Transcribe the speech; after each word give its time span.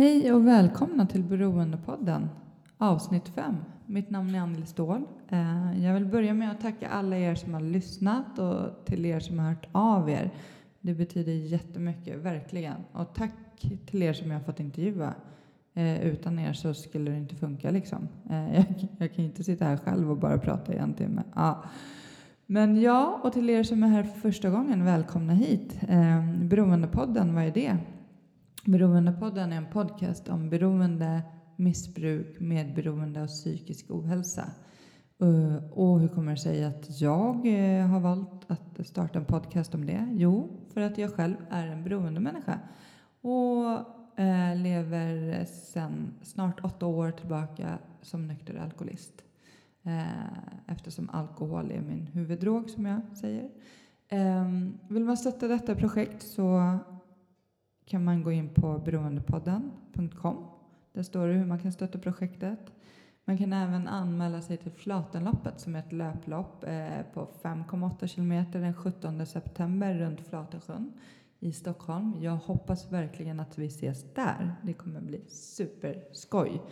Hej 0.00 0.32
och 0.32 0.46
välkomna 0.46 1.06
till 1.06 1.22
Beroendepodden, 1.22 2.28
avsnitt 2.78 3.28
5. 3.28 3.56
Mitt 3.86 4.10
namn 4.10 4.34
är 4.34 4.40
Anneli 4.40 4.66
Ståhl. 4.66 5.02
Eh, 5.28 5.84
jag 5.84 5.94
vill 5.94 6.06
börja 6.06 6.34
med 6.34 6.50
att 6.50 6.60
tacka 6.60 6.88
alla 6.88 7.18
er 7.18 7.34
som 7.34 7.54
har 7.54 7.60
lyssnat 7.60 8.38
och 8.38 8.84
till 8.84 9.06
er 9.06 9.20
som 9.20 9.38
har 9.38 9.48
hört 9.48 9.68
av 9.72 10.10
er. 10.10 10.30
Det 10.80 10.94
betyder 10.94 11.32
jättemycket, 11.32 12.18
verkligen. 12.18 12.74
Och 12.92 13.14
tack 13.14 13.32
till 13.86 14.02
er 14.02 14.12
som 14.12 14.30
jag 14.30 14.38
har 14.38 14.44
fått 14.44 14.60
intervjua. 14.60 15.14
Eh, 15.74 16.06
utan 16.06 16.38
er 16.38 16.52
så 16.52 16.74
skulle 16.74 17.10
det 17.10 17.16
inte 17.16 17.36
funka 17.36 17.70
liksom. 17.70 18.08
Eh, 18.30 18.54
jag, 18.98 19.14
kan 19.14 19.24
ju 19.24 19.30
inte 19.30 19.44
sitta 19.44 19.64
här 19.64 19.76
själv 19.76 20.10
och 20.10 20.16
bara 20.16 20.38
prata 20.38 20.74
i 20.74 20.76
en 20.76 20.94
timme. 20.94 21.22
Ja. 21.34 21.64
Men 22.46 22.80
ja, 22.80 23.20
och 23.22 23.32
till 23.32 23.50
er 23.50 23.62
som 23.62 23.82
är 23.82 23.88
här 23.88 24.02
för 24.02 24.20
första 24.20 24.50
gången, 24.50 24.84
välkomna 24.84 25.32
hit. 25.32 25.80
Beroendepodden, 26.40 27.34
vad 27.34 27.44
är 27.44 27.50
det? 27.50 27.78
Beroendepodden 28.64 29.52
är 29.52 29.56
en 29.56 29.66
podcast 29.66 30.28
om 30.28 30.50
beroende, 30.50 31.22
missbruk, 31.56 32.40
medberoende 32.40 33.22
och 33.22 33.28
psykisk 33.28 33.90
ohälsa. 33.90 34.44
Eh, 35.20 35.72
och 35.72 36.00
hur 36.00 36.08
kommer 36.08 36.30
det 36.30 36.40
sig 36.40 36.64
att 36.64 37.00
jag 37.00 37.46
eh, 37.46 37.86
har 37.86 38.00
valt 38.00 38.50
att 38.50 38.86
starta 38.86 39.18
en 39.18 39.24
podcast 39.24 39.74
om 39.74 39.86
det? 39.86 40.08
Jo, 40.12 40.60
för 40.74 40.80
att 40.80 40.98
jag 40.98 41.14
själv 41.14 41.34
är 41.50 41.66
en 41.66 41.84
beroendemänniska 41.84 42.58
och 43.20 43.66
eh, 44.20 44.56
lever 44.56 45.44
sedan 45.44 46.14
snart 46.22 46.64
åtta 46.64 46.86
år 46.86 47.10
tillbaka 47.10 47.78
som 48.02 48.26
nykter 48.26 48.54
alkoholist. 48.54 49.22
Eftersom 50.66 51.10
alkohol 51.10 51.70
är 51.70 51.80
min 51.80 52.06
huvuddrog, 52.06 52.70
som 52.70 52.86
jag 52.86 53.00
säger. 53.16 53.50
Ehm, 54.08 54.78
vill 54.88 55.04
man 55.04 55.16
stötta 55.16 55.48
detta 55.48 55.74
projekt 55.74 56.22
så 56.22 56.78
kan 57.90 58.04
man 58.04 58.22
gå 58.22 58.32
in 58.32 58.48
på 58.54 58.78
beroendepodden.com. 58.78 60.46
Där 60.92 61.02
står 61.02 61.26
det 61.26 61.34
hur 61.34 61.46
man 61.46 61.58
kan 61.58 61.72
stötta 61.72 61.98
projektet. 61.98 62.72
Man 63.24 63.38
kan 63.38 63.52
även 63.52 63.88
anmäla 63.88 64.42
sig 64.42 64.56
till 64.56 64.72
Flatenloppet 64.72 65.60
som 65.60 65.74
är 65.74 65.78
ett 65.78 65.92
löplopp 65.92 66.64
eh, 66.64 67.02
på 67.14 67.28
5,8 67.42 68.06
kilometer 68.06 68.60
den 68.60 68.74
17 68.74 69.26
september 69.26 69.94
runt 69.94 70.20
Flatensjön 70.20 70.92
i 71.40 71.52
Stockholm. 71.52 72.16
Jag 72.20 72.36
hoppas 72.36 72.92
verkligen 72.92 73.40
att 73.40 73.58
vi 73.58 73.66
ses 73.66 74.14
där. 74.14 74.54
Det 74.62 74.72
kommer 74.72 75.00
bli 75.00 75.24
superskoj. 75.28 76.62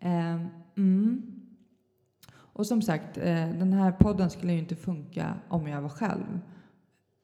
Ehm, 0.00 0.48
mm. 0.76 1.22
Och 2.34 2.66
som 2.66 2.82
sagt, 2.82 3.18
eh, 3.18 3.48
den 3.48 3.72
här 3.72 3.92
podden 3.92 4.30
skulle 4.30 4.52
ju 4.52 4.58
inte 4.58 4.76
funka 4.76 5.34
om 5.48 5.68
jag 5.68 5.82
var 5.82 5.88
själv. 5.88 6.40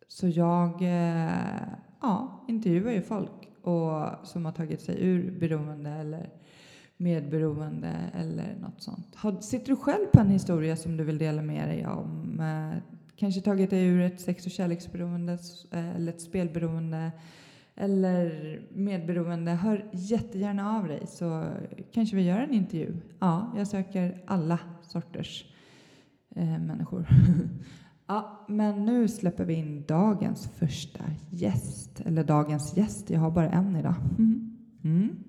Så 0.09 0.29
jag 0.29 0.83
eh, 0.83 1.69
ja, 2.01 2.45
intervjuar 2.49 2.93
ju 2.93 3.03
folk 3.03 3.49
och, 3.63 4.27
som 4.27 4.45
har 4.45 4.53
tagit 4.53 4.81
sig 4.81 4.97
ur 5.05 5.31
beroende 5.41 5.91
eller 5.91 6.31
medberoende 6.97 7.95
eller 8.15 8.57
något 8.61 8.83
sånt. 8.83 9.15
Har, 9.15 9.41
sitter 9.41 9.67
du 9.67 9.77
själv 9.77 10.07
på 10.13 10.21
en 10.21 10.31
historia 10.31 10.77
som 10.77 10.97
du 10.97 11.05
vill 11.05 11.19
dela 11.19 11.43
med 11.43 11.69
dig 11.69 11.87
om? 11.87 12.41
Eh, 12.41 12.79
kanske 13.17 13.41
tagit 13.41 13.71
dig 13.71 13.87
ur 13.87 14.01
ett 14.01 14.21
sex 14.21 14.47
och 14.47 14.53
kärleksberoende 14.53 15.39
eh, 15.71 15.97
eller 15.97 16.13
ett 16.13 16.21
spelberoende 16.21 17.13
eller 17.75 18.61
medberoende. 18.73 19.51
Hör 19.51 19.91
jättegärna 19.93 20.79
av 20.79 20.89
dig 20.89 21.07
så 21.07 21.49
kanske 21.93 22.17
vi 22.17 22.23
gör 22.23 22.41
en 22.41 22.55
intervju. 22.55 22.97
Ja, 23.19 23.53
jag 23.57 23.67
söker 23.67 24.23
alla 24.27 24.59
sorters 24.83 25.55
eh, 26.37 26.59
människor. 26.59 27.07
Ja, 28.11 28.45
men 28.49 28.85
nu 28.85 29.09
släpper 29.09 29.45
vi 29.45 29.55
in 29.55 29.85
dagens 29.87 30.49
första 30.49 31.05
gäst. 31.31 32.01
Eller 32.01 32.25
dagens 32.25 32.77
gäst, 32.77 33.11
jag 33.11 33.21
har 33.21 33.31
bara 33.31 33.51
en 33.51 33.77
idag. 33.77 33.95
Mm. 34.19 34.57
Mm. 34.85 35.25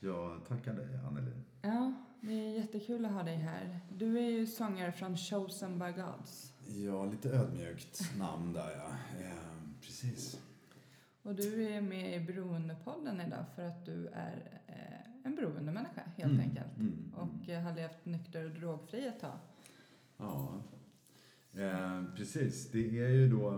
Jag 0.00 0.44
tackar 0.48 0.74
dig, 0.74 0.88
Anneli. 1.08 1.32
Ja, 1.62 1.92
det 2.20 2.32
är 2.32 2.58
jättekul 2.58 3.04
att 3.04 3.12
ha 3.12 3.22
dig 3.22 3.36
här. 3.36 3.80
Du 3.92 4.18
är 4.18 4.30
ju 4.30 4.46
sångare 4.46 4.92
från 4.92 5.16
Chosen 5.16 5.78
by 5.78 5.92
Gods. 5.92 6.52
Ja, 6.84 7.04
lite 7.04 7.28
ödmjukt 7.28 8.18
namn 8.18 8.52
där 8.52 8.70
ja. 8.76 8.88
Eh, 9.20 9.30
precis. 9.80 10.40
Och 11.22 11.34
du 11.34 11.68
är 11.68 11.80
med 11.80 12.16
i 12.16 12.20
Beroendepodden 12.20 13.20
idag 13.20 13.44
för 13.54 13.62
att 13.62 13.86
du 13.86 14.06
är 14.06 14.60
eh, 14.66 14.93
en 15.24 15.34
beroendemänniska 15.34 16.02
helt 16.16 16.32
mm. 16.32 16.40
enkelt. 16.40 16.78
Mm. 16.78 17.14
Och 17.14 17.48
mm. 17.48 17.64
har 17.64 17.74
levt 17.74 18.04
nykter 18.04 18.44
och 18.44 18.50
drogfri 18.50 19.06
ett 19.06 19.20
tag. 19.20 19.38
Ja, 20.16 20.62
eh, 21.52 22.04
precis. 22.16 22.70
Det 22.70 22.98
är 22.98 23.08
ju 23.08 23.30
då 23.30 23.54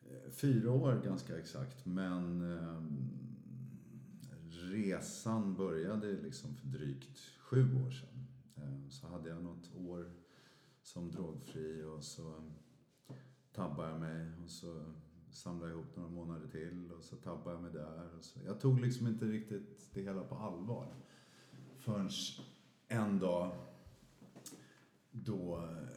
eh, 0.00 0.30
fyra 0.30 0.72
år 0.72 1.00
ganska 1.04 1.38
exakt. 1.38 1.86
Men 1.86 2.56
eh, 2.56 2.82
resan 4.70 5.54
började 5.54 6.12
liksom 6.12 6.54
för 6.54 6.66
drygt 6.66 7.18
sju 7.38 7.86
år 7.86 7.90
sedan. 7.90 8.26
Eh, 8.56 8.88
så 8.88 9.06
hade 9.06 9.28
jag 9.28 9.42
något 9.42 9.76
år 9.76 10.12
som 10.82 11.10
drogfri 11.10 11.82
och 11.82 12.04
så 12.04 12.34
tabbade 13.52 13.90
jag 13.90 14.00
mig 14.00 14.32
och 14.44 14.50
så 14.50 14.84
samlade 15.38 15.72
ihop 15.72 15.96
några 15.96 16.10
månader 16.10 16.48
till 16.48 16.92
och 16.92 17.04
så 17.04 17.16
tappade 17.16 17.54
jag 17.54 17.62
mig 17.62 17.72
där. 17.72 18.16
Och 18.18 18.24
så. 18.24 18.40
Jag 18.46 18.60
tog 18.60 18.80
liksom 18.80 19.06
inte 19.06 19.24
riktigt 19.24 19.90
det 19.94 20.02
hela 20.02 20.24
på 20.24 20.34
allvar. 20.34 20.94
Förrän 21.76 22.10
en 22.88 23.18
dag 23.18 23.52
då 25.10 25.56
eh, 25.56 25.88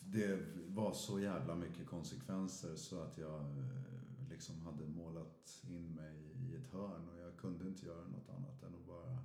det 0.00 0.40
var 0.68 0.92
så 0.92 1.20
jävla 1.20 1.54
mycket 1.54 1.86
konsekvenser 1.86 2.76
så 2.76 3.02
att 3.02 3.18
jag 3.18 3.40
eh, 3.40 4.28
liksom 4.30 4.60
hade 4.60 4.86
målat 4.86 5.62
in 5.68 5.94
mig 5.94 6.16
i 6.50 6.56
ett 6.56 6.72
hörn 6.72 7.08
och 7.08 7.18
jag 7.18 7.36
kunde 7.36 7.68
inte 7.68 7.86
göra 7.86 8.08
något 8.08 8.28
annat 8.28 8.62
än 8.62 8.74
att 8.74 8.86
bara 8.86 9.18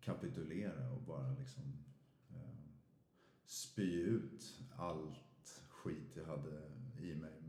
kapitulera 0.00 0.90
och 0.90 1.02
bara 1.02 1.32
liksom 1.32 1.64
eh, 2.30 2.58
spy 3.44 3.92
ut 3.92 4.60
allt 4.76 5.64
skit 5.68 6.12
jag 6.16 6.24
hade 6.24 6.62
i 6.98 7.14
mig 7.14 7.40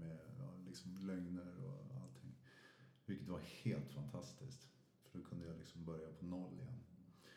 liksom 0.71 1.07
lögner 1.07 1.65
och 1.65 2.01
allting. 2.01 2.35
Vilket 3.05 3.27
var 3.41 3.71
helt 3.71 3.91
fantastiskt. 3.93 4.67
För 5.03 5.19
då 5.19 5.25
kunde 5.25 5.47
jag 5.47 5.57
liksom 5.57 5.85
börja 5.85 6.11
på 6.19 6.25
noll 6.25 6.53
igen. 6.53 6.83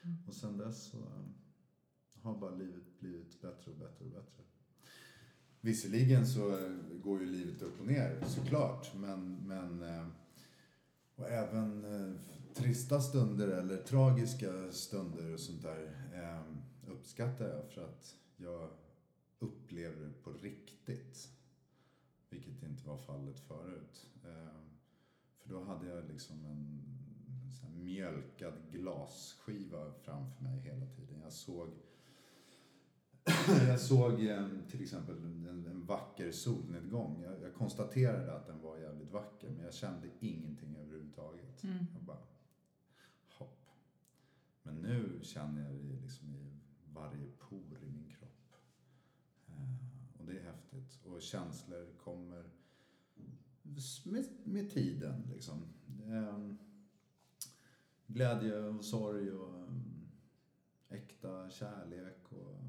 Mm. 0.03 0.16
Och 0.26 0.34
sen 0.34 0.59
dess 0.59 0.84
så 0.84 0.98
eh, 0.98 2.22
har 2.22 2.38
bara 2.38 2.54
livet 2.54 3.00
blivit 3.00 3.41
bättre 3.41 3.70
och 3.70 3.78
bättre 3.78 4.04
och 4.04 4.10
bättre. 4.10 4.42
Visserligen 5.60 6.26
så 6.26 6.50
eh, 6.50 6.72
går 7.03 7.20
ju 7.20 7.26
livet 7.26 7.62
upp 7.62 7.81
och 7.81 7.87
ner 7.87 8.25
såklart. 8.26 8.94
Men, 8.94 9.37
men 9.47 9.82
eh, 9.82 10.06
och 11.16 11.28
även 11.28 11.84
trista 12.54 13.00
stunder 13.00 13.48
eller 13.48 13.76
tragiska 13.76 14.72
stunder 14.72 15.32
och 15.32 15.41
sånt 15.41 15.62
där 15.62 15.91
uppskattar 16.86 17.48
jag 17.48 17.71
för 17.71 17.84
att 17.84 18.16
jag 18.36 18.71
upplever 19.38 20.06
det 20.06 20.22
på 20.22 20.32
riktigt. 20.32 21.28
Vilket 22.31 22.62
inte 22.62 22.86
var 22.86 22.98
fallet 22.98 23.41
förut. 23.41 24.06
För 25.44 25.55
då 25.55 25.65
hade 25.65 25.87
jag 25.87 26.09
liksom 26.09 26.44
en, 26.44 26.82
en 27.62 27.84
mjölkad 27.84 28.55
glasskiva 28.71 29.93
framför 29.93 30.43
mig 30.43 30.60
hela 30.60 30.87
tiden. 30.87 31.21
Jag 31.22 31.32
såg 31.32 31.69
jag 33.69 33.81
såg 33.81 34.27
ehm, 34.27 34.62
till 34.71 34.83
exempel 34.83 35.16
en, 35.16 35.66
en 35.66 35.84
vacker 35.87 36.33
solnedgång. 36.33 37.22
Jag, 37.22 37.43
jag, 37.43 37.54
konstaterade 37.54 38.33
att 38.33 38.47
den 38.47 38.60
var 38.60 38.78
jävligt 38.78 39.12
vacker 39.12 39.50
men 39.50 39.65
jag 39.65 39.75
kände 39.75 40.09
ingenting 40.21 40.77
överhuvudtaget. 40.77 41.65
Mm. 41.65 41.87
Jag 41.94 42.03
bara, 42.03 42.22
hopp. 43.28 43.69
Men 44.62 44.75
nu 44.75 45.19
känner 45.22 45.63
jag 45.63 45.74
det 45.74 46.03
liksom 46.03 46.34
i 46.34 46.59
varje 46.92 47.27
por 47.39 47.83
i 47.83 47.91
min 47.91 48.09
kropp. 48.09 48.53
Och 50.19 50.27
det 50.27 50.39
är 50.39 50.42
häftigt. 50.42 50.98
Och 51.04 51.22
känslor 51.22 51.86
kommer 52.04 52.45
med, 54.04 54.24
med 54.44 54.71
tiden 54.71 55.22
liksom. 55.32 55.62
Um, 56.06 56.59
glädje 58.06 58.59
och 58.59 58.84
sorg 58.84 59.30
och 59.30 59.54
um, 59.54 60.09
äkta 60.88 61.50
kärlek 61.50 62.32
och 62.32 62.60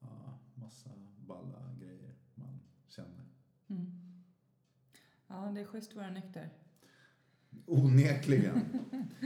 ja, 0.00 0.38
massa 0.54 0.90
balla 1.26 1.74
grejer 1.80 2.14
man 2.34 2.60
känner. 2.88 3.24
Mm. 3.68 4.02
Ja, 5.26 5.50
det 5.54 5.60
är 5.60 5.64
schysst 5.64 5.90
att 5.90 5.96
vara 5.96 6.10
nykter. 6.10 6.50
Onekligen. 7.66 8.60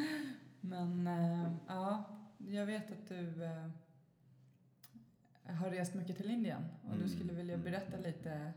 Men 0.61 1.07
äh, 1.07 1.53
ja, 1.67 2.05
jag 2.39 2.67
vet 2.67 2.93
att 2.93 3.09
du 3.09 3.45
äh, 3.45 3.71
har 5.55 5.71
rest 5.71 5.95
mycket 5.95 6.17
till 6.17 6.31
Indien 6.31 6.65
och 6.83 6.95
mm. 6.95 7.03
du 7.03 7.09
skulle 7.09 7.33
vilja 7.33 7.55
mm. 7.55 7.65
berätta 7.65 7.97
lite 7.97 8.53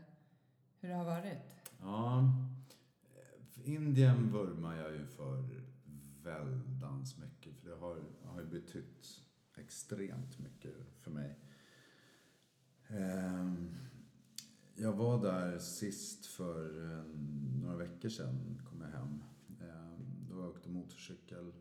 hur 0.80 0.88
det 0.88 0.94
har 0.94 1.04
varit. 1.04 1.59
Ja, 1.80 2.32
eh, 3.14 3.74
Indien 3.74 4.32
vurmar 4.32 4.76
jag 4.76 4.92
ju 4.92 5.06
för 5.06 5.44
väldans 6.22 7.18
mycket 7.18 7.56
för 7.56 7.68
det 7.68 7.76
har, 7.76 7.98
har 8.24 8.44
betytt 8.44 9.22
extremt 9.56 10.38
mycket 10.38 10.74
för 11.00 11.10
mig. 11.10 11.38
Ehm, 12.88 13.74
jag 14.74 14.92
var 14.92 15.22
där 15.22 15.58
sist 15.58 16.26
för 16.26 16.84
eh, 16.84 17.04
några 17.62 17.76
veckor 17.76 18.08
sedan, 18.08 18.62
kom 18.70 18.80
jag 18.80 18.88
hem. 18.88 19.22
Ehm, 19.60 20.26
då 20.28 20.34
åkte 20.34 20.40
jag 20.40 20.48
åkte 20.48 20.68
motorcykel 20.68 21.52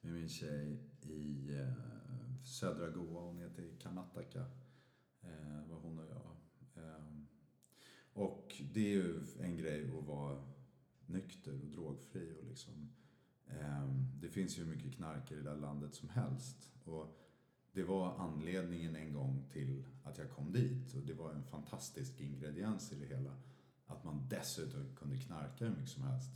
med 0.00 0.12
min 0.12 0.28
tjej 0.28 0.80
i 1.02 1.54
eh, 1.58 2.44
södra 2.44 2.90
Goa 2.90 3.20
och 3.20 3.34
ner 3.34 3.48
till 3.48 3.78
Karnataka. 3.78 4.44
Ehm, 5.22 5.68
var 5.68 5.78
hon 5.78 5.98
och 5.98 6.04
och 8.12 8.62
det 8.72 8.80
är 8.80 8.94
ju 8.94 9.20
en 9.40 9.56
grej 9.56 9.98
att 9.98 10.06
vara 10.06 10.42
nykter 11.06 11.52
och 11.52 11.68
drogfri 11.68 12.32
och 12.40 12.46
liksom 12.48 12.88
eh, 13.46 13.88
det 14.20 14.28
finns 14.28 14.58
ju 14.58 14.64
hur 14.64 14.70
mycket 14.74 14.94
knark 14.94 15.32
i 15.32 15.34
det 15.34 15.42
där 15.42 15.56
landet 15.56 15.94
som 15.94 16.08
helst. 16.08 16.70
Och 16.84 17.18
det 17.72 17.82
var 17.82 18.14
anledningen 18.18 18.96
en 18.96 19.12
gång 19.12 19.44
till 19.52 19.84
att 20.04 20.18
jag 20.18 20.30
kom 20.30 20.52
dit. 20.52 20.94
Och 20.94 21.02
det 21.02 21.14
var 21.14 21.32
en 21.32 21.44
fantastisk 21.44 22.20
ingrediens 22.20 22.92
i 22.92 22.96
det 22.96 23.06
hela. 23.06 23.36
Att 23.86 24.04
man 24.04 24.26
dessutom 24.28 24.96
kunde 24.96 25.16
knarka 25.16 25.64
hur 25.64 25.70
mycket 25.70 25.90
som 25.90 26.02
helst. 26.02 26.30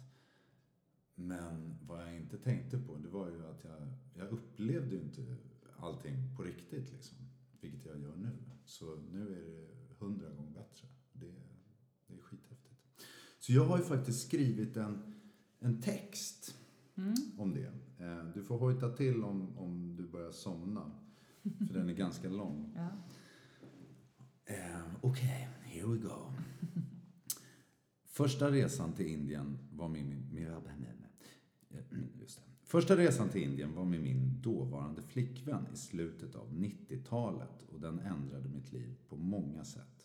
Men 1.14 1.79
vad 1.82 2.02
jag 2.02 2.17
inte 2.17 2.38
tänkte 2.38 2.79
på, 2.79 2.96
det 2.96 3.08
var 3.08 3.29
ju 3.29 3.46
att 3.46 3.64
jag, 3.64 3.88
jag 4.14 4.29
upplevde 4.29 4.96
ju 4.96 5.02
inte 5.02 5.37
allting 5.76 6.37
på 6.37 6.43
riktigt 6.43 6.93
liksom. 6.93 7.19
Vilket 7.61 7.84
jag 7.84 8.00
gör 8.00 8.17
nu. 8.17 8.37
Så 8.64 8.96
nu 8.96 9.37
är 9.37 9.40
det 9.40 9.94
hundra 9.99 10.31
gånger 10.31 10.50
bättre. 10.50 10.88
Det, 12.08 12.14
är 12.14 12.19
skithäftigt. 12.23 12.75
Så 13.38 13.53
jag 13.53 13.64
har 13.64 13.79
ju 13.79 13.85
faktiskt 13.85 14.26
skrivit 14.29 14.76
en, 14.76 15.14
en 15.61 15.81
text 15.82 16.53
Mm. 16.99 17.14
om 17.38 17.55
det. 17.55 17.73
Eh, 18.05 18.25
Du 18.35 18.43
får 18.43 18.58
hojta 18.58 18.88
till 18.93 19.25
om, 19.25 19.58
om 19.58 19.97
du 19.97 20.06
börjar 20.06 20.32
somna. 20.32 20.91
För 21.43 21.75
den 21.75 21.88
är 21.88 21.94
ganska 22.05 22.29
lång. 22.29 22.73
Ja. 22.76 22.88
Eh, 24.44 24.82
Okej, 25.00 25.49
here 25.64 25.87
we 25.87 25.99
go. 25.99 26.32
Första 28.05 28.50
resan 28.50 28.93
till 28.93 29.06
Indien 29.06 29.58
var 29.73 29.88
med 29.88 30.05
min... 30.05 30.29
min 30.35 30.47
eh, 30.47 31.81
just 32.20 32.37
det. 32.37 32.43
Första 32.62 32.97
resan 32.97 33.29
till 33.29 33.43
Indien 33.43 33.75
var 33.75 33.85
med 33.85 34.00
min 34.00 34.43
dåvarande 34.43 35.03
flickvän 35.03 35.67
i 35.73 35.76
slutet 35.76 36.35
av 36.35 36.53
90-talet 36.53 37.62
och 37.69 37.81
den 37.81 37.99
ändrade 37.99 38.49
mitt 38.49 38.73
liv 38.73 38.94
på 39.08 39.17
många 39.17 39.64
sätt. 39.64 39.95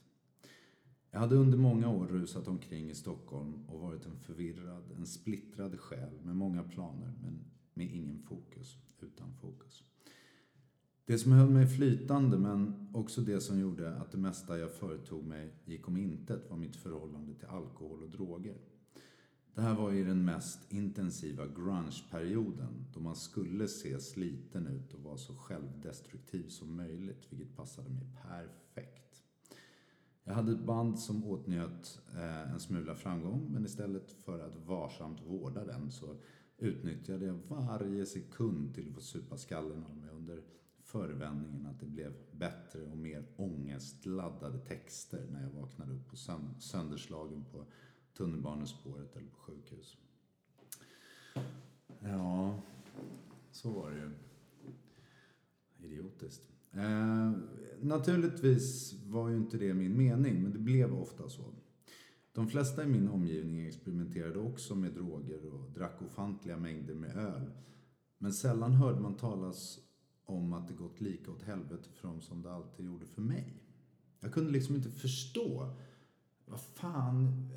Jag 1.11 1.19
hade 1.19 1.35
under 1.35 1.57
många 1.57 1.89
år 1.89 2.07
rusat 2.07 2.47
omkring 2.47 2.89
i 2.89 2.95
Stockholm 2.95 3.53
och 3.67 3.79
varit 3.79 4.05
en 4.05 4.19
förvirrad, 4.19 4.91
en 4.97 5.05
splittrad 5.05 5.79
själ 5.79 6.13
med 6.23 6.35
många 6.35 6.63
planer 6.63 7.13
men 7.23 7.39
med 7.73 7.91
ingen 7.91 8.19
fokus, 8.19 8.77
utan 8.99 9.33
fokus. 9.33 9.83
Det 11.05 11.17
som 11.17 11.31
höll 11.31 11.49
mig 11.49 11.67
flytande 11.67 12.37
men 12.37 12.89
också 12.93 13.21
det 13.21 13.41
som 13.41 13.59
gjorde 13.59 13.95
att 13.95 14.11
det 14.11 14.17
mesta 14.17 14.57
jag 14.57 14.71
företog 14.71 15.25
mig 15.25 15.53
gick 15.65 15.87
om 15.87 15.97
intet 15.97 16.49
var 16.49 16.57
mitt 16.57 16.75
förhållande 16.75 17.35
till 17.35 17.47
alkohol 17.47 18.03
och 18.03 18.09
droger. 18.09 18.57
Det 19.53 19.61
här 19.61 19.75
var 19.75 19.93
i 19.93 20.03
den 20.03 20.25
mest 20.25 20.73
intensiva 20.73 21.47
grunge-perioden 21.47 22.85
då 22.93 22.99
man 22.99 23.15
skulle 23.15 23.67
se 23.67 23.99
sliten 23.99 24.67
ut 24.67 24.93
och 24.93 25.03
vara 25.03 25.17
så 25.17 25.35
självdestruktiv 25.35 26.47
som 26.47 26.75
möjligt 26.75 27.27
vilket 27.29 27.55
passade 27.55 27.89
mig 27.89 28.03
perfekt. 28.21 29.00
Jag 30.31 30.35
hade 30.35 30.51
ett 30.51 30.65
band 30.65 30.99
som 30.99 31.25
åtnjöt 31.25 32.01
eh, 32.15 32.51
en 32.51 32.59
smula 32.59 32.95
framgång 32.95 33.47
men 33.49 33.65
istället 33.65 34.11
för 34.11 34.39
att 34.39 34.55
varsamt 34.55 35.21
vårda 35.21 35.65
den 35.65 35.91
så 35.91 36.15
utnyttjade 36.57 37.25
jag 37.25 37.33
varje 37.33 38.05
sekund 38.05 38.75
till 38.75 38.87
att 38.89 38.95
få 38.95 39.01
supa 39.01 39.37
skallen 39.37 39.83
av 39.83 39.97
mig 39.97 40.09
under 40.09 40.43
förevändningen 40.83 41.65
att 41.65 41.79
det 41.79 41.85
blev 41.85 42.13
bättre 42.31 42.85
och 42.85 42.97
mer 42.97 43.25
ångestladdade 43.35 44.59
texter 44.59 45.27
när 45.31 45.43
jag 45.43 45.49
vaknade 45.49 45.93
upp 45.93 46.09
på 46.09 46.15
sönderslagen 46.59 47.45
på 47.51 47.65
tunnelbanespåret 48.17 49.15
eller 49.15 49.29
på 49.29 49.39
sjukhus. 49.39 49.97
Ja, 51.99 52.61
så 53.51 53.69
var 53.71 53.91
det 53.91 53.97
ju. 53.97 54.11
Idiotiskt. 55.77 56.60
Eh, 56.73 57.31
naturligtvis 57.81 58.93
var 59.05 59.29
ju 59.29 59.37
inte 59.37 59.57
det 59.57 59.73
min 59.73 59.97
mening, 59.97 60.43
men 60.43 60.51
det 60.51 60.59
blev 60.59 60.93
ofta 60.93 61.29
så. 61.29 61.53
De 62.33 62.47
flesta 62.47 62.83
i 62.83 62.87
min 62.87 63.09
omgivning 63.09 63.67
experimenterade 63.67 64.39
också 64.39 64.75
med 64.75 64.93
droger 64.93 65.45
och 65.45 65.71
drack 65.71 66.01
ofantliga 66.01 66.57
mängder 66.57 66.95
med 66.95 67.17
öl. 67.17 67.51
Men 68.17 68.33
sällan 68.33 68.73
hörde 68.73 68.99
man 68.99 69.15
talas 69.15 69.79
om 70.25 70.53
att 70.53 70.67
det 70.67 70.73
gått 70.73 71.01
lika 71.01 71.31
åt 71.31 71.41
helvete 71.41 71.89
för 71.89 72.07
dem 72.07 72.21
som 72.21 72.41
det 72.41 72.53
alltid 72.53 72.85
gjorde 72.85 73.05
för 73.05 73.21
mig. 73.21 73.63
Jag 74.19 74.33
kunde 74.33 74.51
liksom 74.51 74.75
inte 74.75 74.89
förstå. 74.89 75.75
Vad 76.45 76.61
fan... 76.61 77.49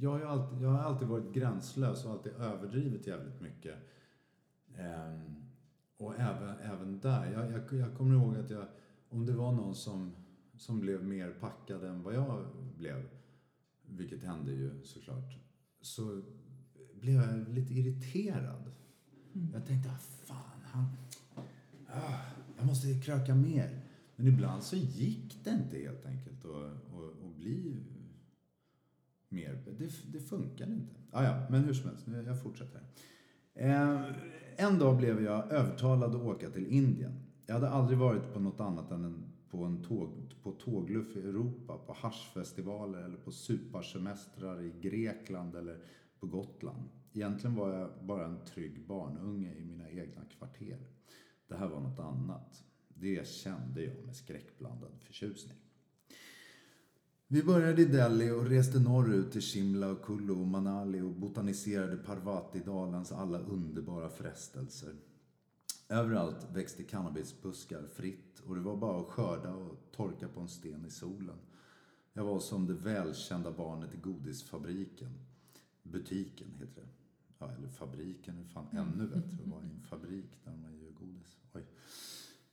Jag 0.00 0.10
har, 0.10 0.18
ju 0.18 0.24
alltid, 0.24 0.62
jag 0.62 0.68
har 0.68 0.78
alltid 0.78 1.08
varit 1.08 1.34
gränslös 1.34 2.04
och 2.04 2.10
alltid 2.10 2.32
överdrivit 2.32 3.06
jävligt 3.06 3.40
mycket. 3.40 3.74
Um 4.68 5.41
och 6.04 6.14
även, 6.20 6.58
även 6.58 7.00
där. 7.00 7.32
Jag, 7.32 7.52
jag, 7.52 7.72
jag 7.72 7.94
kommer 7.96 8.14
ihåg 8.14 8.36
att 8.36 8.50
jag, 8.50 8.66
om 9.08 9.26
det 9.26 9.32
var 9.32 9.52
någon 9.52 9.74
som, 9.74 10.12
som 10.56 10.80
blev 10.80 11.04
mer 11.04 11.30
packad 11.30 11.84
än 11.84 12.02
vad 12.02 12.14
jag 12.14 12.46
blev, 12.78 13.08
vilket 13.86 14.22
hände 14.22 14.52
ju 14.52 14.82
såklart, 14.84 15.36
så 15.80 16.22
blev 17.00 17.14
jag 17.14 17.48
lite 17.48 17.74
irriterad. 17.74 18.72
Jag 19.52 19.66
tänkte, 19.66 19.90
ah, 19.90 19.98
fan, 19.98 20.60
han... 20.64 20.86
Ah, 21.86 22.20
jag 22.56 22.66
måste 22.66 23.00
kröka 23.00 23.34
mer. 23.34 23.80
Men 24.16 24.26
ibland 24.26 24.62
så 24.62 24.76
gick 24.76 25.44
det 25.44 25.50
inte 25.50 25.78
helt 25.78 26.06
enkelt 26.06 26.44
att, 26.44 27.36
bli 27.36 27.82
mer. 29.28 29.62
Det, 29.78 29.90
det 30.12 30.20
funkade 30.20 30.72
inte. 30.72 30.94
Ah, 31.10 31.24
ja, 31.24 31.46
men 31.50 31.64
hur 31.64 31.74
som 31.74 31.88
helst, 31.88 32.06
nu- 32.06 32.22
jag 32.26 32.42
fortsätter. 32.42 32.80
Eh, 33.54 34.00
en 34.56 34.78
dag 34.78 34.96
blev 34.96 35.22
jag 35.22 35.52
övertalad 35.52 36.14
att 36.14 36.22
åka 36.22 36.50
till 36.50 36.66
Indien. 36.66 37.12
Jag 37.46 37.54
hade 37.54 37.68
aldrig 37.68 37.98
varit 37.98 38.32
på 38.32 38.40
något 38.40 38.60
annat 38.60 38.90
än 38.90 39.04
en, 39.04 39.32
på 39.50 39.64
en 39.64 39.84
tåg, 39.84 40.34
på 40.42 40.52
tågluff 40.52 41.16
i 41.16 41.20
Europa, 41.20 41.78
på 41.78 41.92
haschfestivaler 41.92 42.98
eller 43.02 43.16
på 43.16 43.32
supersemestrar 43.32 44.62
i 44.62 44.72
Grekland 44.80 45.56
eller 45.56 45.84
på 46.20 46.26
Gotland. 46.26 46.88
Egentligen 47.12 47.56
var 47.56 47.72
jag 47.72 47.90
bara 48.02 48.26
en 48.26 48.44
trygg 48.44 48.86
barnunge 48.86 49.54
i 49.54 49.64
mina 49.64 49.90
egna 49.90 50.24
kvarter. 50.38 50.78
Det 51.48 51.56
här 51.56 51.68
var 51.68 51.80
något 51.80 51.98
annat. 51.98 52.64
Det 52.88 53.26
kände 53.26 53.84
jag 53.84 54.04
med 54.04 54.16
skräckblandad 54.16 54.90
förtjusning. 55.00 55.56
Vi 57.32 57.42
började 57.42 57.82
i 57.82 57.84
Delhi 57.84 58.30
och 58.30 58.46
reste 58.46 58.78
norrut 58.78 59.32
till 59.32 59.40
Shimla 59.40 59.88
och 59.88 60.02
Kullu 60.02 60.32
och 60.32 60.46
Manali 60.46 61.00
och 61.00 61.10
botaniserade 61.10 61.96
Parvati-dalens 61.96 63.12
alla 63.12 63.38
underbara 63.38 64.10
frestelser. 64.10 64.94
Överallt 65.88 66.46
växte 66.52 66.82
cannabisbuskar 66.82 67.86
fritt 67.96 68.40
och 68.46 68.54
det 68.54 68.60
var 68.60 68.76
bara 68.76 69.00
att 69.00 69.06
skörda 69.06 69.54
och 69.54 69.76
torka 69.92 70.28
på 70.28 70.40
en 70.40 70.48
sten 70.48 70.86
i 70.86 70.90
solen. 70.90 71.38
Jag 72.12 72.24
var 72.24 72.40
som 72.40 72.66
det 72.66 72.74
välkända 72.74 73.52
barnet 73.52 73.94
i 73.94 73.96
godisfabriken. 73.96 75.10
Butiken 75.82 76.48
heter 76.60 76.82
det. 76.82 76.88
Ja, 77.38 77.52
eller 77.52 77.68
fabriken 77.68 78.38
är 78.38 78.44
fan 78.44 78.66
ännu 78.72 79.06
bättre 79.06 79.38
att 79.44 79.50
vara 79.50 79.62
i 79.62 79.70
en 79.70 79.82
fabrik 79.90 80.30
där 80.44 80.52
man 80.52 80.78
gör 80.78 80.90
godis. 80.90 81.36
Oj. 81.52 81.62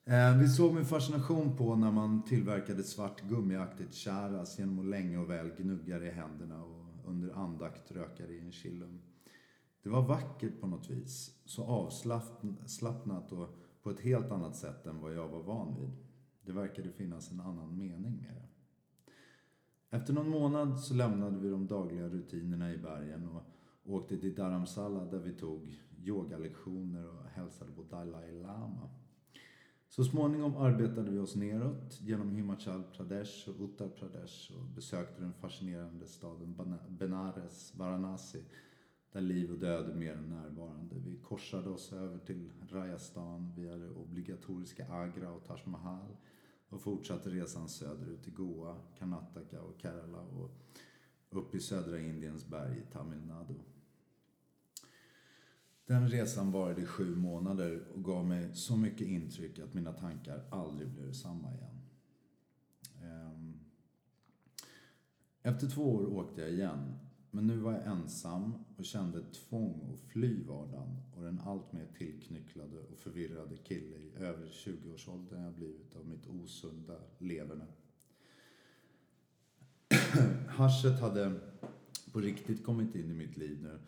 Eh, 0.10 0.38
vi 0.38 0.48
såg 0.48 0.74
med 0.74 0.88
fascination 0.88 1.58
på 1.58 1.76
när 1.76 1.92
man 1.92 2.24
tillverkade 2.24 2.84
svart 2.84 3.22
gummiaktigt 3.22 3.94
charas 3.94 4.60
genom 4.60 4.80
att 4.80 4.86
länge 4.86 5.18
och 5.18 5.30
väl 5.30 5.52
gnugga 5.58 6.00
det 6.00 6.08
i 6.08 6.12
händerna 6.12 6.64
och 6.64 6.86
under 7.06 7.34
andakt 7.34 7.92
röka 7.92 8.28
det 8.28 8.34
i 8.34 8.40
en 8.40 8.52
chillum. 8.52 9.02
Det 9.84 9.90
var 9.90 10.02
vackert 10.02 10.62
på 10.62 10.68
något 10.68 10.90
vis. 10.90 11.42
Så 11.46 11.64
avslappnat 11.64 13.32
och 13.32 13.56
på 13.84 13.90
ett 13.90 14.00
helt 14.00 14.32
annat 14.32 14.56
sätt 14.56 14.86
än 14.86 15.02
vad 15.02 15.14
jag 15.14 15.28
var 15.28 15.44
van 15.44 15.76
vid. 15.80 15.92
Det 16.42 16.52
verkade 16.52 16.92
finnas 16.92 17.32
en 17.32 17.40
annan 17.40 17.78
mening 17.78 18.18
med 18.18 18.36
det. 18.36 18.48
Efter 19.98 20.14
någon 20.14 20.30
månad 20.30 20.80
så 20.80 20.94
lämnade 20.94 21.40
vi 21.40 21.50
de 21.50 21.68
dagliga 21.68 22.10
rutinerna 22.10 22.74
i 22.74 22.78
bergen 22.78 23.28
och 23.28 23.44
åkte 23.84 24.18
till 24.18 24.36
Dharamsala 24.36 25.06
där 25.06 25.20
vi 25.20 25.34
tog 25.34 25.82
yogalektioner 25.98 27.08
och 27.08 27.24
hälsade 27.26 27.72
på 27.72 27.84
Dalai 27.84 28.32
Lama. 28.32 28.90
Så 29.90 30.04
småningom 30.04 30.58
arbetade 30.58 31.12
vi 31.12 31.20
oss 31.20 31.36
neråt 31.36 32.02
genom 32.02 32.32
Himachal 32.32 32.84
Pradesh 32.84 33.50
och 33.50 33.56
Uttar 33.64 33.90
Pradesh 33.90 34.52
och 34.58 34.66
besökte 34.66 35.22
den 35.22 35.34
fascinerande 35.34 36.08
staden 36.08 36.56
Benares, 36.90 37.76
Varanasi, 37.76 38.44
där 39.12 39.22
liv 39.22 39.52
och 39.52 39.60
död 39.60 39.90
är 39.90 39.96
mer 39.96 40.14
än 40.14 40.30
närvarande. 40.30 40.96
Vi 41.06 41.18
korsade 41.18 41.70
oss 41.70 41.94
över 41.94 42.18
till 42.18 42.52
Rajasthan 42.70 43.54
via 43.56 43.78
det 43.78 43.90
obligatoriska 43.90 44.94
Agra 44.94 45.32
och 45.32 45.46
Taj 45.46 45.62
Mahal 45.66 46.18
och 46.70 46.82
fortsatte 46.82 47.30
resan 47.30 47.70
söderut 47.70 48.24
till 48.24 48.34
Goa, 48.34 48.76
Karnataka 48.98 49.62
och 49.62 49.82
Kerala 49.82 50.22
och 50.22 50.52
upp 51.30 51.56
i 51.56 51.60
södra 51.60 52.00
Indiens 52.00 52.48
berg 52.48 52.78
i 52.78 52.94
Tamil 52.94 53.26
Nadu. 53.26 53.56
Den 55.90 56.10
resan 56.10 56.52
varade 56.52 56.82
i 56.82 56.86
sju 56.86 57.16
månader 57.16 57.84
och 57.94 58.04
gav 58.04 58.26
mig 58.26 58.50
så 58.54 58.78
mycket 58.78 59.08
intryck 59.08 59.60
att 59.60 59.74
mina 59.74 59.94
tankar 59.94 60.44
aldrig 60.50 60.90
blev 60.90 61.14
samma 61.14 61.54
igen. 61.54 61.82
Ehm, 63.02 63.60
efter 65.42 65.68
två 65.68 65.96
år 65.96 66.14
åkte 66.14 66.42
jag 66.42 66.52
igen. 66.52 66.96
Men 67.32 67.48
nu 67.48 67.58
var 67.58 67.74
jag 67.74 67.88
ensam 67.88 68.54
och 68.78 68.86
kände 68.86 69.20
ett 69.20 69.34
tvång 69.34 69.94
att 69.94 70.12
fly 70.12 70.44
vardagen 70.44 70.98
och 71.16 71.24
den 71.24 71.40
alltmer 71.40 71.88
tillknycklade 71.98 72.78
och 72.78 72.98
förvirrade 72.98 73.58
kille 73.58 73.98
i 73.98 74.14
över 74.16 74.46
20-årsåldern 74.46 75.44
jag 75.44 75.54
blivit 75.54 75.96
av 75.96 76.08
mitt 76.08 76.28
osunda 76.28 77.00
leverne. 77.18 77.66
Haschet 80.48 81.00
hade 81.00 81.40
på 82.12 82.20
riktigt 82.20 82.64
kommit 82.64 82.96
in 82.96 83.12
i 83.12 83.14
mitt 83.14 83.38
liv 83.38 83.60
nu 83.64 83.80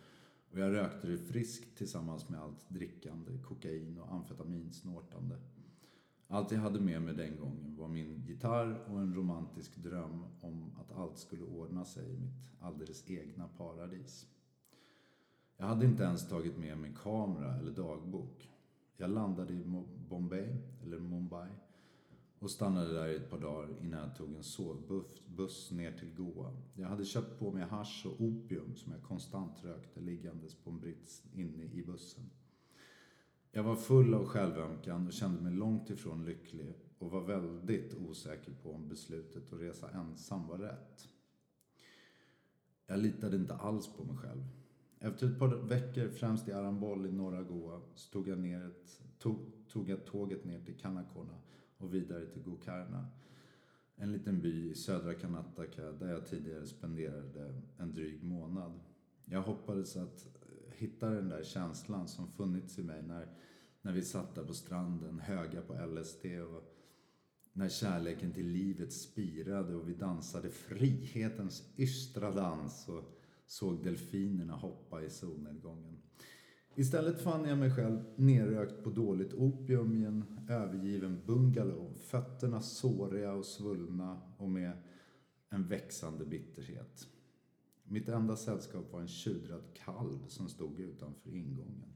och 0.51 0.59
jag 0.59 0.73
rökte 0.73 1.07
det 1.07 1.17
friskt 1.17 1.77
tillsammans 1.77 2.29
med 2.29 2.39
allt 2.39 2.69
drickande, 2.69 3.31
kokain 3.37 3.97
och 3.97 4.13
amfetaminsnortande. 4.13 5.35
Allt 6.27 6.51
jag 6.51 6.59
hade 6.59 6.79
med 6.79 7.01
mig 7.01 7.13
den 7.13 7.37
gången 7.37 7.75
var 7.77 7.87
min 7.87 8.23
gitarr 8.27 8.83
och 8.87 8.99
en 8.99 9.13
romantisk 9.13 9.75
dröm 9.75 10.23
om 10.41 10.71
att 10.79 10.91
allt 10.91 11.17
skulle 11.17 11.43
ordna 11.43 11.85
sig 11.85 12.13
i 12.13 12.17
mitt 12.17 12.49
alldeles 12.59 13.09
egna 13.09 13.47
paradis. 13.47 14.27
Jag 15.57 15.65
hade 15.65 15.85
inte 15.85 16.03
ens 16.03 16.27
tagit 16.27 16.57
med 16.57 16.77
mig 16.77 16.91
kamera 17.03 17.55
eller 17.55 17.71
dagbok. 17.71 18.49
Jag 18.97 19.09
landade 19.09 19.53
i 19.53 19.63
Bombay, 20.09 20.57
eller 20.83 20.99
Mumbai, 20.99 21.49
och 22.41 22.51
stannade 22.51 22.93
där 22.93 23.07
i 23.07 23.15
ett 23.15 23.29
par 23.29 23.39
dagar 23.39 23.69
innan 23.81 23.99
jag 23.99 24.15
tog 24.15 24.35
en 24.35 24.43
sovbuss 24.43 25.71
ner 25.71 25.91
till 25.91 26.13
Goa. 26.13 26.57
Jag 26.73 26.87
hade 26.87 27.05
köpt 27.05 27.39
på 27.39 27.51
mig 27.51 27.63
hash 27.63 28.05
och 28.05 28.21
opium 28.21 28.75
som 28.75 28.91
jag 28.91 29.03
konstant 29.03 29.63
rökte 29.63 29.99
liggandes 29.99 30.55
på 30.55 30.69
en 30.69 30.79
brits 30.79 31.23
inne 31.33 31.63
i 31.63 31.83
bussen. 31.83 32.29
Jag 33.51 33.63
var 33.63 33.75
full 33.75 34.13
av 34.13 34.25
självömkan 34.25 35.07
och 35.07 35.13
kände 35.13 35.41
mig 35.41 35.53
långt 35.53 35.89
ifrån 35.89 36.25
lycklig 36.25 36.75
och 36.99 37.11
var 37.11 37.21
väldigt 37.21 37.93
osäker 37.93 38.53
på 38.63 38.73
om 38.73 38.87
beslutet 38.89 39.53
att 39.53 39.59
resa 39.59 39.89
ensam 39.91 40.47
var 40.47 40.57
rätt. 40.57 41.07
Jag 42.87 42.99
litade 42.99 43.35
inte 43.35 43.55
alls 43.55 43.87
på 43.87 44.03
mig 44.03 44.17
själv. 44.17 44.43
Efter 44.99 45.27
ett 45.27 45.39
par 45.39 45.47
veckor, 45.47 46.09
främst 46.09 46.47
i 46.47 46.51
Arambol 46.51 47.05
i 47.05 47.11
norra 47.11 47.43
Goa, 47.43 47.81
så 47.95 48.11
tog 48.11 48.27
jag, 48.27 48.39
ner 48.39 48.65
ett, 48.65 49.01
tog, 49.19 49.39
tog 49.67 49.89
jag 49.89 50.05
tåget 50.05 50.45
ner 50.45 50.65
till 50.65 50.77
Kanakona 50.77 51.33
och 51.83 51.93
vidare 51.93 52.25
till 52.25 52.43
Gokarna. 52.43 53.07
En 53.95 54.11
liten 54.11 54.41
by 54.41 54.71
i 54.71 54.75
södra 54.75 55.13
Karnataka 55.13 55.91
där 55.91 56.09
jag 56.09 56.25
tidigare 56.25 56.67
spenderade 56.67 57.61
en 57.77 57.93
dryg 57.93 58.23
månad. 58.23 58.79
Jag 59.25 59.41
hoppades 59.41 59.97
att 59.97 60.27
hitta 60.69 61.09
den 61.09 61.29
där 61.29 61.43
känslan 61.43 62.07
som 62.07 62.27
funnits 62.27 62.79
i 62.79 62.83
mig 62.83 63.03
när, 63.03 63.27
när 63.81 63.91
vi 63.91 64.01
satt 64.01 64.35
där 64.35 64.43
på 64.43 64.53
stranden 64.53 65.19
höga 65.19 65.61
på 65.61 65.73
LSD 65.85 66.25
och 66.25 66.77
när 67.53 67.69
kärleken 67.69 68.31
till 68.31 68.47
livet 68.47 68.93
spirade 68.93 69.75
och 69.75 69.89
vi 69.89 69.93
dansade 69.93 70.49
frihetens 70.49 71.73
ystra 71.77 72.31
dans 72.31 72.89
och 72.89 73.03
såg 73.45 73.83
delfinerna 73.83 74.55
hoppa 74.55 75.03
i 75.03 75.09
solnedgången. 75.09 75.97
Istället 76.75 77.21
fann 77.21 77.45
jag 77.45 77.57
mig 77.57 77.71
själv 77.71 78.03
nerrökt 78.15 78.83
på 78.83 78.89
dåligt 78.89 79.33
opium 79.33 79.93
i 79.93 80.05
en 80.05 80.39
övergiven 80.49 81.21
bungalow. 81.25 81.93
Fötterna 81.99 82.61
såriga 82.61 83.33
och 83.33 83.45
svullna 83.45 84.21
och 84.37 84.49
med 84.49 84.71
en 85.49 85.67
växande 85.67 86.25
bitterhet. 86.25 87.07
Mitt 87.83 88.09
enda 88.09 88.35
sällskap 88.35 88.91
var 88.91 89.01
en 89.01 89.07
tjudrad 89.07 89.61
kalv 89.73 90.27
som 90.27 90.49
stod 90.49 90.79
utanför 90.79 91.35
ingången. 91.35 91.93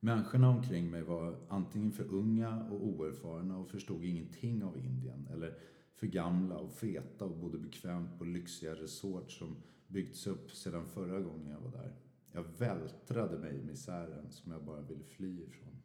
Människorna 0.00 0.48
omkring 0.48 0.90
mig 0.90 1.02
var 1.02 1.36
antingen 1.48 1.92
för 1.92 2.04
unga 2.04 2.66
och 2.70 2.86
oerfarna 2.86 3.58
och 3.58 3.68
förstod 3.68 4.04
ingenting 4.04 4.64
av 4.64 4.78
Indien 4.78 5.28
eller 5.32 5.58
för 5.94 6.06
gamla 6.06 6.58
och 6.58 6.72
feta 6.72 7.24
och 7.24 7.36
bodde 7.36 7.58
bekvämt 7.58 8.18
på 8.18 8.24
lyxiga 8.24 8.74
resorts 8.74 9.38
som 9.38 9.56
byggts 9.88 10.26
upp 10.26 10.50
sedan 10.50 10.86
förra 10.86 11.20
gången 11.20 11.50
jag 11.50 11.60
var 11.60 11.70
där. 11.70 12.05
Jag 12.32 12.44
vältrade 12.58 13.38
mig 13.38 13.58
i 13.58 13.62
misären 13.62 14.30
som 14.30 14.52
jag 14.52 14.64
bara 14.64 14.80
ville 14.80 15.04
fly 15.04 15.42
ifrån. 15.42 15.82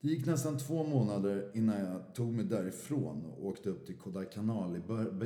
Det 0.00 0.08
gick 0.08 0.26
nästan 0.26 0.58
två 0.58 0.84
månader 0.84 1.50
innan 1.54 1.80
jag 1.80 2.14
tog 2.14 2.32
mig 2.32 2.44
därifrån 2.44 3.24
och 3.24 3.46
åkte 3.46 3.70
upp 3.70 3.86
till 3.86 3.96
Kodaikanal 3.96 4.76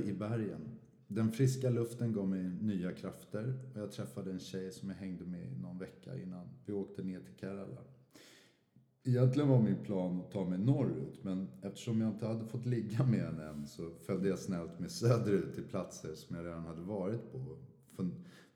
i 0.05 0.13
bergen. 0.13 0.79
Den 1.07 1.33
friska 1.33 1.71
luften 1.71 2.13
gav 2.13 2.29
mig 2.29 2.43
nya 2.43 2.93
krafter 2.93 3.59
och 3.75 3.81
jag 3.81 3.93
träffade 3.93 4.31
en 4.31 4.41
tjej 4.41 4.73
som 4.73 4.89
jag 4.89 4.97
hängde 4.97 5.25
med 5.25 5.53
i 5.53 5.57
någon 5.63 5.79
vecka 5.79 6.19
innan 6.19 6.49
vi 6.67 6.73
åkte 6.73 7.03
ner 7.03 7.21
till 7.21 7.35
Kerala. 7.41 7.81
Egentligen 9.05 9.49
var 9.49 9.63
min 9.63 9.85
plan 9.85 10.21
att 10.21 10.31
ta 10.31 10.45
mig 10.45 10.59
norrut 10.59 11.25
men 11.25 11.49
eftersom 11.63 12.01
jag 12.01 12.11
inte 12.11 12.27
hade 12.27 12.47
fått 12.47 12.67
ligga 12.67 13.05
med 13.05 13.21
henne 13.21 13.45
än 13.45 13.67
så 13.67 13.91
följde 14.07 14.29
jag 14.29 14.39
snällt 14.39 14.79
med 14.79 14.91
söderut 14.91 15.55
till 15.55 15.65
platser 15.65 16.15
som 16.15 16.37
jag 16.37 16.47
redan 16.47 16.65
hade 16.67 16.83
varit 16.83 17.33
på 17.33 17.57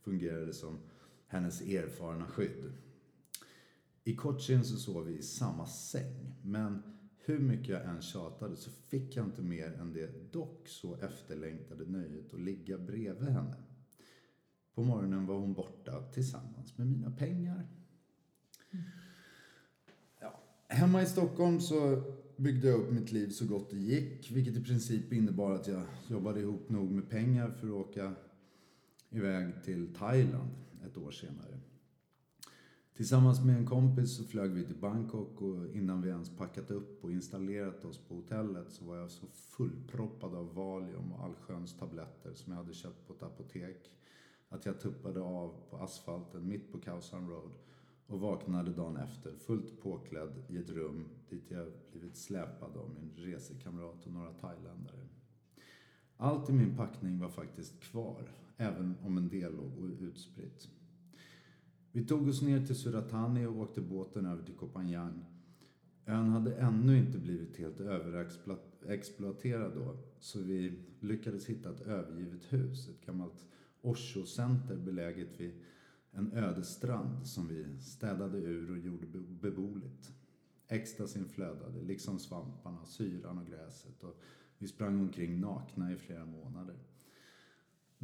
fungerade 0.03 0.53
som 0.53 0.79
hennes 1.27 1.61
erfarna 1.61 2.27
skydd. 2.27 2.73
I 4.05 4.17
Cochin 4.17 4.65
så 4.65 4.77
sov 4.77 5.05
vi 5.05 5.19
i 5.19 5.23
samma 5.23 5.67
säng 5.67 6.35
men 6.43 6.83
hur 7.25 7.39
mycket 7.39 7.69
jag 7.69 7.85
än 7.85 8.03
tjatade 8.03 8.57
så 8.57 8.71
fick 8.71 9.17
jag 9.17 9.27
inte 9.27 9.43
mer 9.43 9.73
än 9.73 9.93
det 9.93 10.33
dock 10.33 10.69
så 10.69 10.97
efterlängtade 10.97 11.85
nöjet 11.85 12.35
att 12.35 12.41
ligga 12.41 12.79
bredvid 12.79 13.29
henne. 13.29 13.57
På 14.75 14.83
morgonen 14.83 15.27
var 15.27 15.39
hon 15.39 15.55
borta 15.55 16.03
tillsammans 16.13 16.79
med 16.79 16.87
mina 16.87 17.11
pengar. 17.11 17.67
Ja. 20.21 20.41
Hemma 20.69 21.03
i 21.03 21.07
Stockholm 21.07 21.61
så 21.61 22.03
byggde 22.37 22.69
jag 22.69 22.81
upp 22.81 22.93
mitt 22.93 23.13
liv 23.13 23.29
så 23.29 23.47
gott 23.47 23.71
det 23.71 23.77
gick, 23.77 24.31
vilket 24.31 24.57
i 24.57 24.65
princip 24.65 25.13
innebar 25.13 25.53
att 25.53 25.69
jag 25.69 25.83
jobbade 26.09 26.41
ihop 26.41 26.69
nog 26.69 26.91
med 26.91 27.11
pengar 27.11 27.51
för 27.51 27.67
att 27.67 27.73
åka 27.73 28.15
iväg 29.13 29.63
till 29.65 29.95
Thailand 29.95 30.51
ett 30.87 30.97
år 30.97 31.11
senare. 31.11 31.61
Tillsammans 32.97 33.45
med 33.45 33.57
en 33.57 33.67
kompis 33.67 34.17
så 34.17 34.25
flög 34.25 34.51
vi 34.51 34.65
till 34.65 34.77
Bangkok 34.77 35.43
och 35.43 35.75
innan 35.75 36.03
vi 36.03 36.09
ens 36.09 36.37
packat 36.37 36.71
upp 36.71 37.05
och 37.05 37.13
installerat 37.13 37.85
oss 37.85 37.99
på 37.99 38.15
hotellet 38.15 38.73
så 38.73 38.85
var 38.85 38.97
jag 38.97 39.11
så 39.11 39.27
fullproppad 39.27 40.35
av 40.35 40.55
Valium 40.55 41.13
och 41.13 41.25
allsköns 41.25 41.79
tabletter 41.79 42.33
som 42.35 42.53
jag 42.53 42.59
hade 42.59 42.75
köpt 42.75 43.07
på 43.07 43.13
ett 43.13 43.23
apotek 43.23 43.91
att 44.49 44.67
jag 44.67 44.81
tuppade 44.81 45.21
av 45.21 45.55
på 45.71 45.77
asfalten 45.77 46.49
mitt 46.49 46.73
på 46.73 46.79
Khao 46.79 47.01
Road 47.29 47.53
och 48.07 48.21
vaknade 48.21 48.73
dagen 48.73 48.97
efter 48.97 49.37
fullt 49.37 49.83
påklädd 49.83 50.45
i 50.49 50.57
ett 50.57 50.71
rum 50.71 51.09
dit 51.29 51.51
jag 51.51 51.73
blivit 51.93 52.17
släpad 52.17 52.77
av 52.77 52.91
min 52.95 53.13
resekamrat 53.17 54.07
och 54.07 54.13
några 54.13 54.33
thailändare. 54.33 55.09
Allt 56.17 56.51
i 56.51 56.53
min 56.53 56.77
packning 56.77 57.19
var 57.19 57.29
faktiskt 57.29 57.81
kvar, 57.81 58.33
även 58.57 58.95
om 59.03 59.19
en 59.19 59.29
del 59.29 59.57
låg 59.57 59.91
utspritt. 60.01 60.69
Vi 61.93 62.05
tog 62.05 62.29
oss 62.29 62.43
ner 62.43 62.67
till 62.67 62.77
Suratani 62.77 63.47
och 63.47 63.57
åkte 63.57 63.81
båten 63.81 64.27
över 64.27 64.43
till 64.43 64.55
Kopanjang. 64.55 65.25
Ön 66.07 66.29
hade 66.29 66.57
ännu 66.57 66.99
inte 66.99 67.19
blivit 67.19 67.57
helt 67.57 67.81
överexploaterad 67.81 69.73
då, 69.75 69.97
så 70.19 70.41
vi 70.41 70.73
lyckades 71.01 71.47
hitta 71.47 71.71
ett 71.71 71.81
övergivet 71.81 72.53
hus, 72.53 72.89
ett 72.89 73.07
gammalt 73.07 73.47
Osho-center 73.83 74.77
beläget 74.77 75.41
vid 75.41 75.53
en 76.11 76.33
öde 76.33 76.65
strand 76.65 77.27
som 77.27 77.49
vi 77.49 77.81
städade 77.81 78.39
ur 78.39 78.71
och 78.71 78.79
gjorde 78.79 79.07
beboeligt. 79.41 80.13
Extasin 80.69 81.29
flödade, 81.29 81.83
liksom 81.83 82.19
svamparna, 82.19 82.85
syran 82.85 83.39
och 83.39 83.47
gräset 83.47 84.05
och 84.05 84.21
vi 84.59 84.69
sprang 84.69 85.01
omkring 85.01 85.41
nakna 85.41 85.93
i 85.93 85.97
flera 85.97 86.27
månader. 86.27 86.77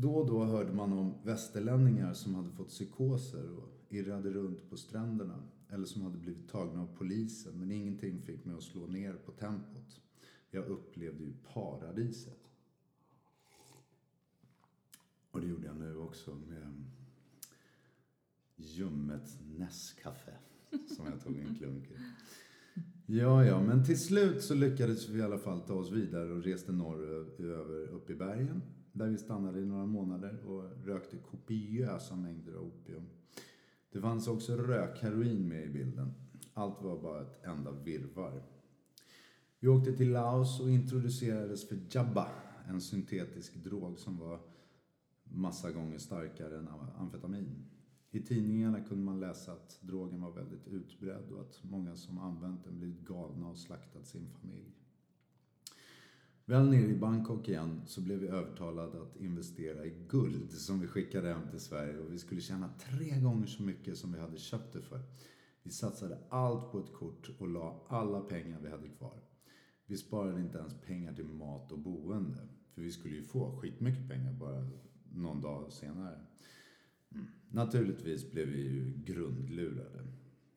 Då 0.01 0.15
och 0.15 0.27
då 0.27 0.45
hörde 0.45 0.73
man 0.73 0.93
om 0.93 1.15
västerlänningar 1.23 2.15
som 2.15 2.35
hade 2.35 2.51
fått 2.51 2.69
psykoser 2.69 3.51
och 3.57 3.69
irrade 3.89 4.31
runt 4.31 4.71
på 4.71 4.77
stränderna 4.77 5.43
eller 5.69 5.85
som 5.85 6.03
hade 6.03 6.19
blivit 6.19 6.49
tagna 6.49 6.83
av 6.83 6.89
polisen 6.99 7.61
men 7.61 7.71
ingenting 7.71 8.23
fick 8.23 8.45
mig 8.45 8.57
att 8.57 8.63
slå 8.63 8.87
ner 8.87 9.13
på 9.13 9.33
tempot. 9.33 10.01
Jag 10.51 10.67
upplevde 10.67 11.25
ju 11.25 11.33
paradiset. 11.53 12.51
Och 15.31 15.41
det 15.41 15.47
gjorde 15.47 15.67
jag 15.67 15.77
nu 15.77 15.97
också 15.97 16.35
med 16.35 16.85
ljummet 18.57 19.39
Nescafé 19.57 20.33
som 20.97 21.07
jag 21.07 21.21
tog 21.25 21.39
en 21.39 21.55
klunk 21.55 21.85
i. 21.91 21.95
Ja, 23.07 23.45
ja, 23.45 23.63
men 23.63 23.85
till 23.85 24.01
slut 24.01 24.43
så 24.43 24.55
lyckades 24.55 25.09
vi 25.09 25.19
i 25.19 25.23
alla 25.23 25.39
fall 25.39 25.61
ta 25.61 25.75
oss 25.75 25.91
vidare 25.91 26.33
och 26.33 26.45
reste 26.45 26.73
norröver 26.73 27.89
upp 27.89 28.11
i 28.11 28.15
bergen. 28.15 28.63
Där 28.99 29.09
vi 29.09 29.19
stannade 29.19 29.61
i 29.61 29.67
några 29.67 29.87
månader 29.87 30.47
och 30.47 30.87
rökte 30.87 31.17
kopiösa 31.17 32.17
mängder 32.17 32.55
av 32.55 32.63
opium. 32.63 33.07
Det 33.93 34.01
fanns 34.01 34.29
också 34.29 34.57
rökheroin 34.57 35.49
med 35.49 35.65
i 35.65 35.69
bilden. 35.69 36.13
Allt 36.55 36.83
var 36.83 37.03
bara 37.03 37.23
ett 37.23 37.45
enda 37.45 37.73
virvar. 37.73 38.43
Vi 39.61 39.69
åkte 39.69 39.93
till 39.93 40.13
Laos 40.13 40.61
och 40.61 40.71
introducerades 40.71 41.69
för 41.69 41.79
Jabba, 41.91 42.29
en 42.69 42.81
syntetisk 42.81 43.55
drog 43.55 43.99
som 43.99 44.19
var 44.19 44.41
massa 45.25 45.73
gånger 45.73 45.99
starkare 45.99 46.59
än 46.59 46.69
amfetamin. 46.99 47.65
I 48.11 48.21
tidningarna 48.21 48.81
kunde 48.81 49.05
man 49.05 49.21
läsa 49.21 49.53
att 49.53 49.79
drogen 49.81 50.21
var 50.21 50.33
väldigt 50.33 50.67
utbredd 50.67 51.33
och 51.33 51.41
att 51.41 51.65
många 51.65 51.97
som 51.97 52.19
använt 52.19 52.65
den 52.65 52.79
blivit 52.79 53.01
galna 53.01 53.49
och 53.49 53.59
slaktat 53.59 54.07
sin 54.07 54.29
familj. 54.41 54.75
Väl 56.49 56.71
nere 56.71 56.87
i 56.87 56.95
Bangkok 56.95 57.49
igen 57.49 57.83
så 57.87 58.01
blev 58.01 58.19
vi 58.19 58.29
övertalade 58.29 59.03
att 59.03 59.17
investera 59.17 59.87
i 59.87 59.95
guld 60.09 60.53
som 60.53 60.81
vi 60.81 60.87
skickade 60.87 61.29
hem 61.29 61.49
till 61.51 61.61
Sverige 61.61 61.99
och 61.99 62.13
vi 62.13 62.19
skulle 62.19 62.41
tjäna 62.41 62.71
tre 62.79 63.21
gånger 63.21 63.47
så 63.47 63.63
mycket 63.63 63.99
som 63.99 64.13
vi 64.13 64.19
hade 64.19 64.37
köpt 64.37 64.73
det 64.73 64.81
för. 64.81 65.01
Vi 65.63 65.71
satsade 65.71 66.19
allt 66.29 66.73
på 66.73 66.79
ett 66.79 66.93
kort 66.93 67.31
och 67.39 67.49
la 67.49 67.87
alla 67.89 68.21
pengar 68.21 68.61
vi 68.63 68.71
hade 68.71 68.89
kvar. 68.89 69.21
Vi 69.87 69.97
sparade 69.97 70.41
inte 70.41 70.59
ens 70.59 70.81
pengar 70.81 71.13
till 71.13 71.25
mat 71.25 71.73
och 71.73 71.79
boende. 71.79 72.49
För 72.75 72.83
vi 72.83 72.91
skulle 72.91 73.15
ju 73.15 73.23
få 73.23 73.57
skitmycket 73.57 74.09
pengar 74.09 74.33
bara 74.33 74.71
någon 75.13 75.41
dag 75.41 75.73
senare. 75.73 76.21
Mm. 77.15 77.27
Naturligtvis 77.51 78.31
blev 78.31 78.49
vi 78.49 78.63
ju 78.63 79.03
grundlurade. 79.05 80.07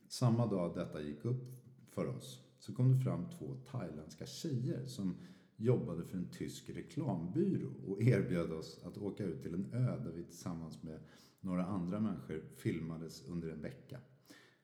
Samma 0.07 0.48
dag 0.48 0.75
detta 0.75 1.01
gick 1.01 1.25
upp 1.25 1.43
för 1.89 2.07
oss 2.07 2.48
så 2.60 2.74
kom 2.74 2.91
det 2.91 3.03
fram 3.03 3.29
två 3.29 3.55
thailändska 3.71 4.25
tjejer 4.25 4.86
som 4.86 5.15
jobbade 5.61 6.03
för 6.05 6.17
en 6.17 6.29
tysk 6.29 6.69
reklambyrå 6.69 7.69
och 7.87 8.01
erbjöd 8.01 8.51
oss 8.51 8.79
att 8.83 8.97
åka 8.97 9.23
ut 9.23 9.41
till 9.41 9.53
en 9.53 9.73
ö 9.73 9.99
där 10.03 10.11
vi 10.11 10.23
tillsammans 10.23 10.83
med 10.83 10.99
några 11.39 11.65
andra 11.65 11.99
människor 11.99 12.43
filmades 12.55 13.23
under 13.23 13.49
en 13.49 13.61
vecka. 13.61 13.99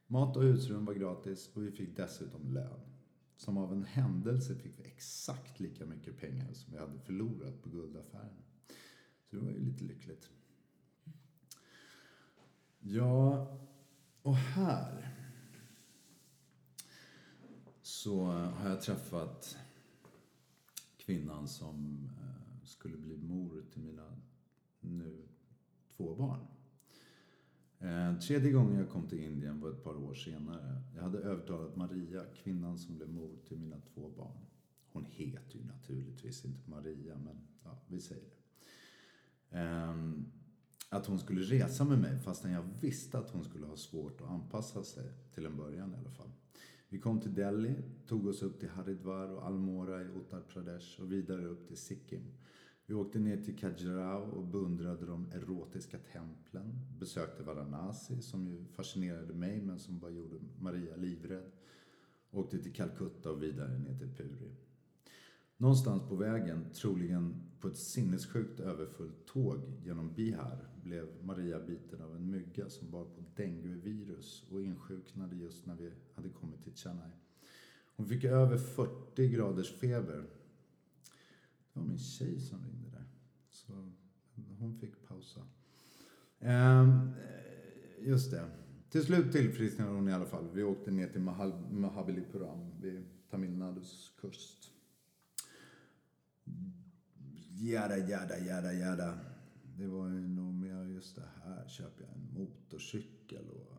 Mat 0.08 0.38
och 0.38 0.44
husrum 0.44 0.86
var 0.86 0.94
gratis 0.94 1.50
och 1.54 1.64
vi 1.64 1.72
fick 1.72 1.98
dessutom 1.98 2.54
lön. 2.54 2.80
Som 3.38 3.58
av 3.58 3.74
en 3.74 3.84
händelse 3.84 4.56
fick 4.56 4.80
vi 4.80 4.84
exakt 4.84 5.60
lika 5.60 5.86
mycket 5.86 6.18
pengar 6.18 6.54
som 6.54 6.74
vi 6.74 6.80
hade 6.80 7.00
förlorat 7.00 7.62
på 7.64 7.70
guldaffären. 7.70 8.44
Så 9.30 9.36
det 9.36 9.42
var 9.42 9.52
ju 9.52 9.60
lite 9.60 9.84
lyckligt. 9.84 10.30
Ja, 12.80 13.48
och 14.22 14.36
här 14.36 15.14
så 17.82 18.26
har 18.26 18.70
jag 18.70 18.82
träffat 18.82 19.58
kvinnan 21.08 21.48
som 21.48 22.10
eh, 22.18 22.66
skulle 22.66 22.98
bli 22.98 23.18
mor 23.18 23.64
till 23.74 23.82
mina 23.82 24.18
nu 24.80 25.28
två 25.98 26.16
barn. 26.16 26.40
Eh, 27.80 28.20
tredje 28.20 28.52
gången 28.52 28.80
jag 28.80 28.90
kom 28.90 29.08
till 29.08 29.24
Indien 29.24 29.62
var 29.62 29.70
ett 29.70 29.84
par 29.84 29.96
år 29.96 30.14
senare. 30.14 30.82
Jag 30.96 31.04
hade 31.04 31.18
övertalat 31.18 31.76
Maria, 31.76 32.26
kvinnan 32.44 32.80
som 32.80 32.96
blev 32.96 33.10
mor 33.10 33.38
till 33.48 33.58
mina 33.58 33.82
två 33.94 34.10
barn. 34.10 34.46
Hon 34.92 35.06
heter 35.06 35.58
ju 35.58 35.66
naturligtvis 35.66 36.46
inte 36.46 36.70
Maria, 36.70 37.18
men 37.18 37.38
ja, 37.64 37.82
vi 37.88 38.02
säger 38.02 38.24
det. 38.24 39.58
Ehm, 39.58 40.26
att 40.90 41.06
hon 41.06 41.20
skulle 41.20 41.42
resa 41.42 41.84
med 41.84 42.00
mig 42.00 42.20
fastän 42.20 42.52
jag 42.52 42.64
visste 42.80 43.18
att 43.18 43.30
hon 43.30 43.44
skulle 43.44 43.66
ha 43.66 43.78
svårt 43.78 44.22
att 44.22 44.30
anpassa 44.30 44.84
sig, 44.84 45.12
till 45.34 45.46
en 45.46 45.58
början 45.58 45.94
i 45.94 45.98
alla 45.98 46.12
fall. 46.12 46.32
Vi 46.90 47.00
kom 47.00 47.22
till 47.22 47.34
Delhi, 47.34 47.76
tog 48.06 48.28
oss 48.28 48.44
upp 48.44 48.60
till 48.60 48.70
Haridwar 48.70 49.28
och 49.28 49.46
Almora 49.46 50.02
i 50.02 50.06
Uttar 50.06 50.42
Pradesh 50.42 51.02
och 51.02 51.12
vidare 51.12 51.46
upp 51.46 51.68
till 51.68 51.78
Sikkim. 51.78 52.24
Vi 52.86 52.94
åkte 52.94 53.20
ner 53.20 53.38
till 53.38 53.58
Kajrao 53.58 54.32
och 54.32 54.48
beundrade 54.48 55.06
de 55.06 55.32
erotiska 55.32 55.98
templen. 55.98 56.88
Besökte 57.00 57.44
Varanasi 57.44 58.22
som 58.22 58.48
ju 58.48 58.66
fascinerade 58.66 59.34
mig 59.34 59.62
men 59.62 59.80
som 59.80 60.00
bara 60.00 60.12
gjorde 60.12 60.36
Maria 60.60 60.96
livrädd. 60.96 61.52
Åkte 62.32 62.60
till 62.60 62.74
Calcutta 62.74 63.32
och 63.32 63.44
vidare 63.44 63.78
ner 63.78 63.98
till 64.00 64.16
Puri. 64.16 64.56
Någonstans 65.58 66.10
på 66.10 66.16
vägen, 66.16 66.66
troligen 66.74 67.47
på 67.60 67.68
ett 67.68 67.78
sinnessjukt 67.78 68.60
överfullt 68.60 69.26
tåg 69.26 69.60
genom 69.84 70.14
Bihar, 70.14 70.68
blev 70.84 71.08
Maria 71.24 71.60
biten 71.60 72.02
av 72.02 72.16
en 72.16 72.32
mygga 72.32 72.70
som 72.70 72.92
bar 72.92 73.06
på 73.06 73.24
denguevirus 73.36 74.44
och 74.52 74.62
insjuknade 74.62 75.36
just 75.36 75.66
när 75.66 75.76
vi 75.76 75.92
hade 76.16 76.30
kommit 76.30 76.64
till 76.64 76.76
Chennai. 76.76 77.12
Hon 77.96 78.08
fick 78.08 78.24
över 78.24 78.58
40 78.58 79.30
graders 79.30 79.72
feber. 79.72 80.26
Det 81.74 81.80
var 81.80 81.84
min 81.84 81.98
tjej 81.98 82.40
som 82.40 82.64
ringde 82.64 82.90
där. 82.90 83.06
Så 83.50 83.92
hon 84.60 84.80
fick 84.80 85.08
pausa. 85.08 85.42
Ehm, 86.40 87.12
just 88.00 88.32
det. 88.32 88.50
Till 88.90 89.04
slut 89.04 89.32
tillfrisknade 89.32 89.92
hon 89.92 90.10
i 90.10 90.14
alla 90.14 90.26
fall. 90.26 90.50
Vi 90.54 90.64
åkte 90.64 90.92
ner 90.92 91.08
till 91.08 91.22
Mahabalipuram 91.72 92.82
vid 92.82 93.06
Tamil 93.30 93.58
Nadus 93.58 94.12
kust. 94.22 94.67
Jada, 97.60 97.98
jada, 97.98 98.38
jada, 98.38 98.74
jada. 98.74 99.20
Det 99.78 99.88
var 99.88 100.08
ju 100.08 100.28
nog 100.28 100.54
mer 100.54 100.84
just 100.84 101.16
det 101.16 101.30
här. 101.44 101.68
Köper 101.68 102.04
jag 102.04 102.14
en 102.14 102.34
motorcykel 102.34 103.50
och 103.50 103.78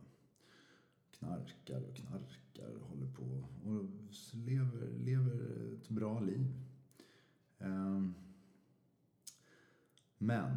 knarkar 1.11 1.83
och 1.83 1.97
knarkar 1.97 2.75
och 2.75 2.89
håller 2.89 3.13
på. 3.13 3.45
Och 3.65 3.85
lever, 4.35 4.99
lever 4.99 5.73
ett 5.75 5.89
bra 5.89 6.21
liv. 6.21 6.47
Ehm, 7.59 8.15
men 10.19 10.57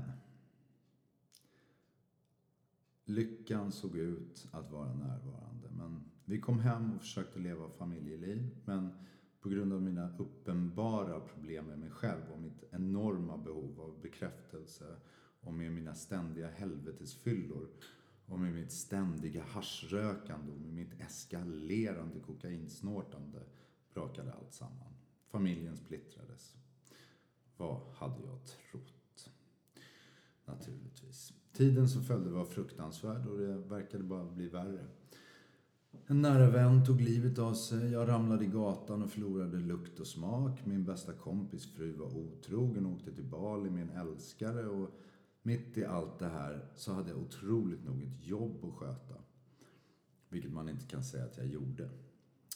lyckan 3.05 3.71
såg 3.71 3.97
ut 3.97 4.47
att 4.51 4.71
vara 4.71 4.93
närvarande. 4.93 5.69
Men 5.71 6.03
vi 6.25 6.39
kom 6.39 6.59
hem 6.59 6.93
och 6.93 7.01
försökte 7.01 7.39
leva 7.39 7.69
familjeliv. 7.69 8.49
Men 8.65 8.91
på 9.41 9.49
grund 9.49 9.73
av 9.73 9.81
mina 9.81 10.17
uppenbara 10.17 11.19
problem 11.19 11.65
med 11.65 11.79
mig 11.79 11.89
själv 11.89 12.21
och 12.33 12.41
mitt 12.41 12.63
enorma 12.71 13.37
behov 13.37 13.81
av 13.81 14.01
bekräftelse 14.01 14.95
och 15.39 15.53
med 15.53 15.71
mina 15.71 15.95
ständiga 15.95 16.49
helvetesfyllor 16.49 17.67
och 18.25 18.39
med 18.39 18.53
mitt 18.53 18.71
ständiga 18.71 19.43
haschrökande 19.43 20.51
och 20.51 20.59
med 20.59 20.73
mitt 20.73 21.01
eskalerande 21.01 22.19
kokainsnortande 22.19 23.43
brakade 23.93 24.33
allt 24.33 24.53
samman. 24.53 24.93
Familjen 25.27 25.77
splittrades. 25.77 26.55
Vad 27.57 27.81
hade 27.95 28.23
jag 28.23 28.45
trott? 28.45 29.29
Naturligtvis. 30.45 31.33
Tiden 31.53 31.89
som 31.89 32.03
följde 32.03 32.29
var 32.29 32.45
fruktansvärd 32.45 33.27
och 33.27 33.37
det 33.37 33.57
verkade 33.57 34.03
bara 34.03 34.25
bli 34.25 34.47
värre. 34.47 34.87
En 36.07 36.21
nära 36.21 36.49
vän 36.49 36.85
tog 36.85 37.01
livet 37.01 37.39
av 37.39 37.53
sig. 37.53 37.91
Jag 37.91 38.07
ramlade 38.07 38.45
i 38.45 38.47
gatan 38.47 39.03
och 39.03 39.11
förlorade 39.11 39.57
lukt 39.57 39.99
och 39.99 40.07
smak. 40.07 40.65
Min 40.65 40.85
bästa 40.85 41.13
kompis 41.13 41.73
fru 41.75 41.91
var 41.93 42.17
otrogen 42.17 42.85
och 42.85 42.91
åkte 42.91 43.11
till 43.11 43.23
Bali 43.23 43.69
med 43.69 43.81
en 43.83 43.89
älskare. 43.89 44.67
Och 44.67 44.89
mitt 45.41 45.77
i 45.77 45.85
allt 45.85 46.19
det 46.19 46.27
här 46.27 46.65
så 46.75 46.93
hade 46.93 47.09
jag 47.09 47.19
otroligt 47.19 47.85
nog 47.85 48.03
ett 48.03 48.27
jobb 48.27 48.65
att 48.65 48.73
sköta. 48.73 49.15
Vilket 50.29 50.51
man 50.51 50.69
inte 50.69 50.85
kan 50.85 51.03
säga 51.03 51.25
att 51.25 51.37
jag 51.37 51.47
gjorde. 51.47 51.89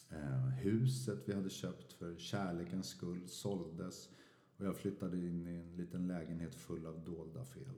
Eh, 0.09 0.47
huset 0.47 1.19
vi 1.25 1.33
hade 1.33 1.49
köpt 1.49 1.93
för 1.93 2.15
kärlekens 2.15 2.87
skull 2.87 3.27
såldes 3.27 4.09
och 4.57 4.65
jag 4.65 4.75
flyttade 4.75 5.17
in 5.17 5.47
i 5.47 5.55
en 5.55 5.75
liten 5.77 6.07
lägenhet 6.07 6.55
full 6.55 6.85
av 6.85 7.03
dolda 7.03 7.45
fel. 7.45 7.75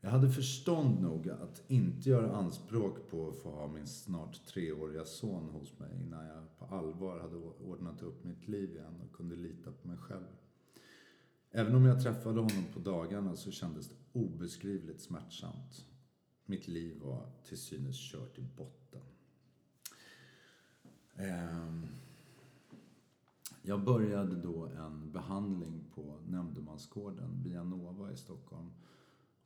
Jag 0.00 0.10
hade 0.10 0.30
förstånd 0.30 1.02
nog 1.02 1.28
att 1.28 1.62
inte 1.68 2.08
göra 2.08 2.36
anspråk 2.36 3.10
på 3.10 3.28
att 3.28 3.36
få 3.36 3.50
ha 3.50 3.68
min 3.68 3.86
snart 3.86 4.46
treåriga 4.46 5.04
son 5.04 5.48
hos 5.48 5.78
mig 5.78 5.90
innan 6.00 6.26
jag 6.26 6.58
på 6.58 6.74
allvar 6.74 7.20
hade 7.20 7.36
ordnat 7.36 8.02
upp 8.02 8.24
mitt 8.24 8.48
liv 8.48 8.70
igen 8.70 9.00
och 9.04 9.16
kunde 9.16 9.36
lita 9.36 9.72
på 9.72 9.88
mig 9.88 9.96
själv. 9.96 10.26
Även 11.50 11.74
om 11.74 11.84
jag 11.84 12.02
träffade 12.02 12.40
honom 12.40 12.64
på 12.74 12.80
dagarna 12.80 13.36
så 13.36 13.50
kändes 13.50 13.88
det 13.88 13.94
obeskrivligt 14.12 15.00
smärtsamt. 15.00 15.84
Mitt 16.44 16.68
liv 16.68 17.00
var 17.02 17.26
till 17.44 17.58
synes 17.58 18.12
kört 18.12 18.38
i 18.38 18.42
botten. 18.56 19.02
Ehm, 21.14 21.86
jag 23.62 23.84
började 23.84 24.36
då 24.36 24.66
en 24.66 25.12
behandling 25.12 25.84
på 25.94 26.18
Nämndemansgården, 26.28 27.42
via 27.44 27.64
Nova 27.64 28.12
i 28.12 28.16
Stockholm 28.16 28.70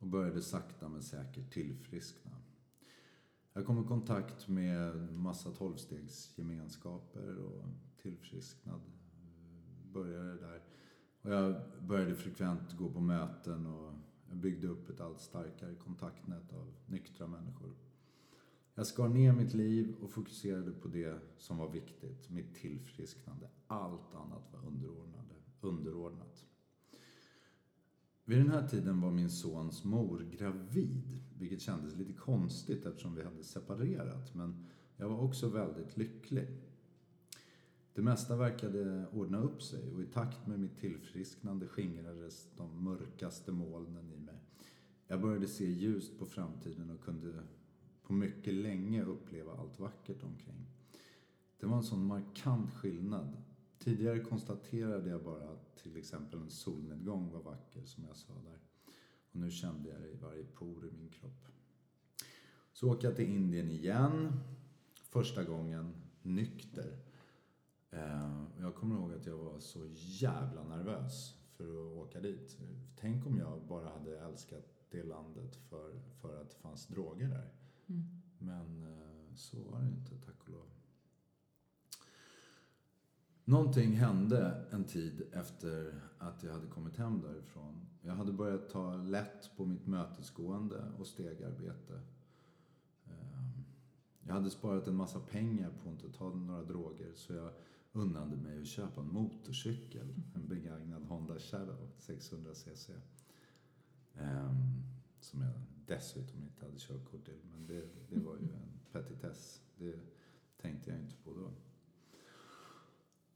och 0.05 0.11
började 0.11 0.41
sakta 0.41 0.89
men 0.89 1.03
säkert 1.03 1.53
tillfriskna. 1.53 2.31
Jag 3.53 3.65
kom 3.65 3.83
i 3.83 3.87
kontakt 3.87 4.47
med 4.47 5.13
massa 5.13 5.51
tolvstegsgemenskaper 5.51 7.37
och 7.37 7.65
tillfrisknad 8.01 8.81
eh, 8.81 9.91
började 9.93 10.37
där. 10.37 10.61
Och 11.21 11.31
jag 11.31 11.55
började 11.81 12.15
frekvent 12.15 12.77
gå 12.77 12.89
på 12.89 12.99
möten 12.99 13.65
och 13.65 13.93
jag 14.29 14.37
byggde 14.37 14.67
upp 14.67 14.89
ett 14.89 15.01
allt 15.01 15.19
starkare 15.19 15.75
kontaktnät 15.75 16.53
av 16.53 16.73
nyktra 16.85 17.27
människor. 17.27 17.75
Jag 18.75 18.87
skar 18.87 19.07
ner 19.07 19.33
mitt 19.33 19.53
liv 19.53 19.95
och 20.01 20.11
fokuserade 20.11 20.71
på 20.71 20.87
det 20.87 21.19
som 21.37 21.57
var 21.57 21.69
viktigt, 21.69 22.29
mitt 22.29 22.55
tillfrisknande. 22.55 23.49
Allt 23.67 24.15
annat 24.15 24.53
var 24.53 24.59
underordnat. 25.61 26.45
Vid 28.27 28.37
den 28.37 28.49
här 28.49 28.67
tiden 28.67 29.01
var 29.01 29.11
min 29.11 29.29
sons 29.29 29.83
mor 29.83 30.27
gravid, 30.31 31.19
vilket 31.39 31.61
kändes 31.61 31.95
lite 31.95 32.13
konstigt 32.13 32.85
eftersom 32.85 33.15
vi 33.15 33.23
hade 33.23 33.43
separerat, 33.43 34.35
men 34.35 34.65
jag 34.97 35.09
var 35.09 35.19
också 35.19 35.49
väldigt 35.49 35.97
lycklig. 35.97 36.47
Det 37.93 38.01
mesta 38.01 38.35
verkade 38.35 39.07
ordna 39.11 39.37
upp 39.37 39.61
sig 39.61 39.93
och 39.93 40.01
i 40.01 40.05
takt 40.05 40.47
med 40.47 40.59
mitt 40.59 40.77
tillfrisknande 40.77 41.67
skingrades 41.67 42.47
de 42.57 42.83
mörkaste 42.83 43.51
molnen 43.51 44.11
i 44.11 44.19
mig. 44.19 44.39
Jag 45.07 45.21
började 45.21 45.47
se 45.47 45.65
ljust 45.65 46.19
på 46.19 46.25
framtiden 46.25 46.89
och 46.89 47.01
kunde 47.01 47.43
på 48.03 48.13
mycket 48.13 48.53
länge 48.53 49.03
uppleva 49.03 49.53
allt 49.53 49.79
vackert 49.79 50.23
omkring. 50.23 50.65
Det 51.59 51.65
var 51.65 51.77
en 51.77 51.83
sån 51.83 52.05
markant 52.05 52.71
skillnad 52.71 53.37
Tidigare 53.85 54.19
konstaterade 54.19 55.09
jag 55.09 55.23
bara 55.23 55.49
att 55.49 55.75
till 55.75 55.97
exempel 55.97 56.39
en 56.39 56.49
solnedgång 56.49 57.31
var 57.31 57.41
vacker, 57.41 57.85
som 57.85 58.05
jag 58.05 58.15
sa 58.15 58.33
där. 58.33 58.59
Och 59.31 59.35
nu 59.35 59.51
kände 59.51 59.89
jag 59.89 60.01
det 60.01 60.07
i 60.07 60.15
varje 60.15 60.43
por 60.43 60.87
i 60.87 60.91
min 60.91 61.09
kropp. 61.09 61.47
Så 62.73 62.91
åker 62.91 63.07
jag 63.07 63.15
till 63.15 63.29
Indien 63.29 63.71
igen. 63.71 64.39
Första 64.95 65.43
gången 65.43 65.93
nykter. 66.21 66.97
Eh, 67.89 68.43
jag 68.59 68.75
kommer 68.75 68.95
ihåg 68.95 69.13
att 69.13 69.25
jag 69.25 69.37
var 69.37 69.59
så 69.59 69.87
jävla 69.95 70.63
nervös 70.63 71.35
för 71.51 71.63
att 71.63 71.97
åka 71.97 72.19
dit. 72.19 72.57
Tänk 72.95 73.25
om 73.25 73.37
jag 73.37 73.61
bara 73.67 73.89
hade 73.89 74.19
älskat 74.19 74.65
det 74.89 75.03
landet 75.03 75.55
för, 75.55 75.99
för 76.21 76.41
att 76.41 76.49
det 76.49 76.57
fanns 76.57 76.87
droger 76.87 77.27
där. 77.27 77.53
Mm. 77.87 78.21
Men 78.39 78.83
eh, 78.83 79.35
så 79.35 79.63
var 79.63 79.79
det 79.79 79.87
inte, 79.87 80.17
tack 80.25 80.43
och 80.43 80.49
lov. 80.49 80.74
Någonting 83.47 83.91
hände 83.91 84.65
en 84.71 84.83
tid 84.83 85.21
efter 85.31 86.01
att 86.17 86.43
jag 86.43 86.53
hade 86.53 86.67
kommit 86.67 86.97
hem 86.97 87.21
därifrån. 87.21 87.87
Jag 88.01 88.13
hade 88.13 88.31
börjat 88.31 88.69
ta 88.69 88.95
lätt 88.95 89.51
på 89.57 89.65
mitt 89.65 89.87
mötesgående 89.87 90.91
och 90.99 91.07
stegarbete. 91.07 92.01
Ehm, 93.05 93.63
jag 94.23 94.33
hade 94.33 94.49
sparat 94.49 94.87
en 94.87 94.95
massa 94.95 95.19
pengar 95.19 95.69
på 95.69 95.89
att 95.89 96.03
inte 96.03 96.17
ta 96.17 96.29
några 96.29 96.63
droger 96.63 97.11
så 97.15 97.33
jag 97.33 97.51
unnade 97.93 98.37
mig 98.37 98.61
att 98.61 98.67
köpa 98.67 99.01
en 99.01 99.13
motorcykel. 99.13 100.07
En 100.35 100.47
begagnad 100.47 101.03
Honda 101.03 101.39
Shadow 101.39 101.87
600cc. 101.99 102.91
Ehm, 104.15 104.83
som 105.19 105.41
jag 105.41 105.53
dessutom 105.85 106.43
inte 106.43 106.65
hade 106.65 106.77
körkort 106.77 107.25
till. 107.25 107.41
Men 107.51 107.67
det, 107.67 107.85
det 108.09 108.19
var 108.19 108.35
ju 108.35 108.49
en 108.53 108.79
petitess. 108.91 109.61
Det 109.77 109.99
tänkte 110.61 110.89
jag 110.91 110.99
inte 110.99 111.15
på 111.23 111.33
då. 111.33 111.51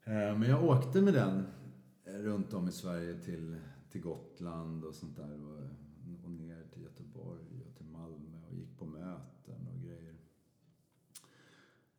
Eh, 0.09 0.37
men 0.37 0.49
jag 0.49 0.63
åkte 0.63 1.01
med 1.01 1.13
den 1.13 1.47
eh, 2.05 2.13
runt 2.13 2.53
om 2.53 2.67
i 2.67 2.71
Sverige 2.71 3.19
till, 3.19 3.57
till 3.89 4.01
Gotland 4.01 4.85
och 4.85 4.95
sånt 4.95 5.15
där. 5.15 5.43
Och, 5.43 5.63
och 6.23 6.31
ner 6.31 6.63
till 6.73 6.81
Göteborg 6.83 7.63
och 7.67 7.75
till 7.75 7.85
Malmö 7.85 8.37
och 8.47 8.55
gick 8.55 8.77
på 8.77 8.85
möten 8.85 9.67
och 9.73 9.81
grejer. 9.81 10.15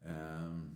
Ehm, 0.03 0.71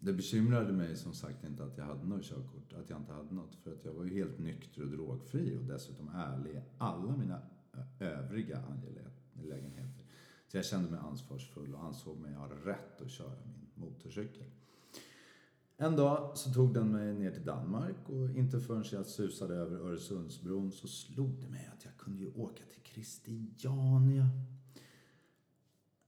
det 0.00 0.12
bekymrade 0.12 0.72
mig 0.72 0.96
som 0.96 1.14
sagt 1.14 1.44
inte 1.44 1.64
att 1.64 1.78
jag 1.78 1.84
hade 1.84 2.06
något 2.06 2.24
körkort, 2.24 2.72
att 2.72 2.90
jag 2.90 3.00
inte 3.00 3.12
hade 3.12 3.34
något. 3.34 3.54
För 3.54 3.72
att 3.72 3.84
jag 3.84 3.92
var 3.92 4.04
ju 4.04 4.14
helt 4.14 4.38
nykter 4.38 4.82
och 4.82 4.88
drogfri 4.88 5.58
och 5.58 5.64
dessutom 5.64 6.08
ärlig 6.08 6.50
i 6.50 6.62
alla 6.78 7.16
mina 7.16 7.42
eh, 7.72 8.08
övriga 8.08 8.58
angelägenheter. 8.58 10.04
Så 10.48 10.56
jag 10.56 10.64
kände 10.64 10.90
mig 10.90 11.00
ansvarsfull 11.00 11.74
och 11.74 11.84
ansåg 11.84 12.18
mig 12.18 12.34
ha 12.34 12.48
rätt 12.64 13.00
att 13.00 13.10
köra 13.10 13.34
min 13.44 13.70
motorcykel. 13.74 14.46
En 15.82 15.96
dag 15.96 16.38
så 16.38 16.52
tog 16.52 16.74
den 16.74 16.92
mig 16.92 17.14
ner 17.14 17.30
till 17.30 17.44
Danmark 17.44 18.08
och 18.08 18.30
inte 18.30 18.60
förrän 18.60 18.84
jag 18.92 19.06
susade 19.06 19.54
över 19.54 19.76
Öresundsbron 19.76 20.72
så 20.72 20.88
slog 20.88 21.40
det 21.40 21.48
mig 21.48 21.70
att 21.72 21.84
jag 21.84 21.96
kunde 21.96 22.22
ju 22.22 22.32
åka 22.34 22.62
till 22.64 22.82
Christiania. 22.82 24.28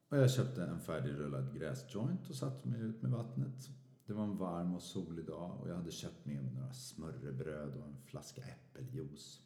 Och 0.09 0.19
jag 0.19 0.31
köpte 0.31 0.65
en 0.65 0.81
färdigrullad 0.81 1.59
gräsjoint 1.59 2.31
och 2.31 2.35
satte 2.35 2.69
mig 2.69 2.81
ut 2.81 3.03
med 3.03 3.11
vattnet. 3.11 3.69
Det 4.07 4.13
var 4.13 4.25
en 4.25 4.37
varm 4.37 4.75
och 4.75 4.83
solig 4.83 5.27
dag 5.27 5.61
och 5.61 5.69
jag 5.69 5.77
hade 5.77 5.91
köpt 5.91 6.27
med 6.27 6.45
mig 6.45 6.53
några 6.53 6.73
smörrebröd 6.73 7.77
och 7.77 7.87
en 7.87 7.97
flaska 8.05 8.43
äppeljuice. 8.43 9.41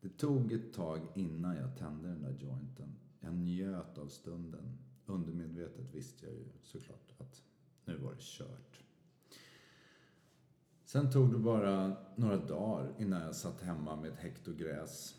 Det 0.00 0.08
tog 0.08 0.52
ett 0.52 0.72
tag 0.72 1.00
innan 1.14 1.56
jag 1.56 1.76
tände 1.76 2.08
den 2.08 2.22
där 2.22 2.36
jointen. 2.40 2.94
Jag 3.20 3.34
njöt 3.34 3.98
av 3.98 4.06
stunden. 4.06 4.78
Undermedvetet 5.06 5.94
visste 5.94 6.26
jag 6.26 6.34
ju 6.34 6.48
såklart 6.62 7.14
att 7.18 7.42
nu 7.84 7.96
var 7.96 8.10
det 8.10 8.20
kört. 8.20 8.87
Sen 10.88 11.10
tog 11.10 11.32
det 11.32 11.38
bara 11.38 11.96
några 12.16 12.36
dagar 12.36 12.94
innan 12.98 13.22
jag 13.22 13.34
satt 13.34 13.60
hemma 13.60 13.96
med 13.96 14.10
ett 14.10 14.18
hekto 14.18 14.52
gräs 14.52 15.14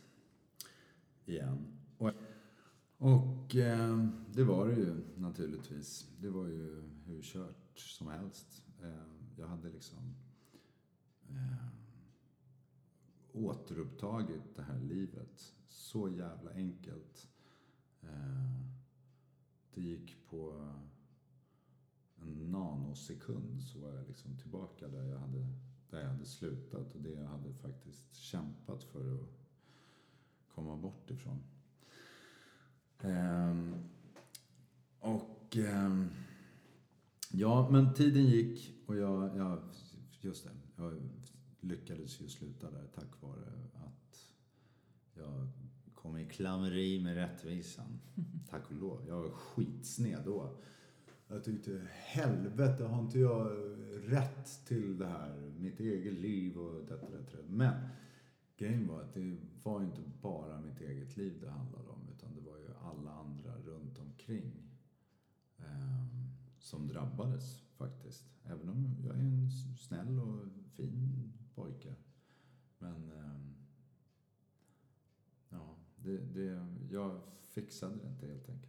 igen. 1.26 1.80
Och, 1.98 2.12
och 2.98 3.56
eh, 3.56 4.08
det 4.34 4.44
var 4.44 4.68
det 4.68 4.74
ju 4.74 5.04
naturligtvis. 5.16 6.08
Det 6.18 6.30
var 6.30 6.48
ju 6.48 6.90
hur 7.06 7.22
kört 7.22 7.80
som 7.80 8.08
helst. 8.08 8.66
Eh, 8.82 9.38
jag 9.38 9.48
hade 9.48 9.70
liksom 9.70 10.16
eh, 11.30 11.68
återupptagit 13.34 14.56
det 14.56 14.64
här 14.64 14.80
livet. 14.80 15.56
Så 15.68 16.10
jävla 16.10 16.52
enkelt. 16.52 17.30
Eh, 18.02 18.62
det 19.74 19.82
gick 19.82 20.30
på 20.30 20.74
en 22.38 22.52
nanosekund 22.52 23.64
så 23.64 23.80
var 23.80 23.94
jag 23.94 24.08
liksom 24.08 24.38
tillbaka 24.38 24.88
där 24.88 25.04
jag 25.04 25.20
hade, 25.20 25.48
där 25.90 26.02
jag 26.02 26.10
hade 26.10 26.26
slutat 26.26 26.96
och 26.96 27.02
det 27.02 27.12
jag 27.12 27.28
hade 27.28 27.54
faktiskt 27.54 28.16
kämpat 28.16 28.84
för 28.84 29.14
att 29.14 29.30
komma 30.48 30.78
bort 30.78 31.12
ifrån. 31.12 31.44
Ehm, 33.00 33.76
och 35.00 35.58
ehm, 35.58 36.10
ja, 37.32 37.70
men 37.72 37.94
tiden 37.94 38.26
gick 38.26 38.74
och 38.86 38.96
jag, 38.96 39.38
jag, 39.38 39.60
just 40.22 40.44
det, 40.44 40.52
jag 40.76 41.02
lyckades 41.60 42.22
ju 42.22 42.30
sluta 42.30 42.72
där 42.72 42.88
tack 42.96 43.22
vare 43.22 43.52
att 43.74 44.34
jag 45.14 45.48
kom 45.94 46.18
i 46.18 46.26
klammeri 46.26 47.04
med 47.04 47.16
rättvisan. 47.16 48.00
Tack 48.50 48.70
och 48.70 48.76
lov. 48.76 49.06
Jag 49.08 49.22
var 49.22 49.30
skitsned 49.30 50.22
då. 50.26 50.58
Jag 51.32 51.44
tyckte, 51.44 51.82
helvete, 51.92 52.84
har 52.84 53.02
inte 53.02 53.20
jag 53.20 53.52
rätt 54.06 54.66
till 54.66 54.98
det 54.98 55.08
här? 55.08 55.52
Mitt 55.60 55.80
eget 55.80 56.14
liv 56.14 56.58
och 56.58 56.86
detta, 56.86 57.10
detta. 57.10 57.38
Men 57.48 57.74
grejen 58.58 58.88
var 58.88 59.02
att 59.02 59.14
det 59.14 59.38
var 59.64 59.84
inte 59.84 60.02
bara 60.22 60.62
mitt 60.62 60.82
eget 60.82 61.18
liv 61.18 61.38
det 61.42 61.50
handlade 61.50 61.90
om. 61.90 62.10
Utan 62.18 62.36
det 62.36 62.42
var 62.42 62.58
ju 62.58 62.68
alla 62.84 63.12
andra 63.12 63.58
runt 63.58 64.00
omkring 64.00 64.52
eh, 65.58 66.06
som 66.60 66.88
drabbades 66.88 67.62
faktiskt. 67.78 68.26
Även 68.44 68.70
om 68.70 68.96
jag 69.04 69.16
är 69.16 69.20
en 69.20 69.52
snäll 69.78 70.20
och 70.20 70.46
fin 70.74 71.34
pojke. 71.56 71.96
Men 72.80 73.12
eh, 73.12 73.42
ja, 75.50 75.76
det, 75.96 76.18
det, 76.18 76.68
jag 76.92 77.22
fixade 77.48 77.96
det 77.96 78.08
inte 78.08 78.28
helt 78.28 78.50
enkelt. 78.50 78.69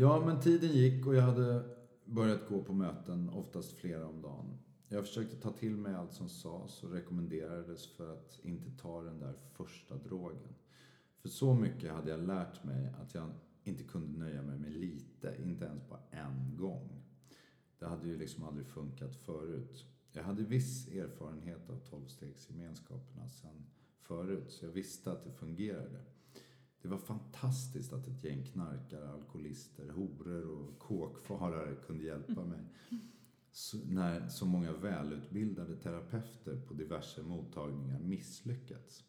Ja, 0.00 0.22
men 0.26 0.40
tiden 0.40 0.70
gick 0.70 1.06
och 1.06 1.14
jag 1.14 1.22
hade 1.22 1.64
börjat 2.04 2.48
gå 2.48 2.62
på 2.62 2.72
möten, 2.72 3.28
oftast 3.28 3.72
flera 3.72 4.06
om 4.06 4.22
dagen. 4.22 4.58
Jag 4.88 5.06
försökte 5.06 5.36
ta 5.36 5.52
till 5.52 5.76
mig 5.76 5.94
allt 5.94 6.12
som 6.12 6.28
sades 6.28 6.82
och 6.82 6.92
rekommenderades 6.92 7.86
för 7.86 8.12
att 8.12 8.38
inte 8.42 8.70
ta 8.70 9.02
den 9.02 9.20
där 9.20 9.34
första 9.52 9.96
drogen. 9.96 10.54
För 11.18 11.28
så 11.28 11.54
mycket 11.54 11.92
hade 11.92 12.10
jag 12.10 12.20
lärt 12.20 12.64
mig 12.64 12.92
att 13.00 13.14
jag 13.14 13.30
inte 13.64 13.84
kunde 13.84 14.18
nöja 14.18 14.42
mig 14.42 14.58
med 14.58 14.72
lite, 14.72 15.36
inte 15.42 15.64
ens 15.64 15.82
på 15.82 15.98
en 16.10 16.56
gång. 16.56 17.02
Det 17.78 17.86
hade 17.86 18.08
ju 18.08 18.18
liksom 18.18 18.44
aldrig 18.44 18.66
funkat 18.66 19.16
förut. 19.16 19.84
Jag 20.12 20.22
hade 20.22 20.42
viss 20.42 20.88
erfarenhet 20.88 21.70
av 21.70 21.78
tolvstegsgemenskaperna 21.78 23.28
sen 23.28 23.66
förut, 24.00 24.50
så 24.50 24.64
jag 24.64 24.72
visste 24.72 25.12
att 25.12 25.24
det 25.24 25.32
fungerade. 25.32 26.04
Det 26.82 26.88
var 26.88 26.98
fantastiskt 26.98 27.92
att 27.92 28.06
ett 28.06 28.24
gäng 28.24 28.44
knarkare, 28.44 29.08
alkoholister, 29.10 29.88
horor 29.88 30.46
och 30.50 30.78
kåkfarare 30.78 31.74
kunde 31.86 32.04
hjälpa 32.04 32.44
mig. 32.44 32.60
Så, 33.52 33.76
när 33.84 34.28
så 34.28 34.46
många 34.46 34.72
välutbildade 34.72 35.76
terapeuter 35.76 36.60
på 36.68 36.74
diverse 36.74 37.22
mottagningar 37.22 38.00
misslyckats. 38.00 39.04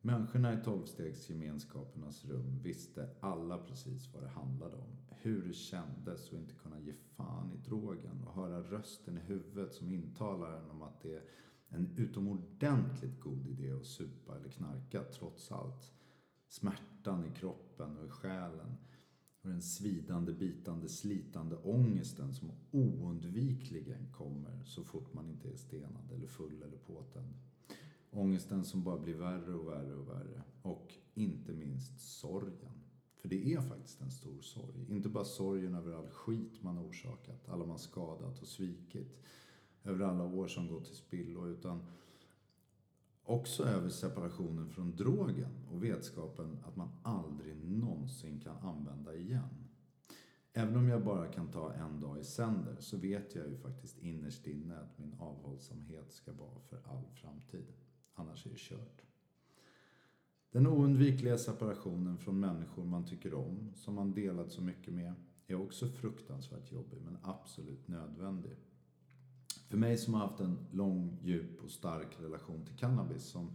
Människorna 0.00 0.54
i 0.54 0.64
tolvstegsgemenskapernas 0.64 2.24
rum 2.24 2.60
visste 2.62 3.08
alla 3.20 3.58
precis 3.58 4.14
vad 4.14 4.22
det 4.22 4.28
handlade 4.28 4.76
om. 4.76 4.96
Hur 5.08 5.42
det 5.48 5.54
kändes 5.54 6.26
att 6.28 6.32
inte 6.32 6.54
kunna 6.54 6.80
ge 6.80 6.92
fan 6.92 7.52
i 7.52 7.68
drogen 7.68 8.22
och 8.26 8.34
höra 8.34 8.62
rösten 8.62 9.18
i 9.18 9.20
huvudet 9.20 9.74
som 9.74 9.90
intalar 9.90 10.52
en 10.52 10.70
om 10.70 10.82
att 10.82 11.00
det 11.02 11.14
är 11.14 11.22
en 11.68 11.90
utomordentligt 11.96 13.20
god 13.20 13.46
idé 13.46 13.72
att 13.72 13.86
supa 13.86 14.36
eller 14.36 14.48
knarka 14.48 15.04
trots 15.04 15.52
allt 15.52 15.95
smärtan 16.48 17.24
i 17.24 17.38
kroppen 17.38 17.96
och 17.96 18.06
i 18.06 18.10
själen 18.10 18.76
och 19.46 19.48
den 19.48 19.62
svidande, 19.62 20.32
bitande, 20.32 20.88
slitande 20.88 21.56
ångesten 21.56 22.34
som 22.34 22.50
oundvikligen 22.70 24.12
kommer 24.12 24.64
så 24.64 24.84
fort 24.84 25.14
man 25.14 25.28
inte 25.28 25.48
är 25.48 25.56
stenad 25.56 26.12
eller 26.12 26.26
full 26.26 26.62
eller 26.62 26.76
påtänd. 26.76 27.34
Ångesten 28.10 28.64
som 28.64 28.82
bara 28.82 28.98
blir 28.98 29.14
värre 29.14 29.54
och 29.54 29.68
värre 29.68 29.94
och 29.94 30.08
värre. 30.08 30.42
Och 30.62 30.94
inte 31.14 31.52
minst 31.52 32.00
sorgen. 32.00 32.72
För 33.16 33.28
det 33.28 33.52
är 33.52 33.60
faktiskt 33.60 34.00
en 34.00 34.10
stor 34.10 34.40
sorg. 34.40 34.86
Inte 34.88 35.08
bara 35.08 35.24
sorgen 35.24 35.74
över 35.74 35.92
all 35.92 36.08
skit 36.08 36.62
man 36.62 36.78
orsakat, 36.78 37.48
alla 37.48 37.66
man 37.66 37.78
skadat 37.78 38.40
och 38.40 38.48
svikit. 38.48 39.22
Över 39.84 40.04
alla 40.04 40.24
år 40.24 40.48
som 40.48 40.68
gått 40.68 40.84
till 40.84 40.96
spillo. 40.96 41.48
Utan 41.48 41.86
Också 43.28 43.64
över 43.64 43.88
separationen 43.88 44.68
från 44.68 44.96
drogen 44.96 45.66
och 45.72 45.84
vetskapen 45.84 46.58
att 46.64 46.76
man 46.76 46.88
aldrig 47.02 47.56
någonsin 47.56 48.40
kan 48.40 48.56
använda 48.56 49.14
igen. 49.14 49.68
Även 50.52 50.76
om 50.76 50.88
jag 50.88 51.04
bara 51.04 51.26
kan 51.26 51.48
ta 51.48 51.72
en 51.72 52.00
dag 52.00 52.20
i 52.20 52.24
sänder 52.24 52.76
så 52.80 52.96
vet 52.96 53.34
jag 53.34 53.48
ju 53.48 53.56
faktiskt 53.56 53.98
innerst 53.98 54.46
inne 54.46 54.78
att 54.78 54.98
min 54.98 55.14
avhållsamhet 55.18 56.12
ska 56.12 56.32
vara 56.32 56.60
för 56.60 56.76
all 56.76 57.04
framtid. 57.14 57.72
Annars 58.14 58.46
är 58.46 58.50
det 58.50 58.58
kört. 58.58 59.02
Den 60.50 60.66
oundvikliga 60.66 61.38
separationen 61.38 62.18
från 62.18 62.40
människor 62.40 62.84
man 62.84 63.06
tycker 63.06 63.34
om, 63.34 63.72
som 63.74 63.94
man 63.94 64.12
delat 64.12 64.50
så 64.50 64.62
mycket 64.62 64.94
med, 64.94 65.14
är 65.46 65.54
också 65.54 65.88
fruktansvärt 65.88 66.72
jobbig 66.72 67.00
men 67.04 67.18
absolut 67.22 67.88
nödvändig. 67.88 68.56
För 69.68 69.76
mig 69.76 69.98
som 69.98 70.14
har 70.14 70.20
haft 70.20 70.40
en 70.40 70.58
lång, 70.72 71.18
djup 71.22 71.64
och 71.64 71.70
stark 71.70 72.20
relation 72.20 72.64
till 72.64 72.76
cannabis 72.76 73.24
som 73.24 73.50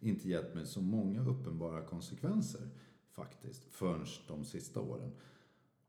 inte 0.00 0.28
gett 0.28 0.54
mig 0.54 0.66
så 0.66 0.80
många 0.80 1.20
uppenbara 1.20 1.86
konsekvenser 1.86 2.68
faktiskt, 3.10 3.64
förrän 3.64 4.06
de 4.28 4.44
sista 4.44 4.80
åren. 4.80 5.12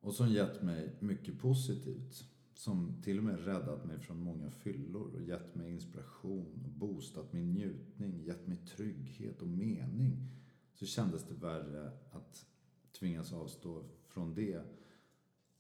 Och 0.02 0.14
som 0.14 0.30
gett 0.30 0.62
mig 0.62 0.96
mycket 1.00 1.40
positivt. 1.40 2.26
Som 2.54 3.02
till 3.04 3.18
och 3.18 3.24
med 3.24 3.46
räddat 3.46 3.86
mig 3.86 4.00
från 4.00 4.24
många 4.24 4.52
fyllor 4.52 5.16
och 5.16 5.22
gett 5.22 5.56
mig 5.56 5.72
inspiration 5.72 6.64
och 6.66 6.72
boostat 6.72 7.34
min 7.34 7.54
njutning, 7.54 8.24
gett 8.24 8.48
mig 8.48 8.58
trygghet 8.58 9.42
och 9.42 9.48
mening. 9.48 10.30
Så 10.74 10.86
kändes 10.86 11.24
det 11.24 11.34
värre 11.34 11.92
att 12.12 12.46
tvingas 12.92 13.34
avstå 13.34 13.84
från 14.08 14.34
det 14.34 14.62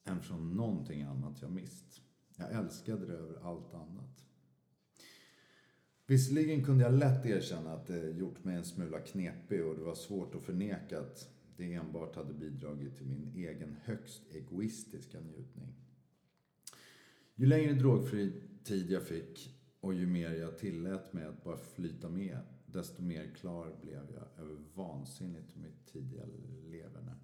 än 0.03 0.21
från 0.21 0.55
någonting 0.55 1.01
annat 1.01 1.41
jag 1.41 1.51
mist. 1.51 2.01
Jag 2.39 2.51
älskade 2.51 3.05
det 3.05 3.13
över 3.13 3.39
allt 3.43 3.73
annat. 3.73 4.25
Visserligen 6.05 6.63
kunde 6.63 6.83
jag 6.83 6.93
lätt 6.93 7.25
erkänna 7.25 7.73
att 7.73 7.87
det 7.87 8.09
gjort 8.09 8.43
mig 8.43 8.55
en 8.55 8.65
smula 8.65 8.99
knepig 8.99 9.65
och 9.65 9.75
det 9.75 9.81
var 9.81 9.95
svårt 9.95 10.35
att 10.35 10.41
förneka 10.41 10.99
att 10.99 11.29
det 11.57 11.73
enbart 11.73 12.15
hade 12.15 12.33
bidragit 12.33 12.97
till 12.97 13.05
min 13.05 13.31
egen 13.35 13.77
högst 13.83 14.21
egoistiska 14.31 15.19
njutning. 15.19 15.73
Ju 17.35 17.45
längre 17.45 17.73
drogfri 17.73 18.33
tid 18.63 18.91
jag 18.91 19.03
fick 19.03 19.59
och 19.79 19.93
ju 19.93 20.07
mer 20.07 20.33
jag 20.33 20.57
tillät 20.57 21.13
mig 21.13 21.25
att 21.25 21.43
bara 21.43 21.57
flyta 21.57 22.09
med, 22.09 22.39
desto 22.65 23.01
mer 23.01 23.35
klar 23.35 23.75
blev 23.81 24.07
jag 24.15 24.45
över 24.45 24.57
vansinnigt 24.73 25.55
mitt 25.55 25.85
tidiga 25.85 26.23
leverne. 26.65 27.15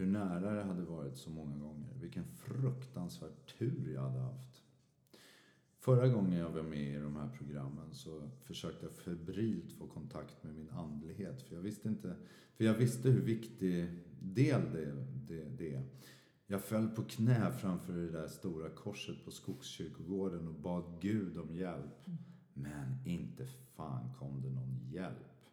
Hur 0.00 0.06
nära 0.06 0.54
det 0.54 0.62
hade 0.62 0.82
varit 0.82 1.16
så 1.16 1.30
många 1.30 1.56
gånger. 1.56 1.88
Vilken 2.00 2.24
fruktansvärd 2.24 3.46
tur 3.58 3.92
jag 3.94 4.02
hade 4.02 4.18
haft. 4.18 4.62
Förra 5.78 6.08
gången 6.08 6.38
jag 6.38 6.50
var 6.50 6.62
med 6.62 6.96
i 6.96 6.98
de 6.98 7.16
här 7.16 7.28
programmen 7.38 7.92
så 7.92 8.30
försökte 8.44 8.86
jag 8.86 8.92
febrilt 8.92 9.72
få 9.72 9.86
kontakt 9.86 10.44
med 10.44 10.54
min 10.54 10.70
andlighet. 10.70 11.42
För 11.42 11.54
jag 11.54 11.62
visste, 11.62 11.88
inte, 11.88 12.16
för 12.56 12.64
jag 12.64 12.74
visste 12.74 13.10
hur 13.10 13.20
viktig 13.20 13.86
del 14.20 14.62
det, 14.72 14.94
det, 15.28 15.44
det 15.44 15.74
är. 15.74 15.82
Jag 16.46 16.62
föll 16.62 16.88
på 16.88 17.02
knä 17.02 17.52
framför 17.52 17.92
det 17.92 18.10
där 18.10 18.28
stora 18.28 18.70
korset 18.70 19.24
på 19.24 19.30
Skogskyrkogården 19.30 20.48
och 20.48 20.54
bad 20.54 20.84
Gud 21.00 21.38
om 21.38 21.54
hjälp. 21.54 22.06
Men 22.52 22.98
inte 23.04 23.46
fan 23.46 24.14
kom 24.18 24.42
det 24.42 24.50
någon 24.50 24.90
hjälp. 24.90 25.48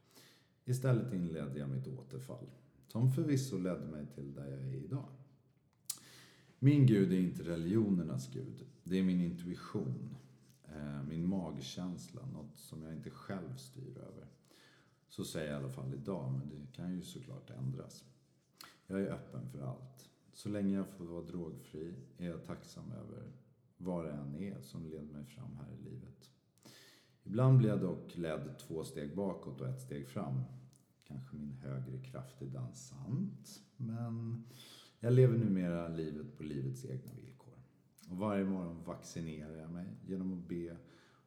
Istället 0.65 1.13
inledde 1.13 1.59
jag 1.59 1.69
mitt 1.69 1.87
återfall. 1.87 2.47
Som 2.87 3.11
förvisso 3.11 3.57
ledde 3.57 3.85
mig 3.85 4.05
till 4.15 4.33
där 4.33 4.51
jag 4.51 4.59
är 4.59 4.75
idag. 4.75 5.09
Min 6.59 6.85
gud 6.85 7.13
är 7.13 7.19
inte 7.19 7.43
religionernas 7.43 8.33
gud. 8.33 8.65
Det 8.83 8.99
är 8.99 9.03
min 9.03 9.21
intuition. 9.21 10.15
Eh, 10.63 11.03
min 11.03 11.29
magkänsla. 11.29 12.25
Något 12.25 12.57
som 12.57 12.83
jag 12.83 12.93
inte 12.93 13.09
själv 13.09 13.55
styr 13.57 13.97
över. 13.97 14.27
Så 15.09 15.23
säger 15.23 15.51
jag 15.51 15.61
i 15.61 15.63
alla 15.63 15.73
fall 15.73 15.93
idag, 15.93 16.31
men 16.31 16.49
det 16.49 16.73
kan 16.75 16.93
ju 16.93 17.01
såklart 17.01 17.49
ändras. 17.49 18.05
Jag 18.87 19.01
är 19.01 19.11
öppen 19.11 19.49
för 19.49 19.61
allt. 19.61 20.09
Så 20.33 20.49
länge 20.49 20.75
jag 20.75 20.89
får 20.89 21.05
vara 21.05 21.23
drogfri 21.23 21.93
är 22.17 22.29
jag 22.29 22.45
tacksam 22.45 22.91
över 22.91 23.31
vad 23.77 24.05
det 24.05 24.11
än 24.11 24.35
är 24.35 24.61
som 24.61 24.89
leder 24.89 25.13
mig 25.13 25.25
fram 25.25 25.55
här 25.55 25.73
i 25.73 25.89
livet. 25.89 26.31
Ibland 27.23 27.57
blir 27.57 27.69
jag 27.69 27.81
dock 27.81 28.17
ledd 28.17 28.57
två 28.59 28.83
steg 28.83 29.15
bakåt 29.15 29.61
och 29.61 29.67
ett 29.67 29.81
steg 29.81 30.07
fram. 30.07 30.43
Kanske 31.07 31.35
min 31.35 31.53
högre 31.53 31.97
kraft 31.97 32.41
är 32.41 32.45
dansant, 32.45 33.61
men 33.77 34.43
jag 34.99 35.13
lever 35.13 35.37
numera 35.37 35.87
livet 35.87 36.37
på 36.37 36.43
livets 36.43 36.85
egna 36.85 37.13
villkor. 37.13 37.53
Och 38.09 38.17
varje 38.17 38.45
morgon 38.45 38.83
vaccinerar 38.83 39.55
jag 39.55 39.71
mig 39.71 39.85
genom 40.05 40.33
att 40.33 40.47
be 40.47 40.77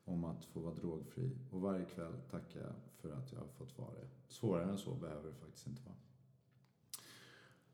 om 0.05 0.25
att 0.25 0.45
få 0.45 0.61
vara 0.61 0.75
drogfri. 0.75 1.37
Och 1.51 1.61
varje 1.61 1.85
kväll 1.85 2.13
tackar 2.31 2.61
jag 2.61 2.75
för 2.97 3.11
att 3.13 3.33
jag 3.33 3.39
har 3.39 3.49
fått 3.49 3.79
vara 3.79 3.91
det. 3.91 4.09
Svårare 4.29 4.71
än 4.71 4.79
så 4.79 4.95
behöver 4.95 5.29
det 5.29 5.35
faktiskt 5.35 5.67
inte 5.67 5.83
vara. 5.83 5.97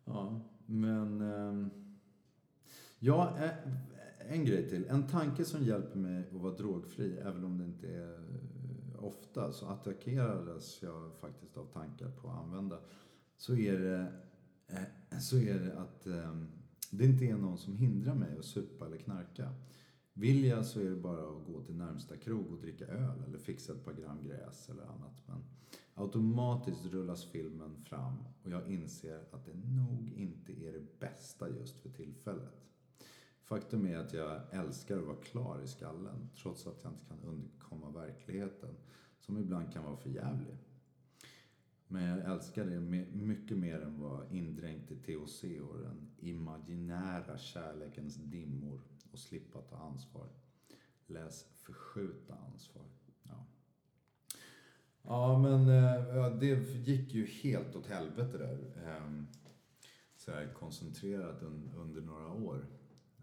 Ja, 0.05 0.41
men... 0.67 1.21
Ehm, 1.21 1.71
ja, 2.99 3.39
eh, 3.39 3.51
en 4.19 4.45
grej 4.45 4.69
till. 4.69 4.87
En 4.89 5.07
tanke 5.07 5.45
som 5.45 5.65
hjälper 5.65 5.99
mig 5.99 6.21
att 6.21 6.33
vara 6.33 6.55
drogfri, 6.55 7.17
även 7.17 7.45
om 7.45 7.59
det 7.59 7.65
inte 7.65 7.89
är 7.89 8.25
ofta, 9.07 9.53
så 9.53 9.67
attackerades 9.67 10.83
jag 10.83 11.11
faktiskt 11.21 11.57
av 11.57 11.65
tankar 11.65 12.11
på 12.11 12.29
att 12.29 12.39
använda. 12.39 12.79
Så 13.37 13.57
är 13.57 13.79
det, 13.79 14.13
eh, 14.69 15.19
så 15.19 15.37
är 15.37 15.59
det 15.59 15.79
att 15.79 16.07
ehm, 16.07 16.47
det 16.91 17.05
inte 17.05 17.25
är 17.25 17.37
någon 17.37 17.59
som 17.59 17.77
hindrar 17.77 18.15
mig 18.15 18.39
att 18.39 18.45
supa 18.45 18.87
eller 18.87 18.97
knarka. 18.99 19.55
Vill 20.13 20.45
jag 20.45 20.67
så 20.67 20.81
är 20.81 20.91
det 20.91 20.97
bara 20.97 21.23
att 21.23 21.47
gå 21.47 21.63
till 21.63 21.77
närmsta 21.77 22.17
krog 22.17 22.53
och 22.53 22.61
dricka 22.61 22.87
öl 22.87 23.23
eller 23.27 23.39
fixa 23.39 23.73
ett 23.73 23.85
par 23.85 23.93
gram 23.93 24.23
gräs 24.23 24.69
eller 24.69 24.83
annat. 24.83 25.23
Men 25.27 25.45
automatiskt 25.95 26.87
rullas 26.87 27.25
filmen 27.25 27.77
fram 27.85 28.15
och 28.43 28.51
jag 28.51 28.71
inser 28.71 29.25
att 29.31 29.45
det 29.47 29.55
nog 29.55 30.13
inte 30.17 30.53
är 30.53 30.73
det 30.73 30.99
bästa 31.01 31.49
just 31.49 31.79
för 31.79 31.89
tillfället. 31.89 32.63
Faktum 33.47 33.87
är 33.87 33.97
att 33.97 34.13
jag 34.13 34.41
älskar 34.51 34.99
att 34.99 35.05
vara 35.05 35.17
klar 35.17 35.61
i 35.65 35.69
skallen 35.69 36.29
trots 36.37 36.67
att 36.67 36.81
jag 36.83 36.93
inte 36.93 37.05
kan 37.05 37.21
undkomma 37.21 37.91
verkligheten 37.91 38.75
som 39.21 39.39
ibland 39.39 39.73
kan 39.73 39.85
vara 39.85 39.97
för 39.97 40.11
jävlig. 40.11 40.57
Men 41.89 42.03
jag 42.03 42.33
älskar 42.33 42.65
det 42.65 42.81
mycket 43.17 43.57
mer 43.57 43.81
än 43.81 44.01
vad 44.01 44.33
indränkt 44.33 44.91
i 44.91 44.97
THC 44.97 45.45
och 45.45 45.79
den 45.79 46.11
imaginära 46.19 47.39
kärlekens 47.39 48.17
dimmor 48.17 48.81
och 49.13 49.19
slippa 49.19 49.61
ta 49.61 49.77
ansvar. 49.77 50.29
Läs 51.07 51.45
förskjuta 51.55 52.35
ansvar. 52.35 52.85
Ja. 53.23 53.47
Ja, 55.03 55.39
men 55.39 55.61
eh, 55.61 56.37
det 56.39 56.75
gick 56.75 57.15
ju 57.15 57.27
helt 57.27 57.77
åt 57.77 57.87
helvete 57.87 58.39
där. 58.39 58.83
Ehm, 58.85 59.27
så 60.17 60.31
här 60.31 60.55
koncentrerat 60.55 61.43
under 61.77 62.01
några 62.01 62.29
år. 62.33 62.67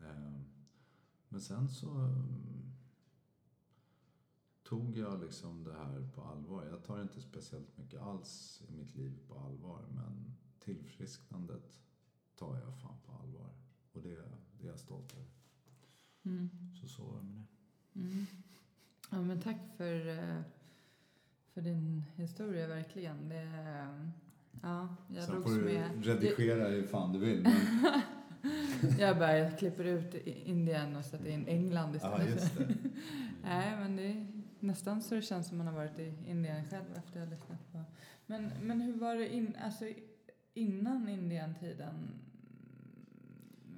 Ehm, 0.04 0.46
men 1.30 1.42
sen 1.42 1.70
så 1.70 2.10
tog 4.64 4.98
jag 4.98 5.22
liksom 5.22 5.64
det 5.64 5.74
här 5.74 6.10
på 6.16 6.22
allvar. 6.22 6.66
Jag 6.66 6.84
tar 6.84 7.02
inte 7.02 7.22
speciellt 7.22 7.78
mycket 7.78 8.02
alls 8.02 8.62
i 8.70 8.72
mitt 8.72 8.96
liv 8.96 9.20
på 9.28 9.40
allvar. 9.40 9.82
Men 9.96 10.36
tillfrisknandet 10.60 11.80
tar 12.36 12.58
jag 12.58 12.78
fan 12.82 12.98
på 13.06 13.12
allvar. 13.12 13.50
Och 13.94 14.02
det, 14.02 14.16
det 14.60 14.66
är 14.68 14.70
jag 14.70 14.80
stolt 14.80 15.14
över. 15.14 15.28
Mm. 16.24 16.50
Så 16.82 16.88
så 16.88 17.04
var 17.04 17.18
det 17.18 17.24
med 17.24 17.44
det. 17.94 18.00
Mm. 18.00 18.26
Ja, 19.10 19.22
men 19.22 19.42
tack 19.42 19.58
för, 19.78 20.08
eh, 20.08 20.42
för 21.54 21.62
din 21.62 22.04
historia, 22.16 22.68
verkligen. 22.68 23.30
Det, 23.30 23.48
ja, 24.62 24.96
jag 25.08 25.24
Sen 25.24 25.44
får 25.44 25.50
du 25.50 25.64
med. 25.64 26.06
redigera 26.06 26.68
hur 26.68 26.88
fan 26.88 27.14
du 27.14 27.20
vill. 27.20 27.42
Men... 27.42 28.02
jag 29.00 29.20
bara 29.20 29.52
klipper 29.52 29.84
ut 29.84 30.16
Indien 30.26 30.96
och 30.96 31.06
sätter 31.06 31.28
in 31.28 31.48
England 31.48 31.96
istället. 31.96 32.30
Ja, 32.30 32.34
just 32.34 32.58
det. 32.58 32.68
Nej, 33.44 33.78
men 33.80 33.96
det 33.96 34.28
nästan 34.64 35.02
så 35.02 35.16
det 35.16 35.22
känns 35.22 35.48
som 35.48 35.58
man 35.58 35.68
har 35.68 35.74
varit 35.74 36.00
i 36.00 36.14
Indien 36.26 36.66
själv 36.66 36.86
efter 36.98 37.22
att 37.22 37.28
ha 37.28 37.36
lyssnat 37.36 37.72
på. 37.72 37.84
Men, 38.26 38.52
men 38.62 38.82
hur 38.82 39.00
var 39.00 39.16
det 39.16 39.34
in, 39.34 39.56
alltså, 39.64 39.86
innan 40.54 41.10
Indien-tiden? 41.10 41.94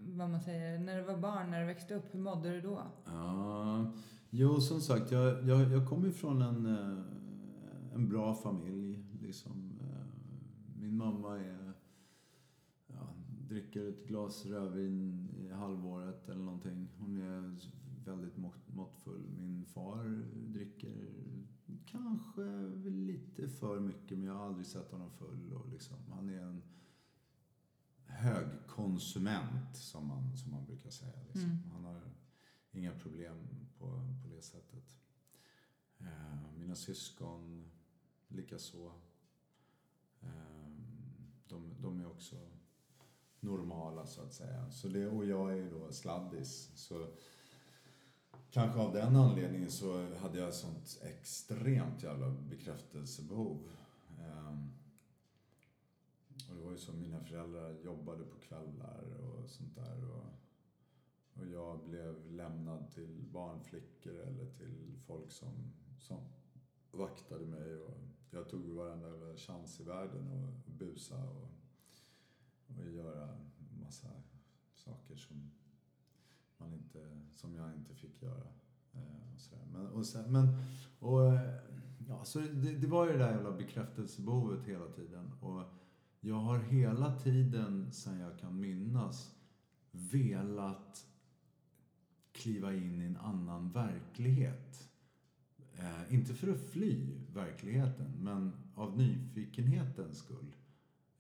Vad 0.08 0.30
man 0.30 0.41
säger, 0.41 0.80
när 0.80 0.97
du 0.97 1.04
var 1.04 1.17
barn, 1.17 1.51
när 1.51 1.60
du 1.60 1.65
växte 1.65 1.95
upp, 1.95 2.13
hur 2.13 2.19
mådde 2.19 2.49
du 2.49 2.62
då? 2.62 2.82
Ja, 3.06 3.93
jo 4.30 4.62
som 4.62 4.82
sagt, 4.82 5.12
jag, 5.12 5.49
jag, 5.49 5.71
jag 5.71 5.89
kommer 5.89 6.12
från 6.12 6.41
en, 6.41 6.65
eh, 6.65 7.95
en 7.95 8.10
bra 8.10 8.36
familj. 8.36 9.04
Liksom. 9.21 9.80
Eh, 9.82 10.06
min 10.82 10.97
mamma 10.97 11.38
är, 11.38 11.64
dricker 13.48 13.90
ett 13.90 14.08
glas 14.08 14.46
rödvin 14.46 15.30
i 15.38 15.50
halvåret 15.50 16.30
eller 16.30 16.44
någonting. 16.44 16.88
Hon 16.98 17.18
är 17.18 17.56
väldigt 18.06 18.38
måttfull. 18.68 19.30
Min 19.38 19.66
far 19.66 20.24
dricker 20.34 21.10
kanske 21.86 22.44
lite 22.90 23.48
för 23.48 23.80
mycket 23.80 24.18
men 24.18 24.28
jag 24.28 24.34
har 24.34 24.46
aldrig 24.46 24.66
sett 24.66 24.92
honom 24.92 25.12
full. 25.12 25.54
Och 25.54 25.70
liksom, 25.70 25.98
han 26.10 26.30
är 26.30 26.42
en 26.42 26.62
högkonsument 28.06 29.78
som 29.78 30.08
man, 30.08 30.38
som 30.38 30.52
man 30.52 30.66
brukar 30.66 30.90
säga. 30.90 31.24
Liksom. 31.24 31.50
Mm. 31.50 31.72
Han 31.72 31.86
har 31.86 32.02
inga 32.72 32.92
problem 32.92 33.38
på, 33.78 33.86
på 34.24 34.30
det 34.36 34.42
sättet. 34.42 34.98
Eh, 35.98 36.52
mina 36.58 36.76
syskon 36.76 37.72
likaså. 38.28 38.92
Eh, 40.22 40.70
de, 41.48 41.74
de 41.82 42.00
är 42.00 42.08
också 42.08 42.36
normala 43.46 44.06
så 44.06 44.22
att 44.22 44.34
säga. 44.34 44.72
Så 44.72 44.88
det, 44.88 45.08
och 45.08 45.26
jag 45.26 45.52
är 45.52 45.56
ju 45.56 45.70
då 45.70 45.92
sladdis. 45.92 46.72
Så 46.76 47.08
kanske 48.52 48.80
av 48.80 48.94
den 48.94 49.16
anledningen 49.16 49.72
så 49.72 50.16
hade 50.16 50.40
jag 50.40 50.54
sånt 50.54 51.02
extremt 51.04 52.04
jävla 52.04 52.30
bekräftelsebehov. 52.30 53.70
Um, 54.20 54.74
och 56.50 56.56
det 56.56 56.62
var 56.62 56.72
ju 56.72 56.78
så, 56.78 56.94
mina 56.94 57.24
föräldrar 57.24 57.76
jobbade 57.84 58.24
på 58.24 58.40
kvällar 58.40 59.04
och 59.22 59.50
sånt 59.50 59.76
där. 59.76 60.12
Och, 60.12 60.26
och 61.42 61.48
jag 61.48 61.84
blev 61.86 62.32
lämnad 62.32 62.92
till 62.92 63.24
barnflickor 63.32 64.20
eller 64.20 64.46
till 64.46 65.00
folk 65.08 65.32
som, 65.32 65.74
som 66.00 66.20
vaktade 66.92 67.46
mig. 67.46 67.76
Och 67.80 67.98
jag 68.32 68.50
tog 68.50 68.70
varenda 68.70 69.38
chans 69.38 69.80
i 69.80 69.84
världen 69.84 70.32
att 70.32 70.68
busa 70.68 71.24
och, 71.24 71.55
och 72.80 72.92
göra 72.92 73.30
massa 73.82 74.08
saker 74.74 75.16
som, 75.16 75.52
man 76.58 76.74
inte, 76.74 77.00
som 77.32 77.56
jag 77.56 77.74
inte 77.74 77.96
fick 77.96 78.22
göra. 78.22 78.48
Eh, 78.94 79.34
och 79.34 79.40
så 79.40 79.56
där. 79.56 79.66
Men, 79.74 79.88
och, 79.88 80.06
sen, 80.06 80.32
men, 80.32 80.48
och, 81.00 81.34
eh, 81.34 81.56
ja, 82.08 82.26
så 82.26 82.40
det, 82.40 82.72
det 82.72 82.88
var 82.88 83.06
ju 83.06 83.12
det 83.12 83.18
där 83.18 83.32
jävla 83.32 83.52
bekräftelsebehovet 83.52 84.66
hela 84.66 84.88
tiden. 84.88 85.34
Och 85.42 85.64
jag 86.20 86.36
har 86.36 86.60
hela 86.60 87.20
tiden, 87.20 87.92
sen 87.92 88.20
jag 88.20 88.40
kan 88.40 88.60
minnas, 88.60 89.36
velat 89.92 91.08
kliva 92.32 92.74
in 92.74 93.02
i 93.02 93.06
en 93.06 93.18
annan 93.18 93.70
verklighet. 93.70 94.90
Eh, 95.74 96.14
inte 96.14 96.34
för 96.34 96.52
att 96.52 96.70
fly 96.70 97.20
verkligheten, 97.34 98.12
men 98.20 98.52
av 98.76 98.98
nyfikenhetens 98.98 100.18
skull. 100.18 100.56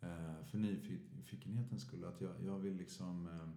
Eh, 0.05 0.45
för 0.45 0.57
nyfikenhetens 0.57 1.81
skull. 1.81 2.05
Att 2.05 2.21
jag, 2.21 2.31
jag 2.45 2.59
vill 2.59 2.77
liksom... 2.77 3.27
Eh, 3.27 3.49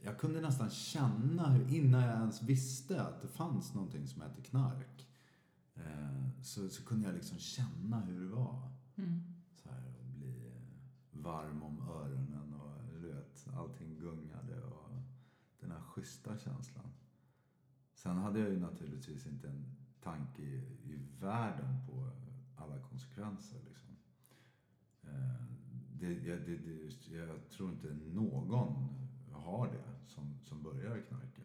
jag 0.00 0.18
kunde 0.18 0.40
nästan 0.40 0.70
känna, 0.70 1.50
hur, 1.50 1.74
innan 1.74 2.02
jag 2.02 2.14
ens 2.14 2.42
visste 2.42 3.02
att 3.02 3.22
det 3.22 3.28
fanns 3.28 3.74
någonting 3.74 4.06
som 4.06 4.22
hette 4.22 4.42
knark, 4.42 5.08
eh, 5.74 6.42
så, 6.42 6.68
så 6.68 6.84
kunde 6.84 7.06
jag 7.06 7.14
liksom 7.14 7.38
känna 7.38 8.00
hur 8.00 8.20
det 8.20 8.34
var. 8.34 8.70
Mm. 8.96 9.22
Så 9.62 9.68
här, 9.68 9.94
och 9.98 10.04
bli 10.04 10.52
varm 11.10 11.62
om 11.62 11.88
öronen 11.88 12.54
och 12.54 13.00
du 13.00 13.08
vet, 13.08 13.46
allting 13.54 13.98
gungade. 13.98 14.62
Och, 14.62 14.86
den 15.60 15.70
här 15.70 15.80
schyssta 15.80 16.38
känslan. 16.38 16.92
Sen 17.94 18.16
hade 18.16 18.38
jag 18.38 18.48
ju 18.48 18.60
naturligtvis 18.60 19.26
inte 19.26 19.48
en 19.48 19.76
tanke 20.00 20.42
i, 20.42 20.56
i 20.84 20.98
världen 21.20 21.86
på 21.86 22.10
alla 22.56 22.78
konsekvenser. 22.78 23.60
Liksom. 23.68 23.85
Eh, 25.16 25.46
det, 26.00 26.14
det, 26.14 26.56
det, 26.56 27.16
jag 27.16 27.48
tror 27.50 27.70
inte 27.70 27.96
någon 28.14 28.88
har 29.32 29.66
det 29.66 30.08
som, 30.08 30.38
som 30.44 30.62
börjar 30.62 31.00
knarka. 31.08 31.42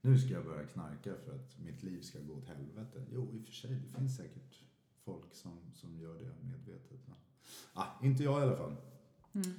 Nu 0.00 0.18
ska 0.18 0.32
jag 0.32 0.44
börja 0.44 0.66
knarka 0.66 1.14
för 1.24 1.34
att 1.34 1.58
mitt 1.58 1.82
liv 1.82 2.00
ska 2.00 2.20
gå 2.20 2.34
åt 2.34 2.48
helvete. 2.48 3.04
Jo, 3.12 3.28
i 3.32 3.42
och 3.42 3.46
för 3.46 3.52
sig, 3.52 3.70
det 3.70 3.98
finns 3.98 4.16
säkert 4.16 4.58
folk 5.04 5.34
som, 5.34 5.58
som 5.74 5.98
gör 5.98 6.14
det 6.14 6.46
medvetet. 6.46 7.00
Men, 7.06 7.16
ah, 7.72 7.86
inte 8.02 8.22
jag 8.22 8.40
i 8.40 8.42
alla 8.42 8.56
fall. 8.56 8.76
Mm. 9.32 9.50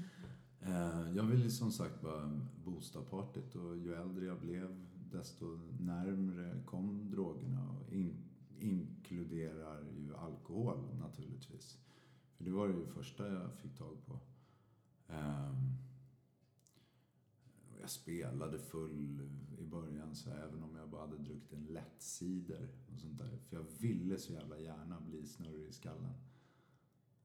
Eh, 0.60 1.16
jag 1.16 1.24
ville 1.24 1.50
som 1.50 1.72
sagt 1.72 2.02
bara 2.02 2.40
boosta 2.66 3.02
partyt 3.02 3.56
och 3.56 3.78
ju 3.78 3.94
äldre 3.94 4.26
jag 4.26 4.40
blev 4.40 4.86
desto 5.12 5.60
närmre 5.80 6.64
kom 6.66 7.12
drogerna 7.12 7.70
och 7.70 7.94
in, 7.94 8.16
inkluderar 8.60 9.84
ju 9.98 10.16
alkohol 10.16 10.78
naturligtvis. 11.00 11.78
För 12.44 12.50
det 12.50 12.56
var 12.56 12.68
det 12.68 12.88
första 12.88 13.28
jag 13.28 13.54
fick 13.54 13.78
tag 13.78 14.06
på. 14.06 14.20
Um, 15.08 15.78
jag 17.80 17.90
spelade 17.90 18.60
full 18.60 19.30
i 19.58 19.66
början 19.66 20.16
så 20.16 20.30
även 20.30 20.64
om 20.64 20.76
jag 20.76 20.90
bara 20.90 21.02
hade 21.02 21.18
druckit 21.18 21.54
en 21.54 21.66
lätt 21.66 22.02
cider 22.02 22.68
och 22.94 23.00
sånt 23.00 23.18
där. 23.18 23.38
För 23.50 23.56
jag 23.56 23.66
ville 23.80 24.18
så 24.18 24.34
jävla 24.34 24.58
gärna 24.58 25.02
bli 25.02 25.26
snurrig 25.26 25.70
i 25.70 25.74
skallen. 25.74 26.14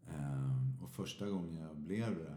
Um, 0.07 0.83
och 0.83 0.91
första 0.91 1.31
gången 1.31 1.63
jag 1.63 1.77
blev 1.77 2.19
det 2.19 2.37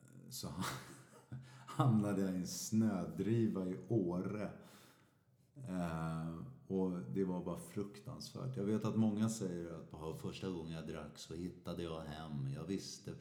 eh, 0.00 0.30
så 0.30 0.48
hamnade 1.66 2.22
jag 2.22 2.34
i 2.34 2.36
en 2.36 2.46
snödriva 2.46 3.66
i 3.66 3.78
Åre. 3.88 4.50
Um, 5.54 6.44
och 6.68 6.90
det 7.14 7.24
var 7.24 7.44
bara 7.44 7.58
fruktansvärt. 7.58 8.56
Jag 8.56 8.64
vet 8.64 8.84
att 8.84 8.96
många 8.96 9.28
säger 9.28 9.70
att 9.72 10.20
första 10.20 10.50
gången 10.50 10.72
jag 10.72 10.86
drack 10.86 11.18
så 11.18 11.34
hittade 11.34 11.82
jag 11.82 12.00
hem. 12.00 12.52
Jag 12.54 12.64
visste. 12.64 13.14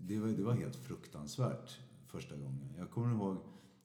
Det 0.00 0.18
var, 0.18 0.28
det 0.28 0.42
var 0.42 0.54
helt 0.54 0.76
fruktansvärt 0.76 1.78
första 2.06 2.36
gången. 2.36 2.74
Jag 2.78 2.90
kommer 2.90 3.14
ihåg, 3.14 3.36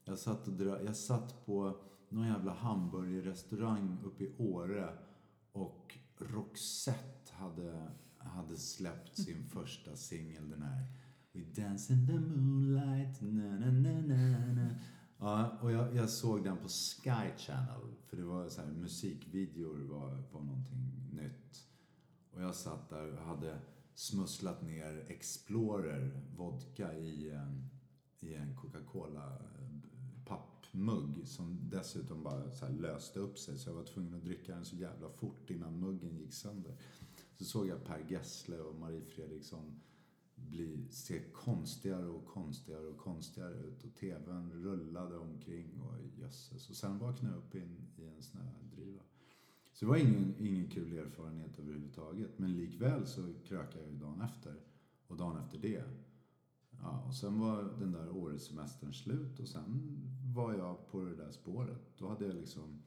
jag 0.06 0.20
satt, 0.20 0.48
och 0.48 0.54
dra, 0.54 0.84
jag 0.84 0.96
satt 0.96 1.46
på 1.46 1.78
någon 2.10 2.28
jävla 2.28 2.54
hamburgerrestaurang 2.54 3.98
uppe 4.04 4.24
i 4.24 4.36
Åre 4.38 4.98
och 5.52 5.98
Roxette 6.18 7.34
hade, 7.34 7.92
hade 8.18 8.58
släppt 8.58 9.18
sin 9.18 9.44
första 9.50 9.96
singel, 9.96 10.50
den 10.50 10.62
här 10.62 10.86
We 11.36 11.42
dance 11.42 11.94
in 11.94 12.06
the 12.06 12.14
moonlight, 12.14 13.22
na 13.22 13.58
na 13.58 13.72
na 13.72 14.02
na 14.02 14.54
na. 14.54 14.68
Ja, 15.24 15.58
och 15.62 15.72
jag, 15.72 15.96
jag, 15.96 16.10
såg 16.10 16.44
den 16.44 16.58
på 16.58 16.68
Sky 16.68 17.38
Channel. 17.38 17.96
För 18.08 18.18
det 18.18 18.24
var 18.24 18.50
så 18.50 18.62
här, 18.62 18.72
musikvideor 18.72 19.78
var, 19.78 20.24
var 20.32 20.42
någonting 20.42 21.10
nytt. 21.12 21.68
Och 22.32 22.42
jag 22.42 22.56
satt 22.56 22.90
där 22.90 23.12
och 23.12 23.26
hade 23.26 23.60
smusslat 23.94 24.62
ner 24.62 25.06
Explorer 25.08 26.22
vodka 26.38 26.94
i 26.94 27.30
en, 27.30 27.70
i 28.20 28.34
en 28.34 28.56
Coca-Cola 28.56 29.26
eh, 29.26 30.26
pappmugg 30.26 31.28
som 31.28 31.70
dessutom 31.70 32.24
bara 32.24 32.52
så 32.52 32.68
löste 32.68 33.20
upp 33.20 33.40
sig. 33.40 33.58
Så 33.58 33.70
jag 33.70 33.76
var 33.76 33.84
tvungen 33.84 34.14
att 34.14 34.24
dricka 34.24 34.56
den 34.56 34.66
så 34.66 34.76
jävla 34.76 35.10
fort 35.10 35.50
innan 35.50 35.80
muggen 35.80 36.18
gick 36.18 36.34
sönder. 36.34 36.78
Så 37.38 37.46
såg 37.46 37.68
jag 37.68 37.86
Per 37.86 38.06
Gessle 38.10 38.60
och 38.60 38.76
Marie 38.76 39.06
Fredriksson 39.06 39.80
bli, 40.54 40.88
se 40.90 41.20
konstigare 41.20 42.08
och 42.08 42.26
konstigare 42.26 42.88
och 42.88 42.98
konstigare 42.98 43.54
ut. 43.54 43.84
Och 43.84 43.96
tvn 43.96 44.52
rullade 44.52 45.18
omkring 45.18 45.82
och 45.82 45.96
jösses. 46.20 46.70
Och 46.70 46.76
sen 46.76 47.00
vaknade 47.00 47.36
jag 47.36 47.44
upp 47.44 47.56
in, 47.56 47.88
i 47.98 48.06
en 48.06 48.22
snödriva. 48.22 49.02
Så 49.74 49.86
det 49.86 49.90
var 49.90 49.98
ingen, 49.98 50.36
ingen 50.40 50.70
kul 50.70 50.98
erfarenhet 50.98 51.60
överhuvudtaget. 51.60 52.40
Men 52.40 52.58
likväl 52.58 53.08
så 53.08 53.34
krökade 53.44 53.84
jag 53.84 53.94
ju 53.94 54.00
dagen 54.00 54.22
efter. 54.22 54.56
Och 55.08 55.18
dagen 55.18 55.38
efter 55.38 55.58
det. 55.58 55.84
Ja, 56.82 57.04
och 57.08 57.16
sen 57.16 57.40
var 57.40 57.64
den 57.80 57.92
där 57.92 58.10
årets 58.10 58.52
slut 58.94 59.40
och 59.40 59.48
sen 59.48 59.98
var 60.36 60.54
jag 60.54 60.88
på 60.88 61.02
det 61.02 61.16
där 61.16 61.32
spåret. 61.32 61.98
Då 61.98 62.08
hade 62.08 62.26
jag 62.26 62.36
liksom 62.36 62.82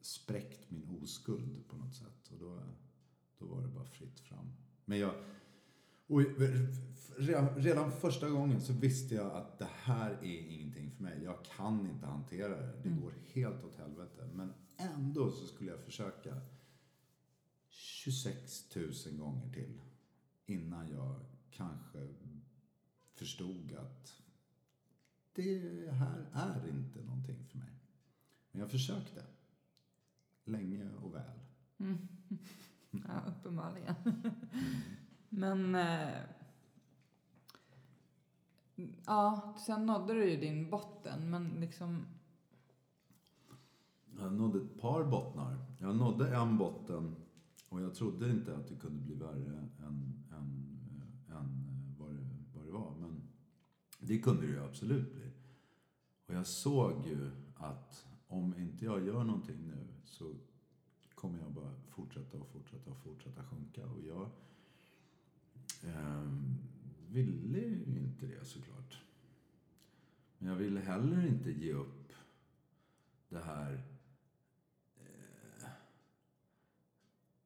spräckt 0.00 0.70
min 0.70 0.98
oskuld 1.02 1.68
på 1.68 1.76
något 1.76 1.94
sätt. 1.94 2.30
Och 2.32 2.38
då, 2.38 2.62
då 3.38 3.46
var 3.46 3.62
det 3.62 3.68
bara 3.68 3.84
fritt 3.84 4.20
fram. 4.20 4.52
Men 4.84 4.98
jag, 4.98 5.14
och 6.12 6.22
redan 7.56 7.92
första 7.92 8.30
gången 8.30 8.60
så 8.60 8.72
visste 8.72 9.14
jag 9.14 9.32
att 9.32 9.58
det 9.58 9.68
här 9.82 10.10
är 10.10 10.50
ingenting 10.50 10.90
för 10.90 11.02
mig. 11.02 11.20
Jag 11.24 11.44
kan 11.44 11.90
inte 11.90 12.06
hantera 12.06 12.48
det. 12.48 12.72
Det 12.82 12.88
mm. 12.88 13.00
går 13.00 13.14
helt 13.32 13.64
åt 13.64 13.76
helvete. 13.76 14.28
Men 14.34 14.52
ändå 14.76 15.30
så 15.30 15.46
skulle 15.46 15.70
jag 15.70 15.80
försöka 15.80 16.40
26 17.68 18.76
000 18.76 18.92
gånger 19.18 19.52
till. 19.52 19.80
Innan 20.46 20.90
jag 20.90 21.20
kanske 21.50 22.08
förstod 23.14 23.72
att 23.72 24.22
det 25.34 25.90
här 25.92 26.26
är 26.32 26.68
inte 26.68 27.02
någonting 27.02 27.44
för 27.44 27.58
mig. 27.58 27.72
Men 28.50 28.60
jag 28.60 28.70
försökte. 28.70 29.22
Länge 30.44 30.90
och 31.02 31.14
väl. 31.14 31.40
Mm. 31.78 32.08
Ja, 33.08 33.22
uppenbarligen. 33.26 33.94
Mm. 34.04 34.82
Men... 35.34 35.74
Eh, 35.74 36.20
ja, 39.06 39.54
sen 39.66 39.86
nådde 39.86 40.14
du 40.14 40.30
ju 40.30 40.36
din 40.36 40.70
botten, 40.70 41.30
men 41.30 41.48
liksom... 41.48 42.06
Jag 44.18 44.32
nådde 44.32 44.58
ett 44.58 44.80
par 44.80 45.04
bottnar. 45.04 45.58
Jag 45.78 45.96
nådde 45.96 46.36
en 46.36 46.58
botten 46.58 47.16
och 47.68 47.82
jag 47.82 47.94
trodde 47.94 48.30
inte 48.30 48.56
att 48.56 48.68
det 48.68 48.74
kunde 48.74 49.00
bli 49.00 49.14
värre 49.14 49.68
än, 49.78 50.24
än, 50.30 50.68
eh, 51.28 51.36
än 51.36 51.66
eh, 51.68 52.00
vad, 52.00 52.14
det, 52.14 52.26
vad 52.54 52.66
det 52.66 52.72
var. 52.72 52.94
Men 53.00 53.22
det 53.98 54.18
kunde 54.18 54.42
det 54.46 54.52
ju 54.52 54.64
absolut 54.64 55.14
bli. 55.14 55.30
Och 56.26 56.34
jag 56.34 56.46
såg 56.46 57.06
ju 57.06 57.30
att 57.56 58.06
om 58.28 58.54
inte 58.58 58.84
jag 58.84 59.06
gör 59.06 59.24
någonting 59.24 59.66
nu 59.66 59.86
så 60.04 60.34
kommer 61.14 61.38
jag 61.38 61.52
bara 61.52 61.72
fortsätta 61.88 62.38
och 62.38 62.48
fortsätta 62.48 62.90
och 62.90 62.98
fortsätta 62.98 63.44
sjunka. 63.44 63.86
Och 63.86 64.00
jag 64.00 64.30
eh, 65.82 66.22
ville 67.08 67.58
ju 67.58 67.84
inte 67.84 68.26
det 68.26 68.44
såklart. 68.44 69.02
Men 70.38 70.48
jag 70.48 70.56
ville 70.56 70.80
heller 70.80 71.26
inte 71.26 71.50
ge 71.50 71.72
upp 71.72 72.12
det 73.28 73.40
här 73.40 73.82
eh, 74.96 75.68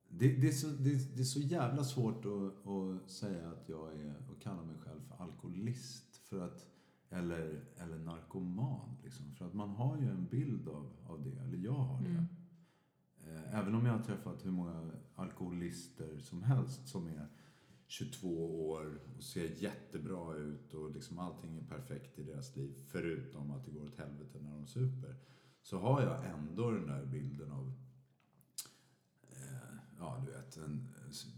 Det, 0.09 0.37
det, 0.37 0.49
är 0.49 0.53
så, 0.53 0.67
det, 0.67 1.17
det 1.17 1.21
är 1.21 1.25
så 1.25 1.41
jävla 1.41 1.85
svårt 1.85 2.25
att, 2.25 2.67
att 2.67 3.11
säga 3.11 3.49
att 3.51 3.69
jag 3.69 4.01
är, 4.01 4.15
och 4.31 4.43
kalla 4.43 4.63
mig 4.63 4.77
själv 4.79 5.01
för 5.01 5.25
alkoholist. 5.25 6.17
För 6.17 6.41
att, 6.41 6.67
eller, 7.11 7.65
eller 7.77 7.99
narkoman. 7.99 8.97
Liksom. 9.05 9.35
För 9.35 9.47
att 9.47 9.55
man 9.55 9.71
har 9.71 9.99
ju 9.99 10.09
en 10.11 10.27
bild 10.27 10.69
av, 10.69 10.93
av 11.07 11.23
det, 11.23 11.41
eller 11.41 11.59
jag 11.59 11.73
har 11.73 12.03
det. 12.03 12.09
Mm. 12.09 12.27
Eh, 13.27 13.59
Även 13.59 13.75
om 13.75 13.87
jag 13.87 13.93
har 13.93 14.05
träffat 14.05 14.47
hur 14.47 14.51
många 14.51 14.91
alkoholister 15.15 16.19
som 16.19 16.43
helst 16.43 16.89
som 16.89 17.07
är 17.07 17.29
22 17.99 18.69
år 18.71 19.01
och 19.17 19.23
ser 19.23 19.63
jättebra 19.63 20.35
ut 20.37 20.75
och 20.75 20.91
liksom 20.91 21.19
allting 21.19 21.57
är 21.57 21.65
perfekt 21.65 22.19
i 22.19 22.23
deras 22.23 22.57
liv 22.57 22.75
förutom 22.89 23.51
att 23.51 23.65
det 23.65 23.71
går 23.71 23.85
åt 23.85 23.99
helvete 23.99 24.39
när 24.41 24.51
de 24.51 24.67
super. 24.67 25.17
Så 25.63 25.79
har 25.79 26.03
jag 26.03 26.27
ändå 26.27 26.71
den 26.71 26.87
där 26.87 27.07
bilden 27.07 27.53
av 27.53 27.73
eh, 29.31 29.77
Ja, 29.99 30.23
du 30.27 30.33
vet, 30.33 30.57
en 30.57 30.89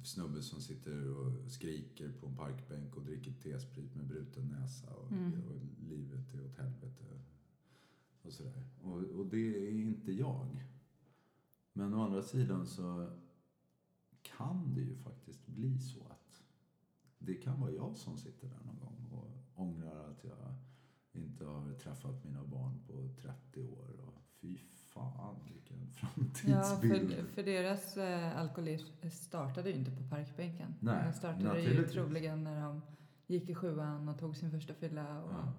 snubbe 0.05 0.43
som 0.43 0.61
sitter 0.61 1.11
och 1.11 1.51
skriker 1.51 2.13
på 2.21 2.27
en 2.27 2.37
parkbänk 2.37 2.97
och 2.97 3.05
dricker 3.05 3.33
T-sprit 3.33 3.95
med 3.95 4.07
bruten 4.07 4.49
näsa 4.49 4.95
och, 4.95 5.13
Mm. 5.13 5.43
och 5.49 5.61
livet 5.89 6.35
är 6.35 6.45
åt 6.45 6.57
helvete. 6.57 7.05
Och 8.23 8.33
sådär. 8.33 8.69
Och, 8.83 9.03
och 9.03 9.27
det 9.27 9.69
är 9.69 9.71
inte 9.71 10.13
jag. 10.13 10.65
Men 11.73 11.95
å 11.95 12.03
andra 12.03 12.23
sidan 12.23 12.67
så 12.67 13.19
kan 14.23 14.75
det 14.75 14.81
ju 14.81 14.97
faktiskt 14.97 15.47
bli 15.47 15.79
så 15.79 16.01
att 16.11 16.18
det 17.19 17.35
kan 17.35 17.61
vara 17.61 17.73
jag 17.73 17.97
som 17.97 18.19
sitter 18.19 18.49
där 18.49 18.59
någon 18.65 18.79
gång 18.81 19.09
och 19.13 19.61
ångrar 19.63 20.11
att 20.11 20.25
jag 20.25 20.55
inte 21.13 21.45
har 21.45 21.73
träffat 21.75 22.25
mina 22.25 22.45
barn 22.45 22.81
på 22.87 23.09
30 23.23 23.63
år. 23.63 24.01
Och 24.07 24.15
fy 24.41 24.59
fan 24.75 25.37
vilken 25.45 25.79
Ja, 26.47 26.63
framtidsbild. 26.63 27.13
för, 27.13 27.25
för 27.25 27.43
deras 27.43 27.97
eh, 27.97 28.39
alkoholism 28.39 29.09
startade 29.11 29.71
ju 29.71 29.77
inte 29.77 29.91
på 29.91 30.09
parkbänken. 30.09 30.75
Nej, 30.81 31.05
Den 31.05 31.13
startade 31.13 31.61
ju 31.61 31.85
troligen 31.89 32.45
när 32.45 32.61
de 32.63 32.83
gick 33.27 33.49
i 33.51 33.55
sjuan 33.55 34.09
och 34.09 34.19
tog 34.19 34.37
sin 34.37 34.51
första 34.51 34.75
fylla. 34.75 35.23
Och, 35.23 35.33
Ja, 35.33 35.53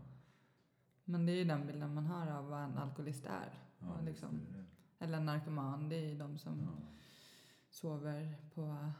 Men 1.05 1.25
det 1.25 1.31
är 1.31 1.35
ju 1.35 1.43
den 1.45 1.67
bilden 1.67 1.93
man 1.93 2.05
har 2.05 2.27
av 2.31 2.45
vad 2.49 2.63
en 2.63 2.77
alkoholist 2.77 3.25
är. 3.25 3.53
ja, 3.79 4.01
liksom, 4.01 4.29
det 4.51 4.57
det. 4.57 4.65
Eller 5.05 5.17
en 5.17 5.25
narkoman, 5.25 5.89
det 5.89 5.95
är 5.95 6.09
ju 6.09 6.17
de 6.17 6.37
som 6.37 6.59
Ja, 6.59 6.67
sover 7.69 8.35
på 8.53 8.91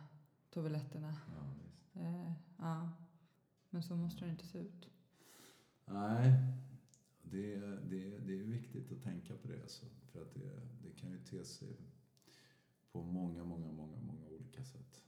toaletterna. 0.53 1.15
ja, 1.35 1.43
visst. 1.63 1.95
Eh, 1.95 2.31
ja. 2.59 2.89
Men 3.69 3.83
så 3.83 3.95
måste 3.95 4.25
det 4.25 4.31
inte 4.31 4.45
se 4.47 4.59
ut. 4.59 4.89
Nej, 5.85 6.33
det, 7.21 7.55
det, 7.89 8.17
det 8.19 8.39
är 8.39 8.43
viktigt 8.43 8.91
att 8.91 9.01
tänka 9.03 9.35
på 9.35 9.47
det. 9.47 9.61
Alltså, 9.61 9.85
för 10.11 10.21
att 10.21 10.33
det, 10.33 10.59
det 10.83 10.91
kan 10.91 11.11
ju 11.11 11.19
te 11.19 11.43
sig 11.45 11.77
på 12.91 13.03
många, 13.03 13.43
många, 13.43 13.71
många, 13.71 13.97
många 13.97 14.27
olika 14.27 14.63
sätt. 14.63 15.03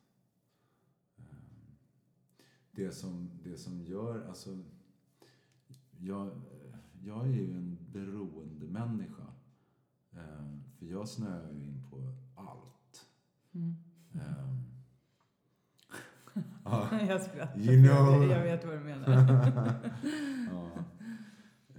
Ehm, 1.17 1.75
Det 2.71 2.91
som, 2.91 3.29
det 3.43 3.57
som 3.57 3.81
gör, 3.81 4.27
alltså, 4.27 4.63
jag, 5.99 6.41
jag 7.03 7.27
är 7.27 7.31
ju 7.31 7.57
en 7.57 7.77
beroende 7.91 8.67
människa. 8.67 9.33
Ehm, 10.11 10.63
För 10.77 10.85
jag 10.85 11.07
snöar 11.07 11.51
ju 11.53 11.63
in 11.63 11.83
på 11.89 12.13
allt. 12.35 13.07
Mm. 13.51 13.75
Ja. 16.71 16.89
jag 17.09 17.21
skrattar. 17.21 17.59
You 17.59 17.83
know. 17.87 18.19
vet, 18.19 18.29
jag 18.31 18.43
vet 18.43 18.65
vad 18.65 18.73
du 18.73 18.79
menar. 18.79 19.07
ja. 20.51 20.71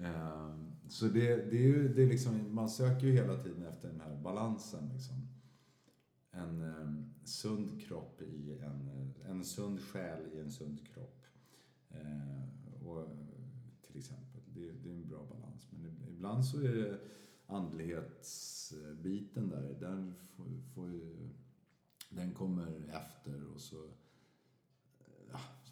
Ehm, 0.06 0.72
Så 0.88 1.06
det, 1.06 1.36
det 1.50 1.56
är 1.56 1.62
ju, 1.66 1.88
det 1.94 2.02
är 2.02 2.06
liksom, 2.06 2.54
man 2.54 2.68
söker 2.68 3.06
ju 3.06 3.12
hela 3.12 3.36
tiden 3.36 3.66
efter 3.66 3.88
den 3.88 4.00
här 4.00 4.16
balansen. 4.16 4.88
Liksom. 4.92 5.28
En 6.30 6.62
um, 6.62 7.14
sund 7.24 7.80
kropp 7.86 8.22
i 8.22 8.58
en, 8.58 8.90
en 9.28 9.44
sund 9.44 9.80
själ 9.80 10.20
i 10.34 10.40
en 10.40 10.50
sund 10.50 10.80
kropp. 10.94 11.24
Ehm, 11.90 12.50
och, 12.86 13.06
till 13.86 13.98
exempel, 13.98 14.40
det, 14.46 14.70
det 14.70 14.90
är 14.90 14.94
en 14.94 15.08
bra 15.08 15.26
balans. 15.30 15.68
Men 15.70 15.96
ibland 16.08 16.44
så 16.44 16.60
är 16.60 16.74
det 16.74 16.98
andlighetsbiten 17.46 19.48
där, 19.48 19.76
den, 19.80 20.14
får, 20.14 20.46
får 20.74 20.92
ju, 20.92 21.28
den 22.10 22.34
kommer 22.34 22.82
efter 22.88 23.44
och 23.54 23.60
så 23.60 23.88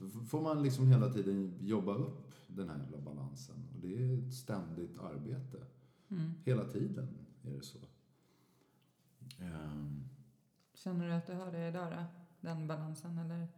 så 0.08 0.20
får 0.20 0.42
man 0.42 0.62
liksom 0.62 0.86
hela 0.88 1.12
tiden 1.12 1.54
jobba 1.60 1.94
upp 1.94 2.32
den 2.46 2.68
här 2.68 2.78
jävla 2.78 2.98
balansen. 2.98 3.56
Och 3.74 3.80
det 3.80 3.96
är 4.04 4.18
ett 4.18 4.34
ständigt 4.34 4.98
arbete. 4.98 5.66
Mm. 6.08 6.30
Hela 6.44 6.64
tiden 6.64 7.08
är 7.42 7.50
det 7.50 7.62
så. 7.62 7.78
Ehm, 9.38 10.04
Känner 10.74 11.06
du 11.06 11.12
att 11.12 11.26
du 11.26 11.32
har 11.34 11.52
det 11.52 11.68
idag 11.68 11.92
då? 11.92 12.04
Den 12.40 12.66
balansen 12.66 13.18
eller? 13.18 13.48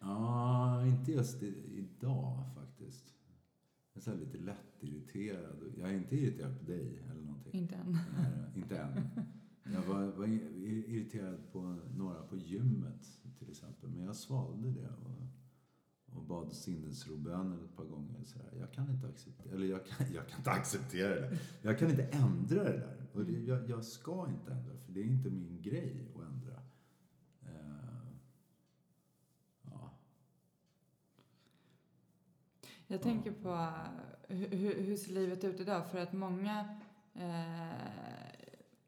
Ja, 0.00 0.86
inte 0.86 1.12
just 1.12 1.42
idag 1.42 2.44
faktiskt. 2.54 3.14
Jag 3.92 4.00
är 4.00 4.04
så 4.04 4.14
lite 4.14 4.38
lätt 4.38 4.76
irriterad. 4.80 5.72
Jag 5.78 5.90
är 5.90 5.94
inte 5.94 6.16
irriterad 6.16 6.58
på 6.58 6.64
dig 6.64 7.02
eller 7.10 7.22
någonting. 7.22 7.60
Inte 7.60 7.74
än. 7.74 7.92
Nej, 7.92 8.32
inte 8.56 8.78
än. 8.78 9.08
Jag 9.74 9.82
var, 9.82 10.06
var 10.06 10.26
irriterad 10.26 11.52
på 11.52 11.76
några 11.96 12.22
på 12.22 12.36
gymmet 12.36 13.20
till 13.38 13.50
exempel. 13.50 13.90
Men 13.90 14.04
jag 14.04 14.16
svalde 14.16 14.70
det 14.70 14.88
och, 14.88 15.17
och 16.18 16.24
bad 16.24 16.52
sinnesroböner 16.52 17.64
ett 17.64 17.76
par 17.76 17.84
gånger. 17.84 18.24
Så 18.24 18.38
här, 18.38 18.60
jag 18.60 18.72
kan 18.72 18.90
inte 18.90 19.08
acceptera, 19.08 19.54
eller 19.54 19.66
jag 19.66 19.86
kan, 19.86 20.06
jag 20.14 20.28
kan 20.28 20.38
inte 20.38 20.50
acceptera 20.50 21.20
det. 21.20 21.38
Jag 21.62 21.78
kan 21.78 21.90
inte 21.90 22.02
ändra 22.02 22.64
det 22.64 22.78
där. 22.78 23.06
Och 23.12 23.24
det, 23.24 23.32
jag, 23.32 23.70
jag 23.70 23.84
ska 23.84 24.28
inte 24.28 24.52
ändra 24.52 24.76
för 24.76 24.92
det 24.92 25.00
är 25.00 25.04
inte 25.04 25.30
min 25.30 25.62
grej 25.62 26.08
att 26.14 26.22
ändra. 26.22 26.62
Eh, 27.42 28.08
ja. 29.62 29.90
Jag 32.86 33.02
tänker 33.02 33.32
på 33.32 33.48
eh, 34.28 34.36
hur, 34.36 34.48
hur 34.48 34.82
hur 34.82 34.96
ser 34.96 35.12
livet 35.12 35.44
ut 35.44 35.60
idag? 35.60 35.90
För 35.90 35.98
att 35.98 36.12
många... 36.12 36.80
Eh, 37.14 38.27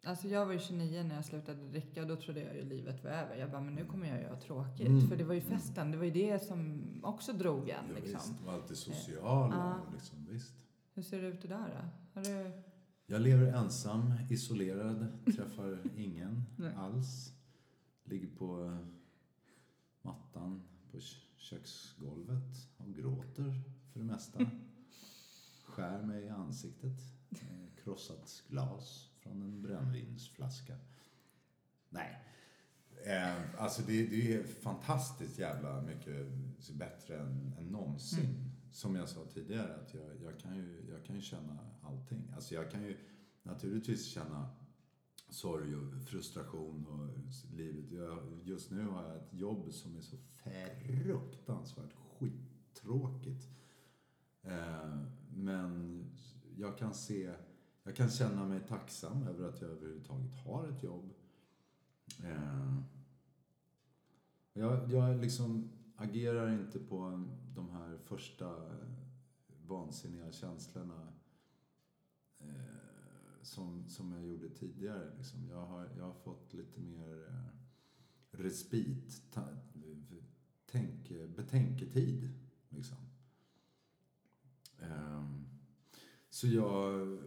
alltså 0.04 0.28
jag 0.28 0.46
var 0.46 0.52
ju 0.52 0.58
29 0.58 1.02
när 1.02 1.14
jag 1.14 1.24
slutade 1.24 1.68
dricka 1.68 2.02
och 2.02 2.08
då 2.08 2.16
trodde 2.16 2.40
jag 2.40 2.56
ju 2.56 2.64
livet 2.64 3.04
var 3.04 3.10
över. 3.10 3.36
Jag 3.36 3.50
bara, 3.50 3.60
men 3.60 3.74
nu 3.74 3.84
kommer 3.86 4.06
jag 4.08 4.18
ju 4.20 4.26
ha 4.28 4.40
tråkigt. 4.40 4.86
Mm. 4.88 5.08
För 5.08 5.16
det 5.16 5.24
var 5.24 5.34
ju 5.34 5.40
festen, 5.40 5.90
det 5.90 5.96
var 5.96 6.04
ju 6.04 6.10
det 6.10 6.38
som 6.42 6.82
också 7.02 7.32
drog 7.32 7.68
en. 7.68 7.84
Ja, 7.88 7.94
Liksom. 7.94 8.12
visst, 8.32 8.40
var 8.46 8.52
alltid 8.52 8.76
social. 8.76 9.18
Ja. 9.52 9.74
och 9.86 9.92
Liksom, 9.94 10.26
visst. 10.30 10.54
Hur 10.94 11.02
ser 11.02 11.22
det 11.22 11.28
ut 11.28 11.44
idag 11.44 11.64
då? 11.74 11.88
Har 12.20 12.24
du... 12.26 12.62
Jag 13.06 13.20
lever 13.20 13.52
ensam, 13.52 14.12
isolerad, 14.30 15.06
träffar 15.36 15.78
ingen 15.96 16.44
alls. 16.76 17.32
Ligger 18.04 18.28
på 18.38 18.64
eh, 18.64 18.86
mattan 20.02 20.62
på 20.90 20.98
kö- 20.98 21.26
köksgolvet 21.36 22.68
och 22.76 22.94
gråter 22.94 23.62
för 23.92 23.98
det 24.00 24.04
mesta. 24.06 24.38
Skär 25.64 26.02
mig 26.02 26.24
i 26.24 26.28
ansiktet. 26.28 26.98
Krossat 27.84 28.42
glas 28.48 29.09
från 29.30 29.42
en 29.42 29.62
brännvinsflaska. 29.62 30.76
Nej. 31.88 32.24
Eh, 33.04 33.60
alltså 33.62 33.82
det, 33.82 34.06
det 34.06 34.34
är 34.34 34.42
fantastiskt 34.42 35.38
jävla 35.38 35.82
mycket 35.82 36.26
bättre 36.72 37.18
än, 37.18 37.54
än 37.58 37.66
någonsin. 37.66 38.24
Mm. 38.24 38.50
Som 38.72 38.96
jag 38.96 39.08
sa 39.08 39.20
tidigare, 39.34 39.74
att 39.74 39.94
jag, 39.94 40.22
jag, 40.22 40.40
kan 40.40 40.56
ju, 40.56 40.86
jag 40.90 41.04
kan 41.04 41.16
ju 41.16 41.22
känna 41.22 41.58
allting. 41.82 42.32
Alltså 42.34 42.54
jag 42.54 42.70
kan 42.70 42.82
ju 42.82 42.96
naturligtvis 43.42 44.06
känna 44.06 44.48
sorg 45.28 45.76
och 45.76 46.02
frustration 46.02 46.86
och 46.86 47.08
livet. 47.56 47.90
Jag, 47.90 48.40
just 48.44 48.70
nu 48.70 48.86
har 48.86 49.02
jag 49.08 49.16
ett 49.16 49.34
jobb 49.34 49.72
som 49.72 49.96
är 49.96 50.00
så 50.00 50.16
fruktansvärt 50.44 51.92
skittråkigt. 52.18 53.48
Eh, 54.42 54.98
men 55.34 56.04
jag 56.56 56.78
kan 56.78 56.94
se, 56.94 57.34
jag 57.90 57.96
kan 57.96 58.10
känna 58.10 58.48
mig 58.48 58.60
tacksam 58.68 59.22
över 59.22 59.48
att 59.48 59.60
jag 59.60 59.70
överhuvudtaget 59.70 60.34
har 60.34 60.68
ett 60.68 60.82
jobb. 60.82 61.12
Eh, 62.24 62.82
jag, 64.52 64.92
jag 64.92 65.20
liksom 65.20 65.70
agerar 65.96 66.52
inte 66.52 66.78
på 66.78 67.26
de 67.54 67.70
här 67.70 67.98
första 68.04 68.70
vansinniga 69.66 70.32
känslorna 70.32 71.12
eh, 72.38 73.42
som, 73.42 73.88
som 73.88 74.12
jag 74.12 74.26
gjorde 74.26 74.48
tidigare. 74.48 75.16
Liksom. 75.16 75.48
Jag, 75.48 75.66
har, 75.66 75.88
jag 75.96 76.04
har 76.04 76.14
fått 76.14 76.52
lite 76.52 76.80
mer 76.80 77.28
eh, 77.28 77.44
respit, 78.30 79.32
ta, 79.32 79.44
tänk, 80.66 81.08
betänketid. 81.36 82.30
Liksom. 82.68 82.98
Eh, 84.78 85.24
så 86.28 86.46
jag... 86.46 87.18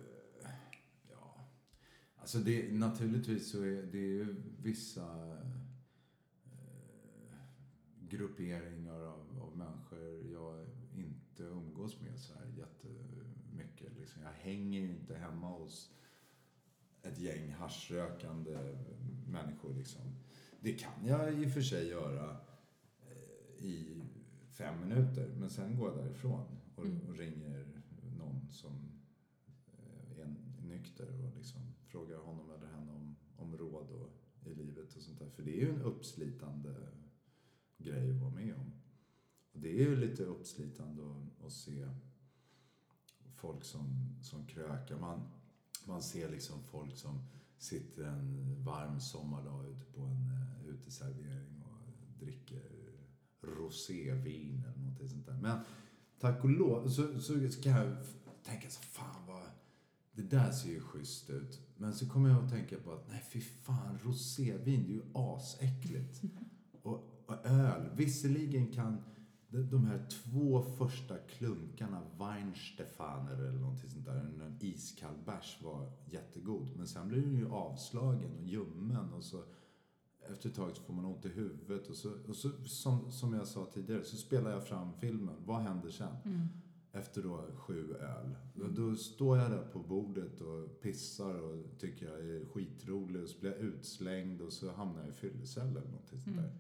Alltså 2.24 2.38
det, 2.40 2.72
naturligtvis 2.74 3.52
så 3.52 3.64
är 3.64 3.84
det 3.92 3.98
ju 3.98 4.36
vissa 4.62 5.38
eh, 6.46 7.36
grupperingar 8.10 9.00
av, 9.02 9.42
av 9.42 9.58
människor 9.58 10.32
jag 10.32 10.66
inte 10.96 11.44
umgås 11.44 12.02
med 12.02 12.20
så 12.20 12.34
här 12.34 12.46
jättemycket. 12.58 13.98
Liksom. 14.00 14.22
Jag 14.24 14.32
hänger 14.32 14.80
ju 14.80 14.90
inte 14.90 15.16
hemma 15.16 15.48
hos 15.50 15.92
ett 17.02 17.20
gäng 17.20 17.52
haschrökande 17.52 18.58
människor. 19.28 19.74
Liksom. 19.74 20.02
det 20.62 20.74
kan 20.74 21.06
jag 21.06 21.34
i 21.44 21.46
och 21.48 21.52
för 21.52 21.62
sig 21.62 21.88
göra 21.88 22.38
eh, 23.02 23.66
i 23.66 24.02
fem 24.50 24.80
minuter. 24.80 25.30
Men 25.40 25.50
sen 25.50 25.78
går 25.78 25.90
jag 25.90 26.06
därifrån 26.06 26.46
och, 26.76 26.86
Mm. 26.86 27.08
och 27.08 27.18
ringer 27.18 27.68
någon 28.18 28.48
som 28.52 28.92
eh, 29.78 30.20
är 30.20 30.36
nykter 30.68 31.24
och 31.24 31.38
liksom 31.38 31.62
frågar 31.94 32.18
honom 32.18 32.52
eller 32.52 32.68
henne 32.68 32.92
om, 32.92 33.16
om 33.38 33.58
råd 33.58 33.90
och, 33.92 34.10
i 34.46 34.56
livet 34.56 34.96
och 34.96 35.02
sånt 35.02 35.20
där. 35.20 35.30
För 35.30 35.44
det 35.44 35.52
är 35.52 35.62
ju 35.62 35.70
en 35.70 35.82
uppslitande 35.82 36.76
grej 37.78 38.10
att 38.10 38.22
vara 38.22 38.32
med 38.32 38.56
om. 38.56 38.72
Och 39.52 39.60
det 39.60 39.70
är 39.70 39.90
ju 39.90 39.96
lite 39.96 40.24
uppslitande 40.24 41.04
att, 41.04 41.46
att 41.46 41.52
se 41.52 41.90
folk 43.36 43.64
som, 43.64 44.16
som 44.22 44.46
krökar. 44.46 45.00
Man, 45.00 45.22
man 45.86 46.02
ser 46.02 46.30
liksom 46.30 46.64
folk 46.64 46.98
som 46.98 47.20
sitter 47.58 48.04
en 48.04 48.56
varm 48.64 49.00
sommardag 49.00 49.70
ute 49.70 49.86
på 49.86 50.02
en 50.02 50.32
uh, 50.32 50.70
uteservering 50.70 51.62
och 51.62 52.20
dricker 52.20 52.72
rosévin 53.42 54.64
eller 54.68 54.78
någonting 54.78 55.10
sånt 55.10 55.26
där. 55.26 55.40
Men 55.42 55.60
tack 56.20 56.44
och 56.44 56.50
lov 56.50 56.88
så, 56.88 57.20
så 57.20 57.62
kan 57.64 57.72
jag 57.72 57.98
tänka 58.44 58.70
så 58.70 58.82
fan 58.82 59.28
vad 59.28 59.44
det 60.16 60.22
där 60.22 60.52
ser 60.52 60.70
ju 60.70 60.80
schysst 60.80 61.30
ut. 61.30 61.60
Men 61.78 61.94
så 61.94 62.10
kommer 62.10 62.30
jag 62.30 62.44
att 62.44 62.50
tänka 62.50 62.78
på 62.78 62.92
att 62.92 63.10
nej 63.10 63.24
fy 63.30 63.42
fan, 63.42 64.00
rosévin 64.04 64.84
det 64.84 64.92
är 64.92 64.96
ju 64.96 65.04
asäckligt. 65.14 66.22
Och, 66.82 67.24
och 67.26 67.46
öl, 67.46 67.90
visserligen 67.96 68.72
kan 68.72 69.04
de, 69.62 69.86
här 69.86 70.08
två 70.10 70.64
första 70.64 71.18
klunkarna 71.18 72.02
Weinstefaner 72.20 73.34
eller 73.34 73.60
någonting 73.60 73.90
sånt 73.90 74.06
där, 74.06 74.16
en 74.16 74.58
iskall 74.62 75.16
bärs 75.26 75.60
var 75.64 75.92
jättegod. 76.06 76.68
Men 76.78 76.88
sen 76.88 77.08
blir 77.08 77.22
den 77.22 77.36
ju 77.36 77.50
avslagen 77.50 78.32
och 78.38 78.44
ljummen 78.44 79.14
och 79.14 79.24
så 79.24 79.44
efter 80.32 80.50
ett 80.50 80.56
tag 80.56 80.76
så 80.76 80.84
får 80.84 80.94
man 80.94 81.06
ont 81.06 81.26
i 81.26 81.30
huvudet 81.30 81.88
och 81.88 81.96
så, 81.96 82.12
och 82.28 82.36
så 82.36 82.50
som, 82.66 83.12
som 83.12 83.34
jag 83.34 83.48
sa 83.48 83.66
tidigare 83.74 84.04
så 84.04 84.18
spelar 84.18 84.52
jag 84.52 84.68
fram 84.68 84.94
filmen. 84.94 85.36
Vad 85.46 85.62
händer 85.62 85.90
sen? 85.90 86.16
Mm. 86.26 86.48
Efter 86.96 87.24
då 87.24 87.46
sju 87.56 87.94
öl. 87.96 88.36
Då, 88.54 88.68
då 88.68 88.96
står 88.96 89.38
jag 89.38 89.52
där 89.52 89.64
på 89.74 89.80
bordet 89.80 90.42
och 90.42 90.82
pissar 90.82 91.34
och 91.42 91.80
tycker 91.80 92.06
jag 92.06 92.20
är 92.20 92.46
skitrolig 92.46 93.24
och 93.24 93.30
så 93.30 93.40
blir 93.40 93.52
jag 93.52 93.60
utslängd 93.60 94.42
och 94.42 94.54
så 94.54 94.72
hamnar 94.72 95.00
jag 95.02 95.10
i 95.10 95.14
fyllecell 95.14 95.68
eller 95.68 95.88
någonting 95.90 96.20
sånt 96.22 96.36
där. 96.36 96.44
Mm. 96.44 96.56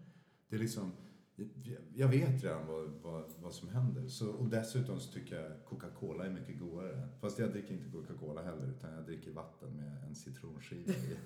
Det 0.49 0.55
är 0.55 0.59
liksom, 0.59 0.91
jag- 1.35 1.77
jag 1.95 2.07
vet 2.07 2.43
redan 2.43 2.67
vad, 2.67 2.89
vad, 3.01 3.23
vad 3.41 3.53
som 3.53 3.69
händer. 3.69 4.07
Så, 4.07 4.31
och 4.31 4.49
dessutom 4.49 4.99
så 4.99 5.11
tycker 5.11 5.41
jag 5.41 5.65
Coca-Cola 5.65 6.25
är 6.25 6.29
mycket 6.29 6.59
godare. 6.59 7.07
Fast 7.21 7.39
jag 7.39 7.51
dricker 7.51 7.73
inte 7.73 7.89
Coca-Cola 7.91 8.43
heller 8.43 8.67
utan 8.77 8.93
jag 8.93 9.05
dricker 9.05 9.31
vatten 9.31 9.69
med 9.75 10.03
en 10.07 10.15
citronskiva 10.15 10.93
i. 10.93 11.17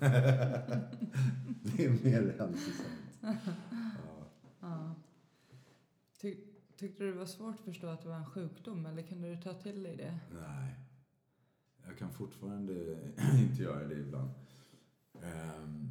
det 1.76 1.84
är 1.84 2.04
mer 2.04 2.34
hälsosamt. 2.38 3.18
Ja. 3.70 4.24
Ja. 4.60 4.94
Tyckte 6.78 7.04
du 7.04 7.12
det 7.12 7.18
var 7.18 7.26
svårt 7.26 7.54
att 7.58 7.64
förstå 7.64 7.86
att 7.86 8.02
det 8.02 8.08
var 8.08 8.16
en 8.16 8.26
sjukdom 8.26 8.86
eller 8.86 9.02
kunde 9.02 9.28
du 9.28 9.42
ta 9.42 9.54
till 9.54 9.82
dig 9.82 9.96
det? 9.96 10.18
Nej. 10.32 10.74
Jag 11.86 11.98
kan 11.98 12.12
fortfarande 12.12 12.98
inte 13.38 13.62
göra 13.62 13.88
det 13.88 13.94
ibland. 13.94 14.30
Um, 15.12 15.90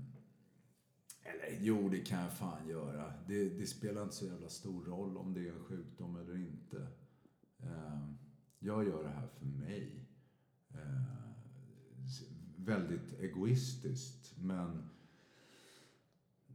eller 1.23 1.57
jo, 1.61 1.89
det 1.89 1.99
kan 1.99 2.19
jag 2.19 2.33
fan 2.33 2.67
göra. 2.67 3.13
Det, 3.27 3.49
det 3.49 3.67
spelar 3.67 4.03
inte 4.03 4.15
så 4.15 4.25
jävla 4.25 4.49
stor 4.49 4.85
roll 4.85 5.17
om 5.17 5.33
det 5.33 5.47
är 5.47 5.51
en 5.51 5.63
sjukdom 5.63 6.15
eller 6.15 6.37
inte. 6.37 6.87
Um, 7.57 8.17
jag 8.59 8.87
gör 8.87 9.03
det 9.03 9.09
här 9.09 9.27
för 9.27 9.45
mig. 9.45 10.07
Uh, 10.71 11.17
väldigt 12.55 13.19
egoistiskt. 13.19 14.37
Men 14.37 14.89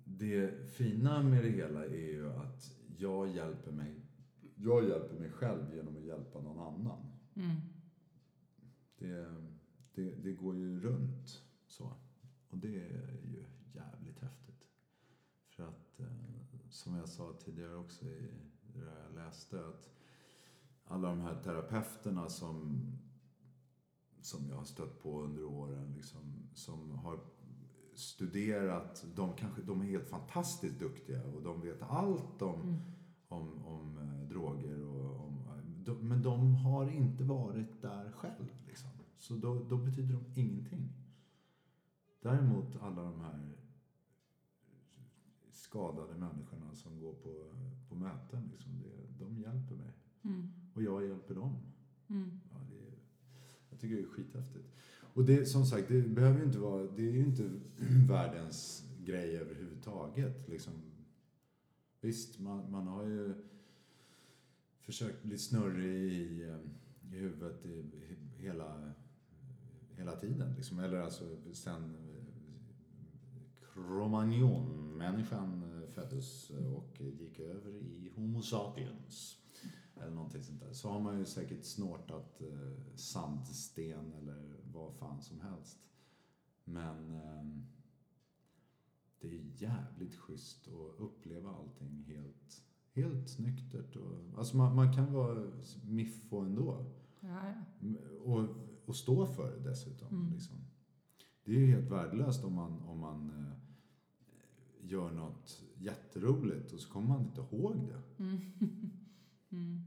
det 0.05 0.71
fina 0.71 1.23
med 1.23 1.45
det 1.45 1.51
hela 1.51 1.85
är 1.85 2.13
ju 2.13 2.33
att 2.33 2.77
jag 2.97 3.29
hjälper 3.29 3.73
mig, 3.73 4.02
jag 4.65 4.89
hjälper 4.89 5.19
mig 5.19 5.31
själv 5.31 5.75
genom 5.75 5.97
att 5.97 6.03
hjälpa 6.05 6.41
någon 6.41 6.59
annan. 6.59 7.13
Mm. 7.35 7.57
Det, 8.99 9.35
det, 9.95 10.15
det 10.15 10.33
går 10.33 10.57
ju 10.57 10.81
runt 10.81 11.43
så. 11.67 11.93
Och 12.51 12.59
det 12.59 12.77
är 12.77 13.21
ju 13.25 13.45
jävligt 13.75 14.21
häftigt. 14.21 14.69
För 15.49 15.63
att, 15.69 16.01
eh, 16.01 16.07
som 16.71 16.95
jag 16.97 17.09
sa 17.09 17.33
tidigare 17.45 17.75
också 17.77 18.07
i 18.07 18.31
det 18.75 18.85
jag 19.05 19.15
läste, 19.15 19.67
att 19.67 19.91
alla 20.85 21.09
de 21.09 21.21
här 21.21 21.43
terapeuterna 21.43 22.29
som, 22.29 22.81
som 24.21 24.49
jag 24.49 24.57
har 24.57 24.65
stött 24.65 25.03
på 25.03 25.23
under 25.23 25.45
åren, 25.45 25.93
liksom, 25.97 26.49
som 26.55 26.91
har 26.91 27.21
studerat, 27.95 29.05
de, 29.15 29.37
kanske, 29.37 29.63
de 29.63 29.81
är 29.81 29.85
helt 29.85 30.09
fantastiskt 30.09 30.79
duktiga 30.79 31.25
och 31.25 31.43
de 31.43 31.61
vet 31.61 31.83
allt 31.83 32.43
om 32.43 32.61
Mm. 32.61 32.81
om, 33.29 33.67
om 33.67 34.02
droger 34.33 34.83
och 34.83 35.21
om... 35.25 35.39
De, 35.85 36.09
men 36.09 36.23
de 36.23 36.55
har 36.55 36.91
inte 36.91 37.25
varit 37.25 37.83
där 37.83 38.13
själv. 38.13 38.53
Liksom. 38.67 38.91
Så 39.17 39.35
då, 39.35 39.65
då 39.69 39.77
betyder 39.77 40.15
de 40.15 40.41
ingenting. 40.41 40.93
Däremot 42.21 42.77
alla 42.83 43.03
de 43.03 43.21
här 43.21 43.53
skadade 45.51 46.15
människorna 46.15 46.75
som 46.75 47.01
går 47.01 47.13
på, 47.13 47.55
på 47.89 47.95
möten, 47.95 48.49
liksom, 48.53 48.73
det, 48.83 49.25
de 49.25 49.39
hjälper 49.39 49.75
mig. 49.75 49.93
Mm. 50.23 50.53
Och 50.75 50.83
jag 50.83 51.07
hjälper 51.07 51.35
dem. 51.35 51.57
Mm. 52.09 52.41
Ja, 52.51 52.57
det 52.71 52.83
jag 53.71 53.81
tycker 53.81 53.97
det 53.97 54.03
är 54.03 54.07
skithäftigt. 54.07 54.69
Och 55.15 55.25
det, 55.25 55.47
som 55.47 55.67
sagt, 55.67 55.89
det 55.89 56.03
behöver 56.03 56.39
ju 56.39 56.45
inte 56.45 56.59
vara... 56.59 56.83
Det 56.83 57.09
är 57.09 57.13
ju 57.13 57.25
inte 57.25 57.51
världens 58.09 58.85
grej 59.05 59.37
överhuvudtaget. 59.37 60.49
Liksom. 60.49 60.73
Visst, 62.01 62.39
man, 62.41 62.71
man 62.71 62.87
har 62.87 63.05
ju 63.05 63.35
försökt 64.83 65.23
bli 65.23 65.39
snurrig 65.39 66.13
i, 66.13 66.45
ehm, 66.45 66.71
i 67.13 67.19
huvudet 67.19 67.67
i, 67.67 67.85
hela, 68.39 68.93
hela 69.97 70.17
tiden. 70.17 70.55
Liksom. 70.55 70.79
Eller 70.79 70.99
alltså 70.99 71.37
sen 71.53 71.95
eh, 71.95 72.25
cromagnon-människan 73.75 75.63
eh, 75.63 75.89
föddes 75.91 76.51
och 76.51 77.01
gick 77.01 77.41
över 77.41 77.71
i 77.75 78.13
Homo 78.15 78.43
sapiens. 78.43 79.39
Eller 79.97 80.11
någonting 80.11 80.43
sånt 80.43 80.61
där. 80.61 80.73
Så 80.73 80.89
har 80.89 81.01
man 81.01 81.19
ju 81.19 81.25
säkert 81.25 81.65
snortat 81.65 82.41
eh, 82.41 82.97
sandsten 82.97 84.13
eller 84.13 84.57
vad 84.73 84.95
fan 84.95 85.23
som 85.23 85.41
helst. 85.41 85.79
Men 86.65 87.11
eh, 87.11 87.45
det 89.21 89.29
är 89.29 89.63
jävligt 89.63 90.17
schysst 90.17 90.69
att 90.69 91.01
uppleva 91.01 91.51
allting 91.51 92.05
helt, 92.07 92.63
helt 92.95 93.39
nyktert. 93.39 93.97
Och, 93.97 94.39
alltså 94.39 94.57
man, 94.57 94.75
man 94.77 94.93
kan 94.95 95.13
vara 95.13 95.51
miffo 95.85 96.37
ändå. 96.41 96.87
Ja, 97.21 97.41
ja. 97.81 97.89
Och, 98.25 98.49
och 98.87 98.97
stå 98.97 99.27
för 99.27 99.51
det 99.57 99.71
dessutom. 99.71 100.09
Mm. 100.09 100.33
Liksom. 100.33 100.57
Det 101.45 101.53
är 101.53 101.59
ju 101.59 101.67
helt 101.67 101.91
värdelöst 101.91 102.45
om 102.45 102.55
man, 102.55 102.83
om 102.83 102.99
man 102.99 103.31
eh, 103.31 103.53
gör 104.91 105.11
något 105.11 105.63
jätteroligt 105.77 106.73
och 106.73 106.81
så 106.81 106.93
kommer 106.93 107.09
man 107.09 107.23
inte 107.23 107.41
ihåg 107.41 107.77
det. 107.89 108.03
Mm. 108.25 108.41
Mm. 109.51 109.83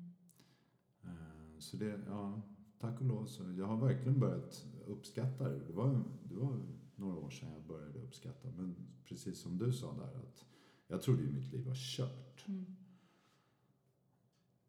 Eh, 1.03 1.59
Så 1.59 1.77
det, 1.77 1.99
ja, 2.07 2.41
tack 2.79 2.99
och 2.99 3.05
lov 3.05 3.25
så 3.25 3.43
jag 3.51 3.65
har 3.65 3.77
verkligen 3.77 4.19
börjat 4.19 4.65
uppskatta 4.87 5.49
det. 5.49 5.59
Det 5.67 5.73
var, 5.73 6.03
det 6.23 6.35
var 6.35 6.59
några 6.95 7.17
år 7.17 7.29
sedan 7.29 7.49
jag 7.53 7.63
började 7.63 7.99
uppskatta. 7.99 8.47
Men 8.57 8.75
precis 9.05 9.39
som 9.39 9.57
du 9.57 9.73
sa 9.73 9.93
där 9.93 10.19
att 10.19 10.45
jag 10.87 11.01
trodde 11.01 11.23
ju 11.23 11.31
mitt 11.31 11.51
liv 11.51 11.65
var 11.65 11.75
kört. 11.75 12.47
Mm. 12.47 12.65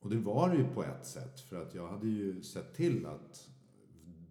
Och 0.07 0.12
det 0.12 0.18
var 0.18 0.50
det 0.50 0.57
ju 0.57 0.74
på 0.74 0.84
ett 0.84 1.07
sätt 1.07 1.40
för 1.40 1.62
att 1.62 1.74
jag 1.74 1.88
hade 1.88 2.07
ju 2.07 2.42
sett 2.42 2.74
till 2.74 3.07
att 3.07 3.50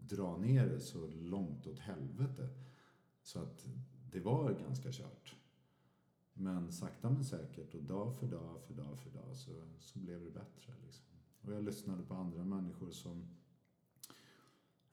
dra 0.09 0.37
ner 0.37 0.67
det 0.67 0.79
så 0.79 1.07
långt 1.07 1.67
åt 1.67 1.79
helvete. 1.79 2.49
Så 3.21 3.39
att 3.39 3.67
det 4.11 4.19
var 4.19 4.53
ganska 4.53 4.91
kört. 4.91 5.35
Men 6.33 6.71
sakta 6.71 7.09
men 7.09 7.23
säkert 7.23 7.75
och 7.75 7.83
dag 7.83 8.15
för 8.15 8.27
dag 8.27 8.61
för 8.67 8.73
dag 8.73 8.99
för 8.99 9.09
dag 9.09 9.35
så, 9.35 9.51
så 9.79 9.99
blev 9.99 10.23
det 10.23 10.31
bättre. 10.31 10.73
Liksom. 10.85 11.05
Och 11.41 11.53
jag 11.53 11.63
lyssnade 11.63 12.03
på 12.03 12.13
andra 12.13 12.43
människor 12.43 12.91
som... 12.91 13.27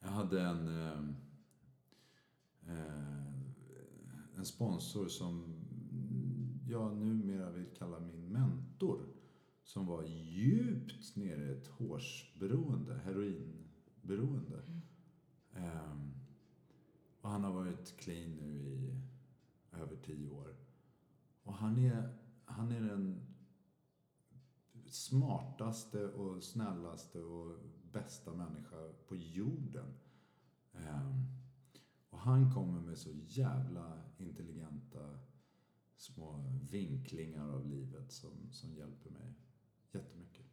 Jag 0.00 0.08
hade 0.08 0.42
en... 0.42 0.68
Eh, 0.68 0.98
eh, 2.68 3.26
en 4.36 4.44
sponsor 4.44 5.08
som 5.08 5.54
jag 6.68 6.96
numera 6.96 7.50
vill 7.50 7.66
kalla 7.78 8.00
min 8.00 8.28
mentor. 8.32 9.21
Som 9.62 9.86
var 9.86 10.04
djupt 10.04 11.16
nere 11.16 11.44
i 11.44 11.52
ett 11.52 11.66
hårsberoende, 11.66 12.94
heroinberoende. 12.94 14.62
Ehm, 15.52 16.12
och 17.20 17.30
han 17.30 17.44
har 17.44 17.52
varit 17.52 17.96
clean 17.96 18.30
nu 18.30 18.60
i 18.60 19.00
över 19.72 19.96
tio 19.96 20.28
år. 20.28 20.56
Och 21.42 21.54
han 21.54 21.78
är, 21.78 22.18
han 22.44 22.72
är 22.72 22.80
den 22.80 23.20
smartaste 24.86 26.08
och 26.08 26.42
snällaste 26.42 27.18
och 27.18 27.58
bästa 27.92 28.34
människa 28.34 28.92
på 29.08 29.16
jorden. 29.16 29.94
Ehm, 30.72 31.26
och 32.10 32.18
han 32.18 32.54
kommer 32.54 32.80
med 32.80 32.98
så 32.98 33.10
jävla 33.12 34.02
intelligenta 34.18 35.18
små 35.96 36.44
vinklingar 36.70 37.48
av 37.48 37.66
livet 37.66 38.12
som, 38.12 38.30
som 38.50 38.74
hjälper 38.74 39.10
mig 39.10 39.34
jättemycket. 39.94 40.46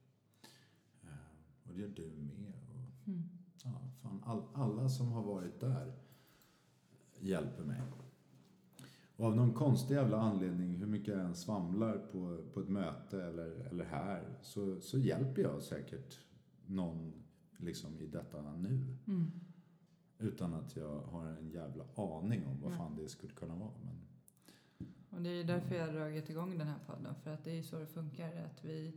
Eh, 1.04 1.70
och 1.70 1.74
det 1.74 1.82
gör 1.82 1.88
du 1.96 2.06
med. 2.12 2.54
Och, 2.70 3.08
Mm. 3.08 3.24
ja, 3.64 3.82
fan, 4.02 4.24
all, 4.26 4.44
alla 4.54 4.90
som 4.90 5.12
har 5.12 5.24
varit 5.24 5.60
där 5.60 5.94
hjälper 7.20 7.64
mig. 7.64 7.82
Och 9.16 9.26
av 9.26 9.36
någon 9.36 9.54
konstig 9.54 9.96
jävla 9.96 10.22
anledning, 10.22 10.76
hur 10.76 10.86
mycket 10.88 11.08
jag 11.14 11.26
än 11.26 11.36
svamlar 11.36 11.98
på, 11.98 12.44
på 12.54 12.60
ett 12.60 12.70
möte 12.70 13.24
eller, 13.24 13.50
eller 13.50 13.86
här, 13.86 14.38
så, 14.42 14.82
så 14.82 14.98
hjälper 14.98 15.42
jag 15.42 15.64
säkert 15.64 16.20
någon 16.66 17.14
liksom 17.58 18.00
i 18.00 18.08
detta 18.08 18.42
nu. 18.56 18.98
Mm. 19.08 19.32
Utan 20.20 20.54
att 20.54 20.76
jag 20.76 21.02
har 21.02 21.26
en 21.26 21.50
jävla 21.50 21.84
aning 21.96 22.46
om 22.46 22.62
vad 22.62 22.74
fan 22.78 22.96
det 22.96 23.10
skulle 23.10 23.34
kunna 23.34 23.56
vara. 23.56 23.72
Men, 23.84 23.96
Och 25.10 25.22
det 25.22 25.30
är 25.30 25.44
därför 25.44 25.76
jag 25.76 25.86
har 25.88 25.94
dragit 25.94 26.30
igång 26.30 26.58
den 26.58 26.68
här 26.68 26.80
podden. 26.88 27.16
För 27.16 27.34
att 27.34 27.44
det 27.44 27.58
är 27.60 27.64
så 27.64 27.80
det 27.80 27.88
funkar. 27.88 28.36
Att 28.46 28.66
vi, 28.66 28.94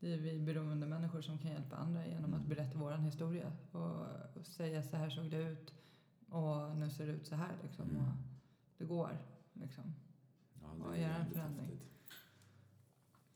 det 0.00 0.12
är 0.14 0.18
vi 0.18 0.38
beroende 0.38 0.86
människor 0.86 1.20
som 1.20 1.38
kan 1.38 1.50
hjälpa 1.50 1.76
andra 1.76 2.06
genom 2.06 2.34
att 2.34 2.40
Mm. 2.40 2.48
berätta 2.48 2.78
vår 2.78 2.92
historia. 2.96 3.52
Och, 3.72 4.00
och 4.36 4.46
säga 4.46 4.82
så 4.82 4.96
här 4.96 5.10
såg 5.10 5.30
det 5.30 5.36
ut. 5.42 5.74
Och 6.28 6.76
nu 6.76 6.90
ser 6.90 7.06
det 7.06 7.12
ut 7.12 7.26
så 7.26 7.34
här 7.36 7.52
liksom. 7.62 7.90
Mm. 7.90 8.02
Och 8.02 8.12
det 8.78 8.84
går 8.84 9.18
liksom. 9.52 9.94
ja, 10.62 10.84
Och 10.86 10.96
är 10.96 11.00
göra 11.00 11.14
en 11.16 11.30
förändring. 11.30 11.66
häftigt. 11.68 11.92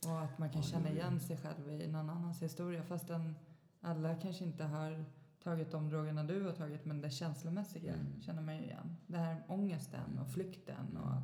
Och 0.06 0.20
att 0.20 0.38
man 0.38 0.50
kan 0.50 0.60
Ja, 0.60 0.66
det 0.66 0.72
känna 0.72 0.88
det. 0.88 0.94
igen 0.94 1.20
sig 1.20 1.36
själv 1.36 1.70
i 1.70 1.88
någon 1.88 2.10
annans 2.10 2.42
historia. 2.42 2.82
Fastän 2.82 3.34
alla 3.80 4.14
kanske 4.14 4.44
inte 4.44 4.64
har 4.64 5.04
tagit 5.42 5.70
de 5.70 5.88
drogerna 5.88 6.24
du 6.24 6.42
har 6.44 6.52
tagit. 6.52 6.84
Men 6.84 7.00
det 7.00 7.10
känslomässiga 7.10 7.94
Mm. 7.94 8.20
känner 8.22 8.42
man 8.42 8.56
ju 8.56 8.62
igen. 8.62 8.96
Det 9.06 9.18
här 9.18 9.42
ångesten 9.48 10.18
och 10.18 10.28
flykten 10.30 10.96
och 10.96 11.16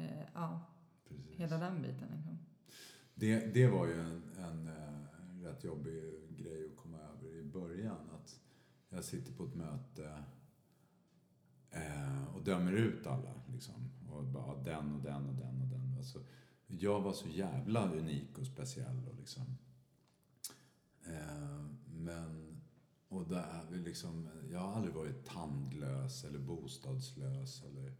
eh, 0.00 0.24
ja, 0.34 0.60
Precis. 1.08 1.36
hela 1.36 1.58
den 1.58 1.82
biten 1.82 2.08
liksom. 2.16 2.38
Det, 3.20 3.54
det 3.54 3.66
var 3.66 3.86
ju 3.86 4.00
en, 4.00 4.22
en 4.38 4.68
eh, 4.68 5.42
rätt 5.42 5.64
jobbig 5.64 6.02
grej 6.36 6.66
att 6.66 6.76
komma 6.76 6.98
över 6.98 7.36
i 7.36 7.44
början. 7.44 8.10
Att 8.14 8.40
jag 8.88 9.04
sitter 9.04 9.32
på 9.32 9.44
ett 9.44 9.54
möte 9.54 10.24
eh, 11.70 12.34
och 12.34 12.42
dömer 12.42 12.72
ut 12.72 13.06
alla. 13.06 13.34
Liksom. 13.52 13.90
Och 14.10 14.24
bara 14.24 14.62
den 14.62 14.92
och 14.94 15.02
den 15.02 15.26
och 15.26 15.34
den 15.34 15.62
och 15.62 15.68
den. 15.68 15.94
Alltså, 15.96 16.18
jag 16.66 17.00
var 17.00 17.12
så 17.12 17.28
jävla 17.28 17.92
unik 17.92 18.38
och 18.38 18.46
speciell. 18.46 19.08
Och 19.08 19.14
liksom, 19.18 19.56
eh, 21.04 21.64
men, 21.86 22.60
och 23.08 23.28
där, 23.28 23.64
liksom, 23.70 24.28
jag 24.50 24.58
har 24.58 24.72
aldrig 24.72 24.94
varit 24.94 25.24
tandlös 25.24 26.24
eller 26.24 26.38
bostadslös 26.38 27.62
eller, 27.64 27.94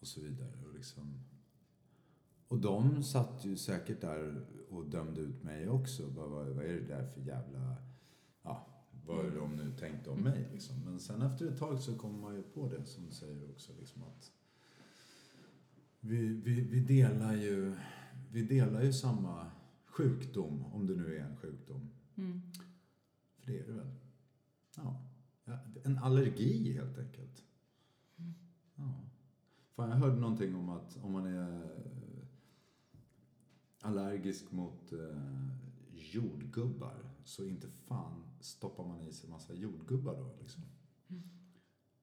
och 0.00 0.06
så 0.06 0.20
vidare. 0.20 0.52
Och 0.66 0.74
liksom, 0.74 1.20
och 2.48 2.58
de 2.58 3.02
satt 3.02 3.44
ju 3.44 3.56
säkert 3.56 4.00
där 4.00 4.46
och 4.68 4.84
dömde 4.84 5.20
ut 5.20 5.42
mig 5.42 5.68
också. 5.68 6.10
Bara, 6.10 6.26
vad, 6.26 6.46
vad 6.46 6.64
är 6.64 6.72
det 6.72 6.86
där 6.86 7.06
för 7.06 7.20
jävla... 7.20 7.76
Ja, 8.42 8.66
vad 9.06 9.26
är 9.26 9.30
de 9.30 9.56
nu 9.56 9.72
tänkte 9.78 10.10
om 10.10 10.20
mig 10.20 10.48
liksom. 10.52 10.76
Men 10.84 11.00
sen 11.00 11.22
efter 11.22 11.46
ett 11.46 11.58
tag 11.58 11.80
så 11.80 11.94
kommer 11.98 12.18
man 12.18 12.34
ju 12.34 12.42
på 12.42 12.68
det 12.68 12.84
som 12.84 13.06
du 13.06 13.12
säger 13.12 13.50
också. 13.50 13.72
Liksom 13.78 14.02
att 14.02 14.32
vi, 16.00 16.26
vi, 16.26 16.60
vi, 16.60 16.80
delar 16.80 17.34
ju, 17.34 17.76
vi 18.30 18.42
delar 18.42 18.82
ju 18.82 18.92
samma 18.92 19.50
sjukdom, 19.86 20.64
om 20.72 20.86
det 20.86 20.94
nu 20.94 21.16
är 21.16 21.20
en 21.20 21.36
sjukdom. 21.36 21.90
Mm. 22.16 22.42
För 23.36 23.46
det 23.46 23.58
är 23.58 23.66
det 23.66 23.72
väl? 23.72 23.90
Ja. 24.76 25.02
En 25.84 25.98
allergi 25.98 26.72
helt 26.72 26.98
enkelt. 26.98 27.44
Ja. 28.76 28.94
Fan, 29.74 29.90
jag 29.90 29.96
hörde 29.96 30.20
någonting 30.20 30.54
om 30.54 30.68
att 30.68 30.96
om 31.02 31.12
man 31.12 31.26
är 31.26 31.62
allergisk 33.86 34.52
mot 34.52 34.92
eh, 34.92 35.48
jordgubbar 35.92 37.10
så 37.24 37.44
inte 37.44 37.68
fan 37.68 38.24
stoppar 38.40 38.84
man 38.84 39.00
i 39.00 39.12
sig 39.12 39.30
massa 39.30 39.54
jordgubbar 39.54 40.16
då 40.16 40.36
liksom. 40.40 40.62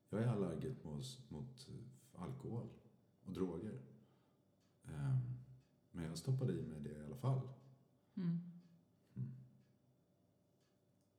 Jag 0.09 0.21
är 0.21 0.27
allergisk 0.27 0.83
mot, 0.83 1.19
mot 1.29 1.67
eh, 1.69 2.21
alkohol 2.21 2.67
och 3.23 3.33
droger. 3.33 3.81
Ehm, 4.83 5.19
men 5.91 6.05
jag 6.05 6.17
stoppade 6.17 6.53
i 6.53 6.65
mig 6.65 6.79
det 6.79 6.89
i 6.89 7.05
alla 7.05 7.15
fall. 7.15 7.41
Mm. 8.15 8.39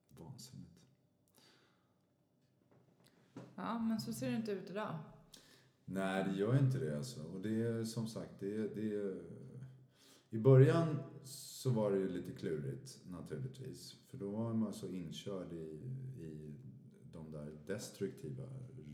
Vansinnigt. 0.09 0.81
Ja, 3.55 3.79
men 3.79 4.01
så 4.01 4.13
ser 4.13 4.31
det 4.31 4.37
inte 4.37 4.53
ut 4.53 4.71
idag. 4.71 4.99
Nej, 5.85 6.25
det 6.25 6.37
gör 6.37 6.59
inte 6.59 6.79
det 6.79 6.97
alltså. 6.97 7.23
Och 7.23 7.41
det 7.41 7.63
är 7.63 7.85
som 7.85 8.07
sagt, 8.07 8.41
det 8.41 8.57
är, 8.57 8.75
det 8.75 8.95
är... 8.95 9.34
I 10.35 10.39
början 10.39 10.99
så 11.25 11.71
var 11.71 11.91
det 11.91 11.99
ju 11.99 12.09
lite 12.09 12.33
klurigt 12.33 13.01
naturligtvis. 13.11 13.97
För 14.07 14.19
då 14.19 14.31
var 14.31 14.55
man 14.55 14.73
så 14.73 14.89
inkörd 14.89 15.53
i, 15.53 15.81
i 16.23 16.55
de 17.13 17.31
där 17.31 17.59
destruktiva 17.67 18.43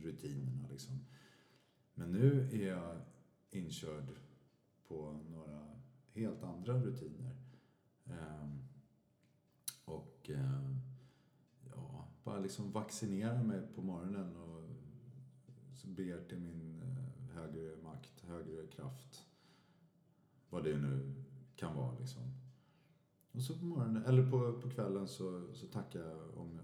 rutinerna 0.03 0.69
liksom. 0.71 1.05
Men 1.95 2.13
nu 2.13 2.49
är 2.53 2.69
jag 2.69 3.01
inkörd 3.51 4.05
på 4.89 5.21
några 5.31 5.67
helt 6.15 6.43
andra 6.43 6.83
rutiner. 6.83 7.37
Ehm, 8.05 8.63
och 9.85 10.31
eh, 10.31 10.71
ja, 11.75 12.09
bara 12.25 12.39
liksom 12.39 12.73
vaccinera 12.73 13.43
mig 13.43 13.61
på 13.75 13.83
morgonen 13.83 14.37
och 14.37 14.63
ber 15.85 16.29
till 16.29 16.39
min 16.39 16.83
eh, 16.83 17.35
högre 17.35 17.77
makt, 17.83 18.21
högre 18.21 18.67
kraft. 18.67 19.27
Vad 20.51 20.65
det 20.65 20.79
nu 20.79 21.15
kan 21.61 21.77
vara 21.77 21.99
liksom. 21.99 22.23
Och 23.33 23.43
så 23.43 23.59
på 23.59 23.65
morgonen, 23.65 24.05
eller 24.05 24.31
på, 24.31 24.61
på 24.61 24.71
kvällen 24.71 25.09
så, 25.09 25.55
så 25.55 25.67
tackar 25.67 26.01
jag 26.01 26.39
om, 26.39 26.61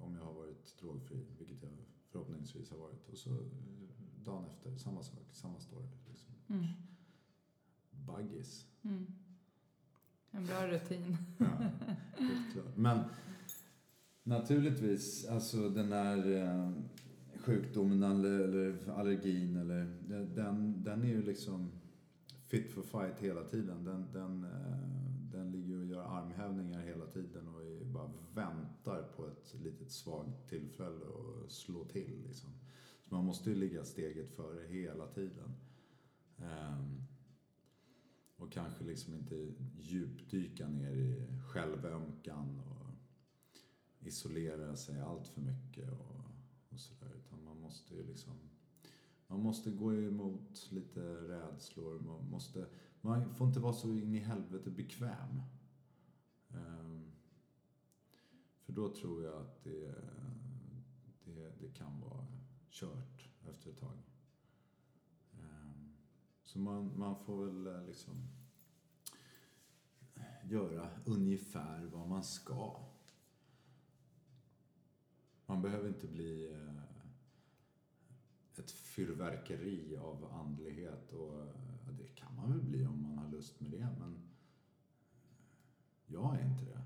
om 0.00 0.16
jag 0.16 0.24
har 0.24 0.32
varit 0.32 0.78
drogfri, 0.80 1.26
vilket 1.38 1.62
jag 1.62 1.70
förhoppningsvis 2.10 2.70
har 2.70 2.78
varit. 2.78 3.08
Och 3.08 3.16
så 3.18 3.30
eh, 3.30 3.36
dagen 4.24 4.44
efter, 4.44 4.76
samma 4.76 5.02
sak, 5.02 5.18
samma 5.32 5.60
story. 5.60 5.86
Liksom. 6.08 6.34
Mm. 6.48 6.66
Baggis. 7.90 8.66
Mm. 8.82 9.06
En 10.30 10.46
bra 10.46 10.66
rutin. 10.66 11.16
Ja, 11.38 11.46
helt 12.16 12.52
klart. 12.52 12.76
Men 12.76 13.04
naturligtvis, 14.22 15.28
alltså 15.28 15.68
den 15.68 15.92
här 15.92 16.32
eh, 16.32 16.72
sjukdomen 17.40 18.02
eller, 18.02 18.40
eller 18.40 18.90
allergin, 18.90 19.56
eller, 19.56 19.84
den, 20.34 20.84
den 20.84 21.02
är 21.02 21.08
ju 21.08 21.22
liksom 21.22 21.79
fit 22.50 22.70
for 22.70 22.82
fight 22.82 23.18
hela 23.18 23.44
tiden. 23.44 23.84
Den, 23.84 24.12
den, 24.12 24.44
eh, 24.44 25.30
den 25.32 25.52
ligger 25.52 25.78
och 25.78 25.86
gör 25.86 26.02
armhävningar 26.02 26.80
hela 26.80 27.06
tiden 27.06 27.48
och 27.48 27.86
bara 27.86 28.10
väntar 28.34 29.02
på 29.16 29.26
ett 29.26 29.54
litet 29.54 29.90
svagt 29.90 30.48
tillfälle 30.48 31.06
att 31.06 31.52
slå 31.52 31.84
till. 31.84 32.22
Liksom. 32.26 32.50
Så 33.00 33.14
man 33.14 33.24
måste 33.24 33.50
ju 33.50 33.56
ligga 33.56 33.84
steget 33.84 34.30
före 34.30 34.66
hela 34.66 35.06
tiden. 35.06 35.54
Ehm, 36.38 37.02
och 38.36 38.52
kanske 38.52 38.84
liksom 38.84 39.14
inte 39.14 39.52
djupdyka 39.78 40.68
ner 40.68 40.92
i 40.92 41.26
självömkan 41.48 42.60
och 42.60 42.86
isolera 44.06 44.76
sig 44.76 45.00
allt 45.00 45.28
för 45.28 45.40
mycket 45.40 45.90
och, 45.90 46.24
och 46.68 46.80
sådär. 46.80 47.12
Utan 47.16 47.44
man 47.44 47.60
måste 47.60 47.94
ju 47.94 48.06
liksom 48.06 48.49
man 49.30 49.40
måste 49.40 49.70
gå 49.70 49.94
emot 49.94 50.68
lite 50.70 51.00
rädslor. 51.28 52.00
Man, 52.00 52.30
måste, 52.30 52.66
man 53.00 53.34
får 53.34 53.46
inte 53.46 53.60
vara 53.60 53.72
så 53.72 53.94
in 53.94 54.14
i 54.14 54.18
helvete 54.18 54.70
bekväm. 54.70 55.42
Ehm, 56.48 57.12
för 58.62 58.72
då 58.72 58.94
tror 58.94 59.24
jag 59.24 59.42
att 59.42 59.64
det, 59.64 59.94
det, 61.24 61.52
det 61.60 61.68
kan 61.68 62.00
vara 62.00 62.26
kört 62.70 63.28
efter 63.48 63.70
ett 63.70 63.78
tag. 63.78 63.98
Ehm, 65.32 65.92
så 66.42 66.58
man, 66.58 66.98
man 66.98 67.16
får 67.24 67.44
väl 67.44 67.66
eh, 67.66 67.86
liksom 67.86 68.28
göra 70.44 70.90
ungefär 71.04 71.84
vad 71.84 72.08
man 72.08 72.24
ska. 72.24 72.76
Man 75.46 75.62
behöver 75.62 75.88
inte 75.88 76.06
bli 76.06 76.52
eh, 76.52 76.79
ett 78.60 78.70
fyrverkeri 78.70 79.96
av 79.96 80.24
andlighet. 80.32 81.12
Och, 81.12 81.34
ja, 81.86 81.92
det 81.98 82.06
kan 82.06 82.36
man 82.36 82.50
väl 82.52 82.62
bli 82.62 82.86
om 82.86 83.02
man 83.02 83.18
har 83.18 83.30
lust 83.30 83.60
med 83.60 83.70
det, 83.70 83.88
men 83.98 84.18
jag 86.06 86.36
är 86.36 86.46
inte 86.46 86.64
det. 86.64 86.82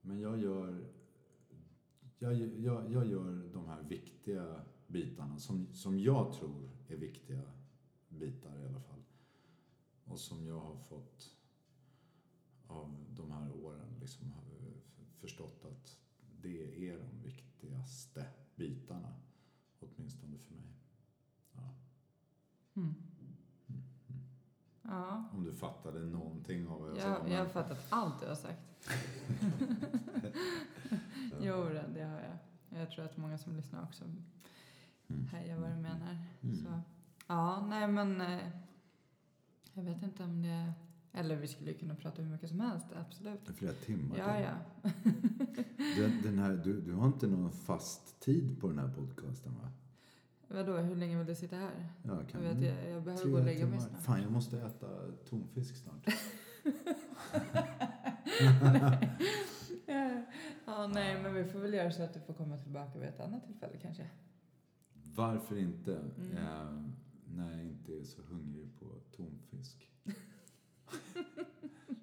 Men 0.00 0.20
jag 0.20 0.38
gör, 0.38 0.84
jag, 2.18 2.34
jag, 2.58 2.92
jag 2.92 3.06
gör 3.06 3.50
de 3.52 3.66
här 3.66 3.82
viktiga 3.82 4.60
bitarna 4.86 5.38
som, 5.38 5.74
som 5.74 6.00
jag 6.00 6.32
tror 6.32 6.70
är 6.88 6.96
viktiga 6.96 7.42
bitar 8.08 8.58
i 8.58 8.66
alla 8.66 8.80
fall. 8.80 9.02
Och 10.04 10.20
som 10.20 10.46
jag 10.46 10.60
har 10.60 10.76
fått 10.76 11.34
av 12.66 13.04
de 13.10 13.30
här 13.30 13.52
åren 13.64 13.94
liksom 14.00 14.32
har 14.32 14.44
förstått 15.20 15.64
att 15.64 15.98
det 16.42 16.88
är 16.88 16.98
de 16.98 17.22
viktigaste 17.22 18.26
bitarna. 18.56 19.14
Åtminstone 19.80 20.38
för 20.38 20.54
mig. 20.54 20.68
Ja. 24.88 25.24
Mm. 25.34 25.46
Ja, 25.46 25.52
fattade 25.54 26.00
någonting 26.00 26.68
av 26.68 26.80
vad 26.80 26.90
jag, 26.90 26.96
sa. 27.00 27.08
Jag, 27.08 27.22
men- 27.22 27.32
jag 27.32 27.38
har 27.38 27.46
fattat 27.48 27.86
allt 27.88 28.20
du 28.20 28.26
har 28.26 28.34
sagt. 28.34 28.60
Jo, 31.40 31.68
det 31.94 32.02
har 32.04 32.20
jag. 32.20 32.38
Jag 32.80 32.90
tror 32.90 33.04
att 33.04 33.16
många 33.16 33.38
som 33.38 33.56
lyssnar 33.56 33.82
också 33.82 34.04
Mm. 35.10 35.26
hejar 35.26 35.58
vad 35.58 35.70
du 35.70 35.76
menar. 35.76 36.18
Mm. 36.42 36.56
Så, 36.56 36.80
ja, 37.26 37.66
nej 37.66 37.88
men 37.88 38.20
eh, 38.20 38.48
jag 39.72 39.82
vet 39.82 40.02
inte 40.02 40.24
om 40.24 40.42
det... 40.42 40.72
Eller 41.12 41.36
vi 41.36 41.48
skulle 41.48 41.72
kunna 41.72 41.94
prata 41.94 42.22
hur 42.22 42.30
mycket 42.30 42.48
som 42.48 42.60
helst, 42.60 42.86
absolut. 42.96 43.40
Flera 43.54 43.72
timmar. 43.72 44.18
Ja, 44.18 44.40
ja. 44.40 44.52
Den, 45.96 46.22
den 46.22 46.38
här, 46.38 46.60
du, 46.64 46.80
du 46.80 46.94
har 46.94 47.06
inte 47.06 47.26
någon 47.26 47.52
fast 47.52 48.20
tid 48.20 48.60
på 48.60 48.68
den 48.68 48.78
här 48.78 48.88
podcasten 48.88 49.54
va? 49.54 49.68
Vadå, 50.48 50.76
hur 50.76 50.96
länge 50.96 51.18
vill 51.18 51.26
du 51.26 51.34
sitta 51.34 51.56
här? 51.56 51.88
Ja, 52.02 52.14
Jag, 52.14 52.28
kan 52.28 52.42
vet, 52.42 52.62
jag, 52.62 52.90
jag 52.90 53.02
behöver 53.02 53.30
gå 53.30 53.38
och 53.38 53.44
lägga 53.44 53.66
mig 53.66 53.80
snart. 53.80 54.02
Fan, 54.02 54.22
jag 54.22 54.32
måste 54.32 54.58
äta 54.58 55.12
tonfisk 55.28 55.76
snart. 55.76 56.06
ja, 60.66 60.86
nej, 60.86 61.22
men 61.22 61.34
vi 61.34 61.44
får 61.44 61.58
väl 61.58 61.74
göra 61.74 61.90
så 61.90 62.02
att 62.02 62.14
du 62.14 62.20
får 62.20 62.34
komma 62.34 62.56
tillbaka 62.56 62.98
vid 62.98 63.08
ett 63.08 63.20
annat 63.20 63.46
tillfälle 63.46 63.78
kanske. 63.82 64.10
Varför 65.14 65.56
inte? 65.56 65.96
Mm. 65.96 66.36
Eh, 66.36 66.82
när 67.24 67.50
jag 67.50 67.64
inte 67.64 67.92
är 67.92 68.04
så 68.04 68.22
hungrig 68.22 68.78
på 68.78 68.86
tonfisk. 69.16 69.90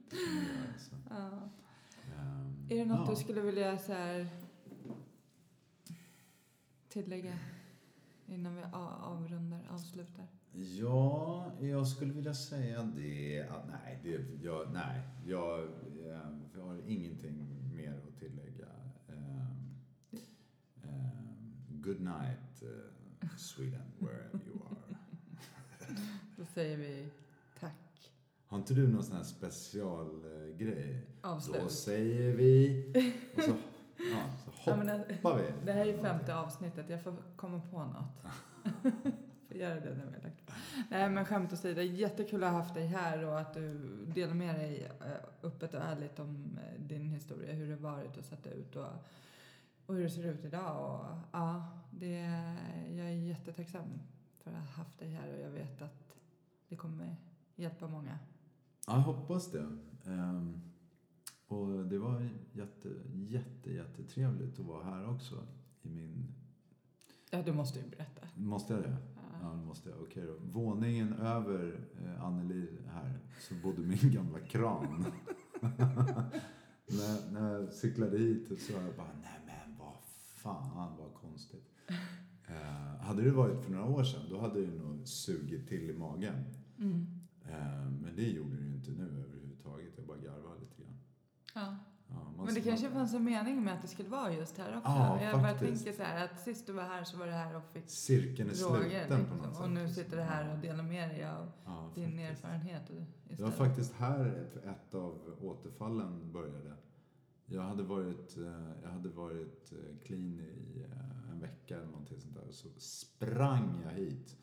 Det 0.09 0.17
kan 0.17 0.35
jag 0.35 0.43
göra, 0.43 0.67
alltså. 0.73 0.95
Ja. 1.09 1.49
Ehm, 2.15 2.67
Är 2.69 2.75
det 2.75 2.85
något 2.85 3.07
ja. 3.07 3.13
du 3.13 3.15
skulle 3.15 3.41
vilja 3.41 3.77
så 3.77 3.93
här, 3.93 4.27
tillägga 6.89 7.33
innan 8.27 8.55
vi 8.55 8.61
avrundar, 8.71 9.67
avslutar? 9.71 10.27
Ja, 10.51 11.51
jag 11.61 11.87
skulle 11.87 12.13
vilja 12.13 12.33
säga 12.33 12.83
det 12.95 13.41
att 13.49 13.67
nej, 13.67 13.99
det, 14.03 14.43
jag, 14.43 14.73
nej 14.73 15.01
jag, 15.25 15.59
eh, 15.63 16.19
jag 16.55 16.61
har 16.65 16.81
ingenting 16.87 17.47
mer 17.75 18.01
att 18.07 18.19
tillägga. 18.19 18.65
Um, 19.07 19.81
good 21.69 21.99
night, 22.01 22.61
eh, 23.21 23.27
Sweden, 23.37 23.81
wherever 23.99 24.39
you 24.47 24.59
are. 24.69 24.97
Då 26.37 26.45
säger 26.45 26.77
vi 26.77 27.09
tack. 27.59 28.11
Har 28.47 28.57
inte 28.57 28.73
du 28.73 28.87
någon 28.87 29.03
sån 29.03 29.15
här 29.15 29.23
specialgrej? 29.23 31.01
Då 31.21 31.27
Avslut. 31.29 31.71
säger 31.71 32.35
vi 32.35 32.85
och 33.35 33.41
så, 33.43 33.55
ja, 34.11 34.44
så 34.65 34.71
Ja, 34.71 34.75
men 34.75 34.87
det, 34.87 35.15
hoppar 35.15 35.37
vi. 35.37 35.43
det 35.65 35.71
här 35.71 35.85
är 35.85 36.01
femte 36.01 36.35
avsnittet, 36.35 36.89
jag 36.89 37.03
får 37.03 37.15
komma 37.35 37.61
på 37.71 37.83
något. 37.83 38.33
får 39.47 39.57
göra 39.57 39.79
det 39.79 39.95
när 39.95 40.05
vi 40.05 40.13
har 40.13 40.21
lagt. 40.21 40.51
Nej 40.89 41.09
men 41.09 41.25
skämt 41.25 41.53
åsido, 41.53 41.81
jättekul 41.81 42.43
att 42.43 42.51
ha 42.51 42.57
haft 42.57 42.73
dig 42.73 42.87
här 42.87 43.25
och 43.25 43.39
att 43.39 43.53
du 43.53 44.05
delar 44.05 44.33
med 44.33 44.55
dig 44.55 44.91
eh, 45.01 45.47
öppet 45.47 45.73
och 45.73 45.81
ärligt 45.81 46.19
om 46.19 46.59
eh, 46.63 46.81
din 46.81 47.09
historia, 47.09 47.53
hur 47.53 47.69
det 47.69 47.75
varit 47.75 48.17
och 48.17 48.25
sett 48.25 48.47
ut 48.47 48.75
och, 48.75 48.87
och 49.85 49.95
hur 49.95 50.03
det 50.03 50.09
ser 50.09 50.25
ut 50.25 50.45
idag. 50.45 50.91
Och, 50.91 51.17
ja, 51.31 51.67
det, 51.91 52.19
jag 52.89 53.05
är 53.05 53.11
jättetacksam 53.11 53.99
för 54.43 54.51
att 54.51 54.57
ha 54.57 54.65
haft 54.65 54.99
dig 54.99 55.09
här 55.09 55.33
och 55.33 55.39
jag 55.39 55.49
vet 55.49 55.81
att 55.81 56.17
det 56.69 56.75
kommer 56.75 57.15
hjälpa 57.55 57.87
många. 57.87 58.19
Ja, 58.87 58.93
jag 58.93 59.01
hoppas 59.01 59.51
det. 59.51 59.77
Ehm, 60.05 60.61
och 61.55 61.85
det 61.85 61.97
var 61.97 62.29
jätte, 62.53 62.89
jätte, 63.13 63.73
jättetrevligt 63.73 64.59
att 64.59 64.65
vara 64.65 64.83
här 64.83 65.09
också. 65.09 65.35
I 65.81 65.89
min... 65.89 66.25
Ja, 67.31 67.43
du 67.45 67.53
måste 67.53 67.79
ju 67.79 67.89
berätta. 67.89 68.27
Måste 68.35 68.73
jag 68.73 68.83
det? 68.83 68.97
Ja, 69.41 69.49
det 69.49 69.65
måste 69.65 69.89
jag. 69.89 70.01
Okej 70.01 70.25
då. 70.25 70.35
Våningen 70.51 71.13
över 71.13 71.79
eh, 72.03 72.23
Anneli 72.23 72.67
här 72.87 73.19
så 73.39 73.53
bodde 73.55 73.81
min 73.81 74.11
gamla 74.13 74.39
kran. 74.39 75.05
när, 76.87 77.31
när 77.31 77.53
jag 77.53 77.73
cyklade 77.73 78.17
hit 78.17 78.61
så 78.61 78.73
var 78.73 78.81
jag 78.81 78.95
bara, 78.95 79.13
nej 79.21 79.39
men 79.45 79.77
vad 79.77 79.93
fan 80.35 80.97
vad 80.97 81.13
konstigt. 81.13 81.71
Eh, 82.47 83.01
hade 83.05 83.21
det 83.21 83.31
varit 83.31 83.63
för 83.63 83.71
några 83.71 83.85
år 83.85 84.03
sedan 84.03 84.25
då 84.29 84.39
hade 84.39 84.65
det 84.65 84.73
nog 84.73 85.07
sugit 85.07 85.67
till 85.67 85.89
i 85.89 85.93
magen. 85.93 86.45
Mm. 86.79 87.19
Eh, 87.41 87.89
men 88.01 88.15
det 88.15 88.29
gjorde 88.29 88.55
det 88.55 88.65
ju 88.65 88.73
inte 88.73 88.91
nu 88.91 89.03
överhuvudtaget. 89.03 89.93
Jag 89.97 90.05
bara 90.05 90.17
garvade 90.17 90.59
lite. 90.59 90.74
Ja. 91.55 91.75
Ja, 92.07 92.43
Men 92.45 92.53
det 92.55 92.61
kanske 92.61 92.89
fanns 92.89 93.13
en 93.13 93.23
mening 93.23 93.63
med 93.63 93.73
att 93.73 93.81
det 93.81 93.87
skulle 93.87 94.09
vara 94.09 94.33
just 94.33 94.57
här 94.57 94.77
också. 94.77 94.89
Ja, 94.91 95.21
jag 95.21 95.41
bara 95.41 95.53
tänker 95.53 95.91
så 95.91 96.03
här 96.03 96.25
att 96.25 96.39
sist 96.39 96.67
du 96.67 96.73
var 96.73 96.83
här 96.83 97.03
så 97.03 97.17
var 97.17 97.25
det 97.25 97.31
här 97.31 97.55
och 97.55 97.63
fick 97.73 97.89
Cirkeln 97.89 98.49
är 98.49 98.53
sluten 98.53 99.07
på 99.09 99.15
Liksom. 99.17 99.37
något 99.37 99.55
sätt. 99.55 99.63
Och 99.65 99.71
nu 99.71 99.89
sitter 99.89 100.17
du 100.17 100.23
här 100.23 100.53
och 100.53 100.59
delar 100.59 100.83
med 100.83 101.09
dig 101.09 101.25
av 101.25 101.51
Ja, 101.65 101.91
din 101.95 102.05
faktiskt. 102.05 102.31
erfarenhet. 102.43 102.89
och- 102.89 102.95
Det 102.95 103.03
var 103.43 103.49
istället. 103.49 103.55
faktiskt 103.55 103.93
här 103.93 104.47
ett, 104.63 104.95
av 104.95 105.37
återfallen 105.41 106.31
började. 106.31 106.73
Jag 107.45 107.61
hade 107.61 107.83
varit, 107.83 108.37
eh, 108.37 108.69
jag 108.83 108.89
hade 108.89 109.09
varit 109.09 109.71
eh, 109.71 109.97
clean 110.05 110.39
i 110.39 110.85
eh, 110.91 111.31
en 111.31 111.39
vecka 111.39 111.75
eller 111.75 111.85
någonting 111.87 112.19
sånt 112.21 112.35
där. 112.35 112.51
Så 112.51 112.67
sprang 112.77 113.81
jag 113.83 113.91
hit. 113.91 114.37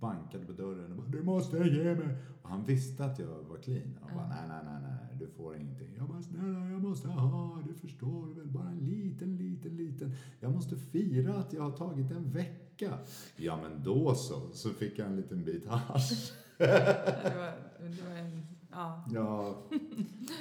Bankade 0.00 0.44
på 0.46 0.52
dörren 0.52 0.90
och 0.92 0.96
bara 0.98 1.06
Du 1.08 1.22
måste 1.22 1.56
ge 1.58 1.94
mig! 1.94 2.16
Och 2.42 2.48
han 2.48 2.64
visste 2.64 3.04
att 3.04 3.18
jag 3.18 3.26
var 3.26 3.56
clean. 3.56 3.98
Han 4.02 4.16
bara 4.16 4.26
Ja. 4.28 4.46
nej, 4.48 4.48
nej, 4.64 4.80
nej, 4.80 4.90
nej, 4.90 5.18
du 5.18 5.26
får 5.26 5.56
ingenting. 5.56 5.94
Jag 5.96 6.08
bara 6.08 6.22
snälla, 6.22 6.70
jag 6.70 6.82
måste 6.82 7.08
ha, 7.08 7.62
du 7.68 7.74
förstår 7.74 8.26
väl, 8.34 8.46
bara 8.46 8.68
en 8.68 8.78
liten, 8.78 9.36
liten, 9.36 9.76
liten. 9.76 10.12
Jag 10.40 10.52
måste 10.52 10.76
fira 10.76 11.34
att 11.34 11.52
jag 11.52 11.62
har 11.62 11.70
tagit 11.76 12.10
en 12.10 12.30
vecka. 12.30 12.98
Ja, 13.36 13.58
men 13.62 13.82
då 13.82 14.14
så. 14.14 14.40
Så 14.52 14.70
fick 14.70 14.98
jag 14.98 15.06
en 15.06 15.16
liten 15.16 15.44
bit 15.44 15.66
hasch. 15.66 16.32
Ja, 16.60 16.66
det 16.66 17.36
var, 17.36 17.52
det 17.88 18.02
var 18.08 18.16
en, 18.16 18.46
ja. 18.70 19.04
Ja, 19.14 19.62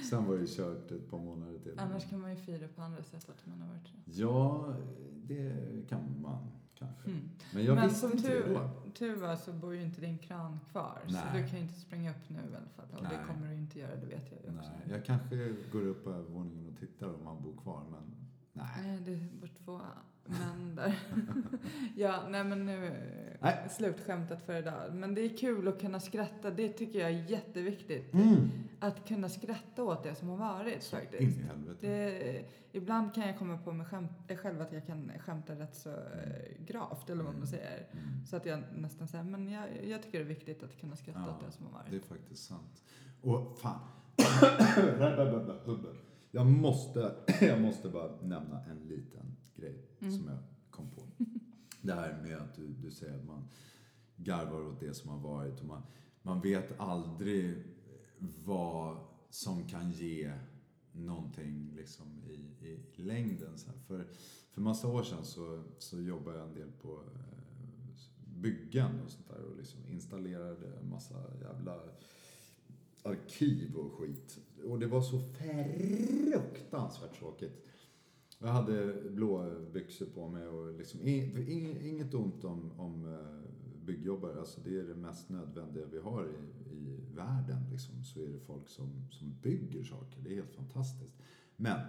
sen 0.09 0.25
var 0.25 0.35
det 0.37 0.47
kört 0.47 0.91
ett 0.91 1.09
par 1.09 1.17
månader 1.19 1.59
till. 1.59 1.73
Annars 1.79 2.09
kan 2.09 2.19
man 2.21 2.29
ju 2.29 2.35
fira 2.35 2.67
på 2.75 2.81
andra 2.81 3.03
sätt 3.03 3.29
att 3.29 3.45
man 3.47 3.61
har 3.61 3.67
varit. 3.67 3.87
Ja, 4.05 4.73
det 5.27 5.53
kan 5.89 6.21
man 6.21 6.47
kanske. 6.79 7.09
Mm. 7.09 7.29
Men 7.53 7.65
jag 7.65 7.75
Men 7.75 7.87
visste 7.87 7.99
som 7.99 8.11
inte 8.11 8.29
det 8.29 8.43
tur, 8.43 8.53
då. 8.53 8.91
tur 8.91 9.15
var 9.15 9.35
så 9.35 9.53
bor 9.53 9.75
ju 9.75 9.81
inte 9.81 10.01
din 10.01 10.17
kran 10.17 10.59
kvar. 10.71 10.99
Så 11.07 11.11
Nej. 11.13 11.23
du 11.33 11.47
kan 11.47 11.57
ju 11.59 11.63
inte 11.63 11.79
springa 11.79 12.11
upp 12.11 12.29
nu 12.29 12.37
i 12.37 12.55
alla 12.55 12.69
fall. 12.75 12.85
Och 12.93 13.03
Nej. 13.03 13.11
det 13.11 13.33
kommer 13.33 13.47
du 13.47 13.55
inte 13.55 13.79
göra, 13.79 13.95
det 13.95 14.05
vet 14.05 14.31
jag 14.31 14.41
ju 14.53 14.57
också. 14.59 14.69
Nej, 14.71 14.95
jag 14.95 15.05
kanske 15.05 15.55
går 15.71 15.85
upp 15.85 16.03
på 16.03 16.09
övervåningen 16.09 16.73
och 16.73 16.79
tittar 16.79 17.07
om 17.07 17.25
han 17.27 17.43
bor 17.43 17.53
kvar, 17.63 17.83
men 17.91 18.01
nej. 18.57 18.99
Det 19.05 19.15
bor 19.39 19.49
två 19.65 19.81
män 20.27 20.75
där. 20.75 20.95
ja, 21.95 22.23
nej 22.29 22.43
men 22.43 22.65
nu 22.65 22.91
Nej. 23.41 23.69
slutskämtet 23.69 24.41
för 24.45 24.55
idag. 24.59 24.93
Men 24.93 25.15
det 25.15 25.21
är 25.21 25.37
kul 25.37 25.67
att 25.67 25.81
kunna 25.81 25.99
skratta. 25.99 26.51
Det 26.51 26.69
tycker 26.69 26.99
jag 26.99 27.09
är 27.09 27.29
jätteviktigt. 27.29 28.13
Mm. 28.13 28.49
Att 28.79 29.07
kunna 29.07 29.29
skratta 29.29 29.83
åt 29.83 30.03
det 30.03 30.15
som 30.15 30.27
har 30.29 30.37
varit 30.37 30.73
In 30.73 30.81
faktiskt. 30.81 31.39
i 31.39 31.43
helvete. 31.43 31.87
Det, 31.87 32.45
ibland 32.71 33.13
kan 33.13 33.27
jag 33.27 33.37
komma 33.37 33.57
på 33.57 33.71
mig 33.71 33.85
skämt, 33.85 34.11
eh, 34.27 34.37
själv 34.37 34.61
att 34.61 34.73
jag 34.73 34.85
kan 34.85 35.11
skämta 35.19 35.55
rätt 35.55 35.75
så 35.75 35.89
eh, 35.89 36.65
gravt, 36.65 37.09
eller 37.09 37.23
vad 37.23 37.35
man 37.37 37.47
säger. 37.47 37.87
Mm. 37.91 38.25
Så 38.25 38.37
att 38.37 38.45
jag 38.45 38.63
nästan 38.75 39.07
säger, 39.07 39.23
men 39.23 39.51
jag, 39.51 39.85
jag 39.85 40.03
tycker 40.03 40.17
det 40.17 40.23
är 40.23 40.27
viktigt 40.29 40.63
att 40.63 40.79
kunna 40.79 40.95
skratta 40.95 41.19
Ja, 41.27 41.35
åt 41.35 41.45
det 41.45 41.51
som 41.51 41.65
har 41.65 41.73
varit. 41.73 41.89
Det 41.89 41.95
är 41.95 42.01
faktiskt 42.01 42.43
sant. 42.43 42.83
Och 43.21 43.57
fan. 43.57 43.79
jag, 46.31 46.45
måste, 46.47 47.15
jag 47.41 47.61
måste 47.61 47.89
bara 47.89 48.21
nämna 48.21 48.65
en 48.65 48.87
liten 48.87 49.35
grej 49.55 49.83
Mm. 49.99 50.17
som 50.17 50.27
jag 50.27 50.37
kom 50.69 50.89
på. 50.89 51.03
Det 51.81 51.93
här 51.93 52.21
med 52.21 52.37
att 52.37 52.55
du, 52.55 52.67
du 52.67 52.91
säger 52.91 53.17
att 53.19 53.25
man 53.25 53.47
garvar 54.15 54.61
åt 54.67 54.79
det 54.79 54.93
som 54.93 55.09
har 55.09 55.19
varit. 55.19 55.59
Och 55.59 55.65
man, 55.65 55.81
man 56.21 56.41
vet 56.41 56.79
aldrig 56.79 57.63
vad 58.45 58.97
som 59.29 59.67
kan 59.67 59.91
ge 59.91 60.33
någonting 60.91 61.71
liksom 61.75 62.21
i, 62.27 62.65
i 62.65 63.01
längden. 63.01 63.57
Så 63.57 63.67
här. 63.69 63.77
För, 63.87 64.07
för 64.51 64.61
massa 64.61 64.87
år 64.87 65.03
sedan 65.03 65.25
så, 65.25 65.63
så 65.77 66.01
jobbade 66.01 66.37
jag 66.37 66.47
en 66.47 66.53
del 66.53 66.71
på 66.81 66.93
eh, 67.15 67.37
byggen 68.25 68.99
och 69.05 69.11
sånt 69.11 69.27
där 69.27 69.41
och 69.41 69.57
liksom 69.57 69.87
installerade 69.87 70.77
en 70.81 70.89
massa 70.89 71.15
jävla 71.41 71.79
arkiv 73.03 73.75
och 73.75 73.93
skit. 73.93 74.39
Och 74.63 74.79
det 74.79 74.87
var 74.87 75.01
så 75.01 75.19
fruktansvärt 75.19 77.19
tråkigt. 77.19 77.63
Jag 78.39 78.47
hade 78.47 78.93
blå 79.09 79.59
byxor 79.73 80.05
på 80.05 80.27
mig 80.27 80.47
och 80.47 80.77
liksom 80.77 81.01
inget 81.01 82.13
ont 82.13 82.43
om, 82.43 82.71
om 82.79 83.13
eh, 83.13 83.85
byggjobbare. 83.85 84.39
Alltså 84.39 84.61
det 84.61 84.79
är 84.79 84.83
det 84.83 84.95
mest 84.95 85.29
nödvändiga 85.29 85.85
vi 85.91 85.99
har 85.99 86.27
i, 86.27 86.73
i 86.75 86.99
världen. 87.15 87.69
Liksom. 87.71 88.03
Så 88.03 88.19
är 88.19 88.27
det 88.27 88.39
folk 88.39 88.69
som, 88.69 89.07
som 89.11 89.35
bygger 89.41 89.83
saker. 89.83 90.21
Det 90.23 90.29
är 90.29 90.35
helt 90.35 90.55
fantastiskt. 90.55 91.17
Men 91.55 91.79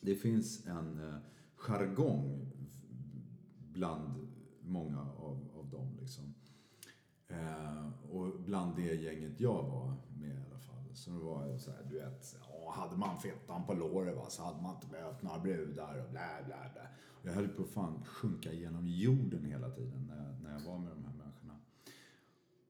det 0.00 0.14
finns 0.14 0.66
en 0.66 0.98
eh, 0.98 1.14
jargong 1.56 2.52
bland 3.72 4.28
många 4.60 5.00
av, 5.00 5.48
av 5.54 5.70
dem. 5.70 5.96
Liksom. 6.00 6.34
Eh, 7.28 7.88
och 8.10 8.40
bland 8.40 8.76
det 8.76 8.94
gänget 8.94 9.40
jag 9.40 9.62
var 9.62 9.94
med 10.20 10.28
i 10.28 10.40
alla 10.50 10.58
fall. 10.60 10.94
Så 10.94 11.10
det 11.10 11.18
var 11.18 11.58
så 11.58 11.70
här, 11.70 11.86
du 11.90 11.98
vet, 11.98 12.36
åh, 12.50 12.72
hade 12.72 12.96
man 12.96 13.20
fettan 13.20 13.66
på 13.66 13.74
låret 13.74 14.16
va, 14.16 14.26
så 14.30 14.42
hade 14.42 14.62
man 14.62 14.74
inte 14.74 14.86
behövt 14.86 15.22
några 15.22 15.38
brudar 15.38 16.04
och 16.04 16.10
bla 16.10 16.28
bla 16.46 16.56
bla. 16.72 16.82
Och 17.08 17.28
jag 17.28 17.32
höll 17.32 17.48
på 17.48 17.62
att 17.62 17.68
fan 17.68 18.04
sjunka 18.04 18.52
genom 18.52 18.86
jorden 18.88 19.44
hela 19.44 19.70
tiden 19.70 20.06
när 20.08 20.16
jag, 20.16 20.42
när 20.42 20.52
jag 20.52 20.60
var 20.60 20.78
med 20.78 20.90
de 20.90 21.04
här 21.04 21.14
människorna. 21.14 21.56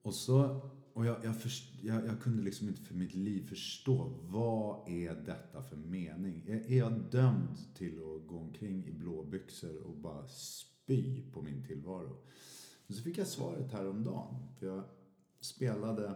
Och 0.01 0.13
så, 0.13 0.61
Och 0.93 1.05
jag, 1.05 1.17
jag, 1.23 1.41
först, 1.41 1.83
jag, 1.83 2.05
jag 2.05 2.21
kunde 2.21 2.43
liksom 2.43 2.67
inte 2.67 2.81
för 2.81 2.95
mitt 2.95 3.13
liv 3.15 3.47
förstå 3.47 4.13
vad 4.21 4.89
är 4.89 5.15
detta 5.15 5.63
för 5.63 5.75
mening? 5.75 6.43
Är, 6.47 6.71
är 6.71 6.77
jag 6.77 6.91
dömd 6.91 7.57
till 7.75 7.93
att 7.93 8.27
gå 8.27 8.37
omkring 8.37 8.85
i 8.85 8.91
blå 8.91 9.23
byxor 9.23 9.77
och 9.87 9.95
bara 9.95 10.27
spy 10.27 11.31
på 11.33 11.41
min 11.41 11.63
tillvaro? 11.63 12.17
Men 12.89 12.97
så 12.97 13.03
fick 13.03 13.17
jag 13.17 13.27
svaret 13.27 13.71
häromdagen. 13.71 14.35
För 14.59 14.67
jag 14.67 14.83
spelade 15.39 16.15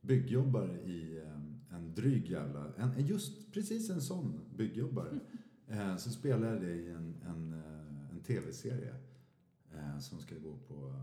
byggjobbare 0.00 0.80
i 0.80 1.18
eh, 1.18 1.76
en 1.76 1.94
dryg 1.94 2.30
jävla, 2.30 2.74
en, 2.76 3.06
just 3.06 3.52
precis 3.52 3.90
en 3.90 4.00
sån 4.00 4.40
byggjobbare. 4.56 5.20
Eh, 5.70 5.96
så 5.96 6.10
spelade 6.10 6.52
jag 6.52 6.60
det 6.60 6.74
i 6.74 6.90
en, 6.90 7.14
en, 7.26 7.52
eh, 7.52 8.10
en 8.10 8.20
tv-serie 8.20 8.94
som 10.00 10.20
ska 10.20 10.34
gå 10.34 10.56
på 10.68 10.94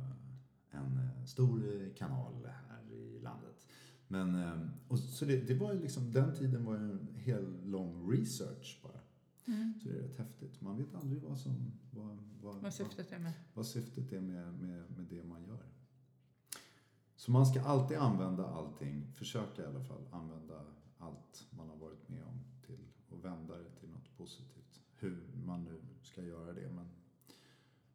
en 0.71 0.99
stor 1.27 1.63
kanal 1.95 2.47
här 2.69 2.93
i 2.93 3.19
landet. 3.19 3.67
Men, 4.07 4.38
och 4.88 4.99
så 4.99 5.25
det, 5.25 5.38
det 5.38 5.53
var 5.53 5.73
liksom, 5.73 6.11
den 6.11 6.36
tiden 6.36 6.65
var 6.65 6.75
en 6.75 7.07
hel 7.15 7.69
lång 7.69 8.11
research 8.11 8.79
bara. 8.83 8.99
Mm. 9.48 9.80
Så 9.84 9.89
det 9.89 9.96
är 9.96 10.02
rätt 10.02 10.18
häftigt. 10.18 10.62
Man 10.62 10.78
vet 10.78 10.96
aldrig 10.96 11.22
vad 11.22 11.39
som... 11.39 11.72
Vad, 11.91 12.18
vad, 12.41 12.56
vad 12.62 12.74
syftet 12.74 13.12
är 13.12 13.20
med. 13.20 13.34
Vad 13.54 13.66
syftet 13.66 14.12
är 14.12 14.22
med, 14.22 14.54
med, 14.54 14.91
med 14.91 15.06
det 15.10 15.24
man 15.24 15.43
gör. 15.43 15.66
Så 17.16 17.32
man 17.32 17.46
ska 17.46 17.62
alltid 17.62 17.98
använda 17.98 18.48
allting, 18.48 19.14
försöka 19.14 19.62
i 19.62 19.66
alla 19.66 19.84
fall 19.84 20.08
använda 20.12 20.66
allt 20.98 21.48
man 21.50 21.70
har 21.70 21.76
varit 21.76 22.10
med 22.10 22.24
om 22.24 22.39
till 22.66 22.88
och 23.10 23.26
vända 23.26 23.58
det 23.58 23.70
till 23.70 23.89
något 23.89 24.18
positivt. 24.18 24.82
Hur 24.98 25.28
man 25.46 25.64
nu 25.64 25.82
ska 26.02 26.22
göra 26.22 26.54
det, 26.54 26.70
men 26.70 26.89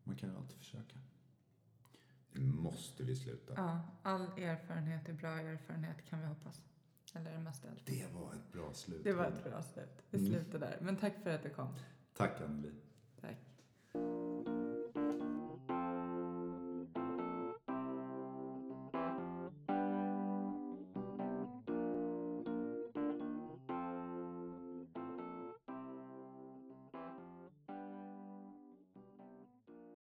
man 0.05 0.17
kan 0.17 0.31
ju 0.31 0.37
alltid 0.37 0.59
försöka. 0.59 0.99
Nu 2.33 2.53
måste 2.53 3.05
vi 3.05 3.17
sluta. 3.17 3.55
Ja, 3.57 3.81
all 4.03 4.23
erfarenhet 4.23 5.09
är 5.09 5.13
bra 5.13 5.31
erfarenhet 5.31 6.05
kan 6.05 6.21
vi 6.21 6.27
hoppas. 6.27 6.63
Eller 7.15 7.31
är 7.31 7.39
mest 7.39 7.65
allt. 7.71 7.87
Det 7.87 8.07
var 8.15 8.33
ett 8.33 8.53
bra 8.53 8.73
slut. 8.73 9.05
Det 9.05 9.13
var 9.13 9.27
ett 9.27 9.45
bra 9.45 9.63
slut. 9.63 10.05
Vi 10.11 10.19
mm. 10.19 10.33
slutar 10.33 10.59
mm. 10.59 10.61
där. 10.61 10.79
Men 10.81 10.97
tack 10.97 11.15
för 11.23 11.31
att 11.31 11.43
du 11.43 11.51
kom. 11.51 11.69
Tack, 12.17 12.41
Anneli. 12.41 12.73
Tack. 13.21 13.37